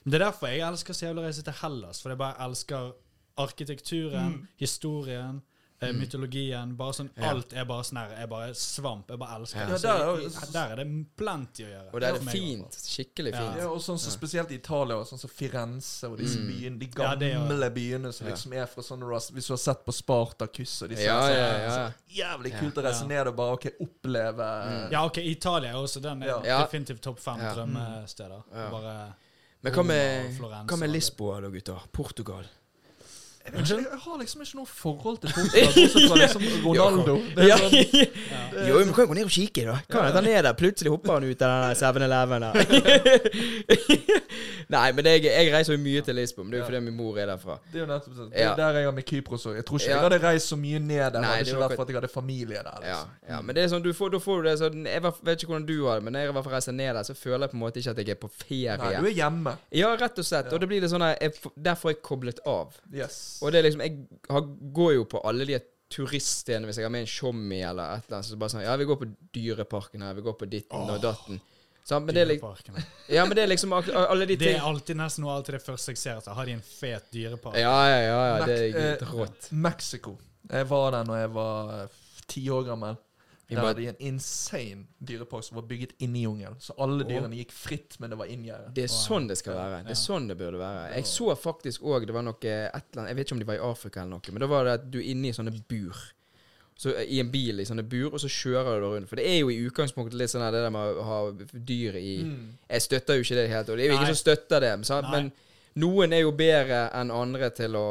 Det 0.00 0.16
er 0.16 0.24
derfor 0.24 0.48
jeg 0.48 0.64
elsker 0.64 0.96
så 0.96 1.06
jævlig 1.06 1.22
å 1.22 1.28
reise 1.28 1.44
til 1.46 1.58
Hellas. 1.60 2.00
For 2.02 2.14
jeg 2.14 2.18
bare 2.24 2.48
elsker 2.48 2.90
arkitekturen, 3.44 4.48
historien, 4.60 5.40
eh, 5.82 5.92
mytologien. 5.96 6.76
Bare 6.76 6.92
sånn, 6.92 7.10
Ja. 7.16 7.30
Alt 7.30 7.52
er 7.52 7.64
bare 7.64 7.82
sånn 7.82 7.96
her. 7.98 8.10
Jeg 8.20 8.28
bare 8.28 8.50
svamp. 8.54 9.08
Jeg 9.08 9.18
bare 9.18 9.36
elsker 9.40 9.60
Ja. 9.60 9.66
det. 9.66 9.72
Ja, 9.72 9.78
Så 9.78 9.82
der 9.82 10.02
er 10.02 10.20
jo- 10.20 10.52
der 10.52 10.72
er 10.72 10.76
det 10.76 11.16
plenty 11.16 11.64
å 11.64 11.68
gjøre. 11.70 11.94
Og 11.94 12.00
det 12.00 12.08
er 12.08 12.18
hvert 12.18 12.32
fint. 12.32 12.70
Skikkelig 12.72 13.32
fint. 13.34 13.56
Ja, 13.58 13.66
og 13.68 13.80
sånn 13.80 13.98
så 13.98 14.10
Spesielt 14.10 14.50
i 14.50 14.54
Italia, 14.54 14.96
og 14.96 15.06
sånn 15.06 15.18
som 15.18 15.30
Firenze 15.30 16.04
og 16.10 16.18
disse 16.18 16.38
byene, 16.38 16.78
de 16.78 16.86
er 16.86 16.90
gamle 16.92 17.70
byene 17.70 18.12
som 18.12 18.26
liksom 18.26 18.52
er 18.54 18.66
fra 18.66 18.82
sånn 18.82 19.00
Hvis 19.32 19.46
du 19.46 19.52
har 19.52 19.58
sett 19.58 19.84
på 19.84 19.92
Spartacus 19.92 20.82
og 20.82 20.88
disse 20.90 21.04
Ja, 21.04 21.20
her, 21.22 21.34
ja, 21.34 21.58
ja. 21.58 21.70
så 21.88 21.94
Jævlig 22.10 22.58
kult 22.58 22.74
å 22.74 22.82
reise 22.84 23.06
ned 23.06 23.26
og 23.26 23.36
bare 23.36 23.52
ok, 23.52 23.66
oppleve 23.80 24.36
mm. 24.38 24.90
Ja, 24.92 25.04
ok, 25.06 25.18
Italia 25.18 25.70
er 25.70 25.74
også 25.76 26.00
den 26.02 26.22
er 26.22 26.40
definitivt 26.42 27.00
topp 27.00 27.18
fem 27.18 27.38
Ja. 27.38 27.54
drømmesteder. 27.54 28.42
Ja. 28.54 28.70
Bare 28.70 29.14
Men 29.62 29.72
hva 29.72 29.84
med, 29.84 30.38
hva 30.66 30.78
med 30.78 30.90
Lisboa 30.90 31.40
da, 31.40 31.48
gutter? 31.48 31.80
Portugal? 31.92 32.44
Jeg, 33.40 33.52
vet 33.54 33.60
ikke, 33.70 33.88
jeg 33.90 33.98
har 34.04 34.16
liksom 34.20 34.40
ikke 34.44 34.56
noe 34.58 34.66
forhold 34.68 35.16
til 35.22 35.30
Portugal, 35.32 35.72
bortsett 35.74 36.08
fra 36.10 36.16
liksom 36.20 36.42
Ronaldo. 36.66 37.14
Det 37.34 37.40
er 37.40 37.46
Ja. 37.48 37.56
sånn, 37.56 37.72
Jo, 38.68 38.74
men 38.78 38.86
vi 38.90 38.94
kan 38.94 39.02
jo 39.04 39.08
gå 39.10 39.14
ned 39.16 39.24
og 39.24 39.30
kikke, 39.32 39.62
da. 39.64 39.76
Kan 39.90 40.04
jeg 40.04 40.12
ta 40.12 40.20
ned 40.26 40.42
der. 40.44 40.52
Plutselig 40.60 40.90
hopper 40.92 41.12
han 41.16 41.24
ut 41.24 41.42
av 41.42 41.48
den 41.64 41.74
7-Eleven 41.80 42.40
der. 42.44 42.52
Nei, 44.70 44.92
men 44.94 45.02
jeg, 45.08 45.24
jeg 45.26 45.48
reiser 45.54 45.72
jo 45.74 45.80
mye 45.82 46.00
til 46.06 46.14
Lisboa, 46.14 46.44
men 46.44 46.50
det 46.52 46.56
er 46.58 46.62
jo 46.62 46.66
fordi 46.68 46.80
min 46.84 46.96
mor 47.00 47.16
er 47.18 47.26
derfra. 47.32 47.54
det 47.72 47.76
er 47.80 47.82
jo 47.82 47.86
nettopp 47.90 48.14
sånn. 48.20 48.30
Det 48.30 48.38
Ja. 48.44 48.50
er 48.52 48.56
der 48.60 48.70
jeg 48.78 48.84
har 48.90 48.94
med 49.00 49.06
Kypros 49.08 49.46
òg. 49.50 49.54
Jeg 49.58 49.64
tror 49.66 49.78
ikke 49.80 49.90
Ja. 49.90 49.94
jeg 49.96 50.02
hadde 50.04 50.18
reist 50.28 50.46
så 50.52 50.56
mye 50.60 50.78
ned 50.78 51.10
der 51.16 51.20
Nei, 51.20 51.26
hadde 51.32 51.44
det 51.44 51.48
ikke 51.48 51.58
var 51.60 51.68
vært 51.68 51.76
for 51.76 51.82
at 51.82 51.88
jeg 51.88 51.96
hadde 52.00 52.08
familie 52.12 52.60
der. 52.62 52.70
Ja, 52.70 52.74
Liksom. 52.92 53.08
ja, 53.32 53.38
men 53.40 53.54
det 53.56 53.62
er 53.64 53.68
sånn, 53.72 53.82
du 53.82 53.92
får, 53.92 54.08
da 54.14 54.18
får 54.18 54.36
du 54.42 54.48
det 54.50 54.58
sånn 54.60 54.84
Jeg 54.86 55.02
var- 55.02 55.14
vet 55.24 55.38
ikke 55.42 55.50
hvordan 55.54 55.66
du 55.66 55.86
har 55.88 55.94
det, 55.98 56.04
men 56.04 56.12
når 56.12 56.20
jeg 56.20 56.28
i 56.28 56.32
hvert 56.36 56.44
fall 56.44 56.52
reiser 56.54 56.72
ned 56.72 56.94
der, 56.94 57.02
så 57.02 57.14
føler 57.16 57.40
jeg 57.40 57.50
på 57.50 57.56
en 57.58 57.62
måte 57.64 57.76
ikke 57.80 57.90
at 57.90 57.96
jeg 57.98 58.08
er 58.08 58.14
på 58.20 58.30
ferie. 58.30 58.76
Nei, 58.78 58.94
du 59.00 59.06
er 59.10 59.14
hjemme. 59.24 59.56
Ja, 59.72 59.96
rett 59.96 60.18
og 60.18 60.24
slett. 60.24 60.52
Og 60.52 60.60
det 60.60 60.68
blir 60.68 60.80
det 60.80 60.90
sånn 60.90 61.02
her 61.02 61.16
jeg, 61.20 61.32
får- 61.34 61.52
Der 61.56 61.74
får 61.74 61.90
jeg 61.90 62.02
koblet 62.02 62.38
av. 62.46 62.68
Yes. 62.94 63.29
Og 63.40 63.52
det 63.52 63.60
er 63.60 63.68
liksom 63.68 63.84
Jeg 63.84 63.96
har, 64.30 64.48
går 64.80 64.96
jo 64.98 65.06
på 65.10 65.22
alle 65.28 65.46
de 65.48 65.60
turiststedene 65.90 66.68
hvis 66.68 66.78
jeg 66.78 66.86
har 66.86 66.92
med 66.94 67.06
en 67.06 67.10
tjommi 67.10 67.62
eller 67.66 67.96
et 67.96 68.04
eller 68.06 68.20
annet. 68.20 68.28
Så 68.28 68.38
bare 68.40 68.54
sånn 68.54 68.66
Ja, 68.66 68.76
vi 68.78 68.88
går 68.90 69.00
på 69.00 69.08
Dyreparken 69.34 70.04
her, 70.06 70.18
vi 70.18 70.26
går 70.26 70.36
på 70.38 70.50
ditten 70.50 70.92
og 70.94 71.00
datten. 71.02 71.40
Sant? 71.90 72.06
men 72.06 72.14
det 72.14 72.26
dyreparkene. 72.28 72.82
Ja, 73.16 73.24
men 73.26 73.34
det 73.34 73.42
er 73.42 73.50
liksom 73.50 73.72
alle 73.74 74.26
de 74.26 74.36
ting 74.36 74.52
Det 74.52 74.56
er 74.58 74.66
alltid 74.68 74.98
nesten 75.00 75.24
noe 75.24 75.38
alltid 75.38 75.56
det 75.58 75.62
første 75.64 75.94
jeg 75.94 76.00
ser 76.00 76.20
etter. 76.20 76.36
Har 76.36 76.46
de 76.46 76.56
en 76.58 76.64
fet 76.64 77.08
dyrepark? 77.14 77.56
Ja, 77.58 77.76
ja, 77.90 78.00
ja. 78.04 78.18
ja 78.28 78.46
det 78.46 78.58
er 78.68 78.92
eh, 78.92 79.14
rått. 79.14 79.50
Mexico. 79.50 80.14
Jeg 80.50 80.68
var 80.70 80.90
der 80.94 81.08
når 81.08 81.22
jeg 81.22 81.32
var 81.34 81.72
eh, 81.76 81.96
ti 82.30 82.44
år 82.52 82.68
gammel. 82.68 83.00
Der 83.56 83.66
hadde 83.66 83.80
de 83.80 83.88
en 83.90 84.00
insane 84.12 84.86
dyrepark 84.98 85.44
som 85.44 85.56
var 85.58 85.66
bygget 85.70 85.96
inni 85.98 86.22
jungelen. 86.22 86.56
Så 86.62 86.74
alle 86.78 87.04
dyrene 87.08 87.34
gikk 87.40 87.52
fritt, 87.56 87.96
men 87.98 88.12
det 88.12 88.18
var 88.20 88.30
inngjerdet. 88.30 88.70
Det 88.76 88.84
er 88.86 88.92
sånn 88.94 89.26
det 89.30 89.38
skal 89.40 89.58
være. 89.58 89.82
Det 89.88 89.94
er 89.96 90.00
sånn 90.00 90.28
det 90.30 90.38
burde 90.38 90.60
være. 90.60 90.86
Jeg 90.94 91.08
så 91.10 91.34
faktisk 91.36 91.82
òg 91.82 92.06
Det 92.06 92.14
var 92.14 92.22
noe 92.26 92.38
et 92.38 92.46
eller 92.46 93.02
annet 93.02 93.10
Jeg 93.10 93.16
vet 93.18 93.26
ikke 93.26 93.34
om 93.38 93.42
de 93.42 93.50
var 93.50 93.58
i 93.58 93.66
Afrika 93.70 94.00
eller 94.02 94.16
noe, 94.16 94.32
men 94.36 94.44
da 94.44 94.50
var 94.50 94.64
det 94.68 94.78
at 94.78 94.88
du 94.92 94.98
er 95.02 95.10
inne 95.12 95.28
i 95.30 95.36
sånne 95.36 95.52
bur. 95.68 96.00
Så 96.80 96.94
eh, 96.94 97.10
I 97.12 97.20
en 97.20 97.30
bil 97.32 97.60
i 97.60 97.66
sånne 97.68 97.84
bur, 97.84 98.14
og 98.14 98.20
så 98.22 98.30
kjører 98.30 98.80
du 98.80 98.86
rundt. 98.88 99.08
For 99.10 99.20
det 99.20 99.26
er 99.28 99.38
jo 99.42 99.50
i 99.52 99.58
utgangspunktet 99.66 100.16
litt 100.16 100.32
sånn 100.32 100.46
her 100.46 100.54
det 100.54 100.62
der 100.64 100.72
med 100.72 100.96
å 100.96 101.04
ha 101.04 101.20
dyr 101.52 101.98
i 102.00 102.14
Jeg 102.22 102.86
støtter 102.86 103.18
jo 103.18 103.26
ikke 103.26 103.36
det 103.36 103.50
helt, 103.52 103.68
og 103.68 103.76
det 103.76 103.84
er 103.84 103.92
jo 103.92 103.98
ingen 103.98 104.14
som 104.14 104.22
støtter 104.22 104.64
det. 104.64 104.72
Sant? 104.88 105.10
Men 105.12 105.28
noen 105.82 106.14
er 106.16 106.24
jo 106.24 106.32
bedre 106.32 106.86
enn 106.96 107.12
andre 107.14 107.50
til 107.54 107.76
å 107.76 107.86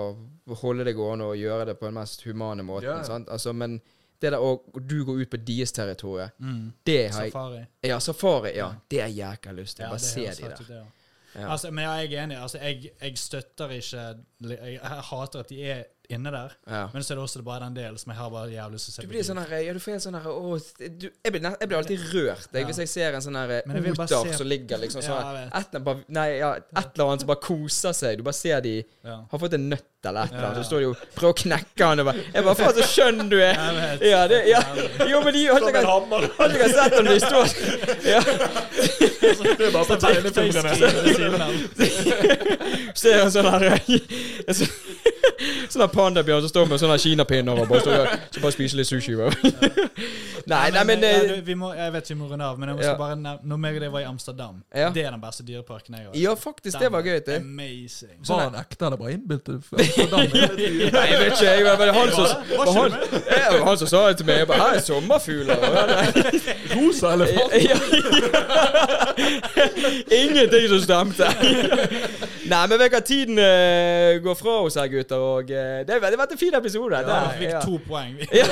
holde 0.63 0.87
det 0.87 0.95
gående 0.97 1.27
og 1.29 1.37
gjøre 1.37 1.69
det 1.69 1.77
på 1.77 1.85
den 1.85 1.99
mest 1.99 2.25
humane 2.25 2.65
måten. 2.65 3.05
Sant? 3.05 3.29
Altså, 3.29 3.53
men 3.53 3.77
det 4.21 4.31
der 4.31 4.37
å 4.39 4.61
du 4.87 5.03
går 5.05 5.21
ut 5.21 5.29
på 5.29 5.37
deres 5.47 5.71
territorium, 5.71 6.29
Mm. 6.39 6.73
det 6.85 7.11
har 7.11 7.23
jeg 7.23 7.31
Safari. 7.31 7.65
Ja, 7.83 7.99
safari. 7.99 8.51
Ja, 8.55 8.71
det 8.91 9.01
er 9.01 9.07
jækla 9.07 9.51
lyst 9.51 9.77
til. 9.77 9.83
Ja, 9.83 9.89
Bare 9.89 9.99
se 9.99 10.19
de 10.19 10.25
der. 10.25 10.49
det 10.49 10.59
også. 10.59 10.83
Ja. 11.35 11.51
Altså, 11.53 11.71
men 11.71 11.83
jeg 11.85 12.09
er 12.13 12.23
enig. 12.23 12.37
Altså, 12.41 12.57
jeg, 12.63 12.91
jeg 13.01 13.17
støtter 13.17 13.69
ikke 13.77 14.03
jeg, 14.49 14.73
jeg 14.79 15.01
hater 15.11 15.39
at 15.45 15.49
de 15.49 15.63
er 15.69 15.83
inne 16.09 16.31
der. 16.33 16.53
Ja. 16.65 16.87
Men 16.89 17.03
så 17.05 17.13
er 17.13 17.19
det 17.19 17.23
også 17.27 17.41
bare 17.45 17.67
den 17.67 17.75
delen 17.77 17.97
som 18.01 18.09
jeg 18.09 18.17
har 18.17 18.29
bare 18.33 18.47
jævlig 18.49 18.79
lyst 18.79 18.87
til 18.87 18.91
å 18.91 18.95
se 18.95 19.03
Du 19.05 19.11
blir 19.11 19.25
sånn 19.27 19.37
her 19.43 19.51
Ja, 19.61 19.73
du 19.75 19.79
får 19.83 19.91
helt 19.93 20.05
sånn 20.07 20.15
her 20.17 20.25
å, 20.31 20.55
du, 20.79 21.03
jeg, 21.05 21.33
blir, 21.35 21.43
jeg 21.45 21.69
blir 21.69 21.77
alltid 21.77 22.05
rørt 22.15 22.47
jeg, 22.49 22.63
Ja. 22.63 22.65
hvis 22.65 22.79
jeg 22.81 22.89
ser 22.89 23.17
en 23.19 23.21
sånn 23.21 23.37
her 23.37 23.51
bare 23.67 24.07
oter 24.07 24.33
som 24.39 24.49
ligger 24.49 24.81
liksom 24.81 25.03
sånn 25.05 25.37
et, 25.59 25.77
Nei, 26.09 26.25
ja, 26.39 26.49
et 26.57 26.89
eller 26.95 27.11
annet 27.11 27.21
som 27.21 27.29
bare 27.29 27.43
koser 27.45 27.93
seg. 27.93 28.17
Du 28.17 28.25
bare 28.25 28.39
ser 28.39 28.57
de 28.65 28.73
Ja. 29.05 29.19
har 29.29 29.43
fått 29.45 29.53
en 29.59 29.69
nøtt 29.69 29.85
eller 30.09 30.23
et 30.25 30.33
eller 30.33 30.47
annet, 30.47 30.57
Ja. 30.57 30.63
så 30.63 30.67
står 30.71 30.81
de 30.81 30.87
jo 30.87 30.95
prøver 31.13 31.35
å 31.35 31.39
knekke 31.43 31.85
han 31.91 31.99
og 32.01 32.09
bare 32.09 32.25
Jeg 32.25 32.43
bare 32.49 32.57
Faen, 32.63 32.73
så 32.79 32.89
skjønn 32.89 33.29
du 33.29 33.37
er! 33.37 34.01
Ja, 34.09 34.25
det, 34.33 34.41
ja. 34.49 34.63
Jo, 35.13 35.21
men 35.21 35.33
de 35.37 35.45
Har 35.45 36.57
ikke 36.57 36.73
sett 36.73 36.97
om 37.03 37.05
de 37.05 37.19
står 37.21 37.53
Ja, 38.15 38.21
Det 39.21 39.67
er 39.67 39.71
bare 39.71 39.85
på 39.85 39.95
tegnefilmene. 39.99 40.71
ser 42.95 43.21
en 43.23 43.31
sånn 43.33 43.49
her 43.53 43.63
sånn- 45.69 45.81
der 45.83 45.87
pandabjørn 45.93 46.41
som 46.41 46.49
står 46.49 46.65
med 46.69 46.79
sånne 46.81 46.97
kinapinner 46.99 47.59
og 47.61 47.67
bare, 47.69 47.81
står, 47.81 47.99
og- 47.99 48.07
så 48.35 48.41
bare 48.43 48.51
spiser 48.55 48.77
litt 48.77 48.87
sushi. 48.89 49.15
bare. 49.15 49.33
Nei, 50.49 50.69
nei, 50.73 50.83
men 50.87 51.03
ja, 51.03 51.09
eh, 51.09 51.27
du, 51.29 51.41
vi 51.45 51.53
må, 51.59 51.67
Jeg 51.75 51.91
vet 51.93 52.07
vi 52.09 52.15
må 52.15 52.25
runde 52.31 52.45
av, 52.45 52.57
men 52.57 52.69
jeg 52.69 52.77
må 52.77 52.83
Ja. 52.83 52.93
bare 52.97 53.15
nevne 53.15 53.39
Når 53.51 53.57
meg 53.61 53.75
og 53.75 53.81
deg 53.83 53.91
var 53.91 53.99
i 53.99 54.03
Amsterdam, 54.09 54.63
Ja. 54.75 54.89
det 54.89 55.03
er 55.05 55.11
den 55.11 55.21
beste 55.21 55.43
dyreparken 55.45 55.95
jeg 55.97 56.05
har 56.05 56.11
Ja, 56.15 56.33
faktisk, 56.35 56.79
det 56.79 56.91
var 56.91 57.01
gøy. 57.05 57.19
Det. 57.25 57.35
Amazing. 57.43 58.17
Var 58.27 58.39
han 58.49 58.55
ekte 58.55 58.85
eller 58.85 58.97
bare 58.97 59.11
innbilt? 59.13 59.49
Amsterdam? 59.49 60.19
Nei, 60.19 61.05
jeg 61.11 61.19
vet 61.19 61.31
ikke. 61.33 61.45
Jeg, 61.45 61.65
var 61.65 61.85
det 61.85 61.93
han 61.93 62.11
som 62.11 62.23
Var 62.23 62.65
var 62.65 62.73
han, 62.73 62.91
var 63.59 63.65
han 63.67 63.77
som 63.77 63.87
sa 63.87 64.07
det 64.07 64.17
til 64.17 64.25
meg. 64.25 64.37
Jeg 64.39 64.47
bare, 64.47 64.59
Her 64.59 64.75
er 64.75 64.79
sommerfugler. 64.79 65.55
han 65.79 65.89
er- 65.89 66.09
Rosa 66.75 67.13
elefant? 67.13 67.51
Ingenting 70.11 70.67
som 70.69 70.81
stemte. 70.81 71.25
Nei, 72.49 72.61
men 72.67 72.79
vet 72.81 72.91
du 72.91 72.95
hva, 72.95 73.01
tiden 73.05 73.39
uh, 73.41 74.17
går 74.23 74.37
fra 74.39 74.55
oss 74.65 74.77
her, 74.79 74.89
gutter. 74.91 75.21
Og 75.21 75.51
uh, 75.53 75.79
det 75.85 75.95
har 75.95 76.03
vært 76.03 76.35
en 76.35 76.41
fin 76.41 76.55
episode. 76.57 76.99
Ja, 76.99 77.05
Der, 77.07 77.27
vi 77.33 77.45
fikk 77.45 77.53
ja. 77.53 77.61
to 77.63 77.79
poeng. 77.85 78.15
Vi, 78.19 78.29
Ja, 78.39 78.45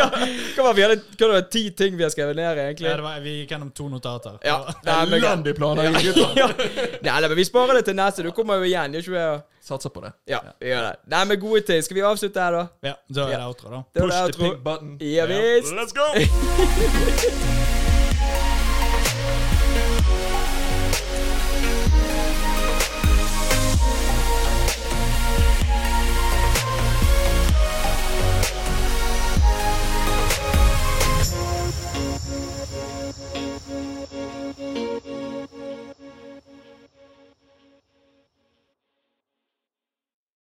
ja. 0.00 0.08
Hva 0.56 0.68
var 0.68 0.78
vi 0.78 0.86
hadde, 0.86 0.98
hva 1.14 1.30
var 1.30 1.40
det, 1.40 1.48
ti 1.54 1.64
ting 1.76 1.98
vi 1.98 2.06
har 2.06 2.12
skrevet 2.14 2.38
ned, 2.38 2.62
egentlig? 2.66 2.90
ja, 2.90 2.96
det 2.98 3.06
var, 3.06 3.18
vi 3.24 3.36
gikk 3.40 3.56
gjennom 3.56 3.72
to 3.76 3.88
notater. 3.92 4.38
Ja. 4.46 4.58
Nei, 4.86 5.02
men, 5.10 5.18
Elendig 5.20 5.56
planer, 5.58 5.92
gutter. 6.00 6.32
ja. 6.42 6.48
Nei, 7.06 7.20
men 7.28 7.36
vi 7.38 7.46
sparer 7.48 7.80
det 7.80 7.86
til 7.90 7.98
neste. 7.98 8.26
Du 8.26 8.32
kommer 8.36 8.62
jo 8.62 8.68
igjen. 8.68 8.96
Gjør 8.96 9.06
ikke 9.06 9.18
vi? 9.18 9.26
Satser 9.66 9.90
på 9.90 10.00
det. 10.04 10.12
Ja, 10.30 10.42
vi 10.62 10.70
gjør 10.70 10.84
det. 10.90 10.94
Nei, 11.10 11.22
men 11.26 11.40
gode 11.42 11.64
ting. 11.66 11.82
Skal 11.82 11.98
vi 11.98 12.06
avslutte 12.06 12.42
her, 12.42 12.60
da? 12.60 12.92
Ja, 12.92 12.96
da 13.10 13.28
er 13.30 13.38
det 13.40 13.46
outro, 13.48 13.72
da. 13.72 13.82
Push 13.98 14.14
the 14.14 14.38
pink 14.38 14.54
pig 14.54 14.64
button. 14.66 14.96
Ja 15.02 15.26
visst. 15.26 15.74
Let's 15.74 15.96
go! 15.96 17.62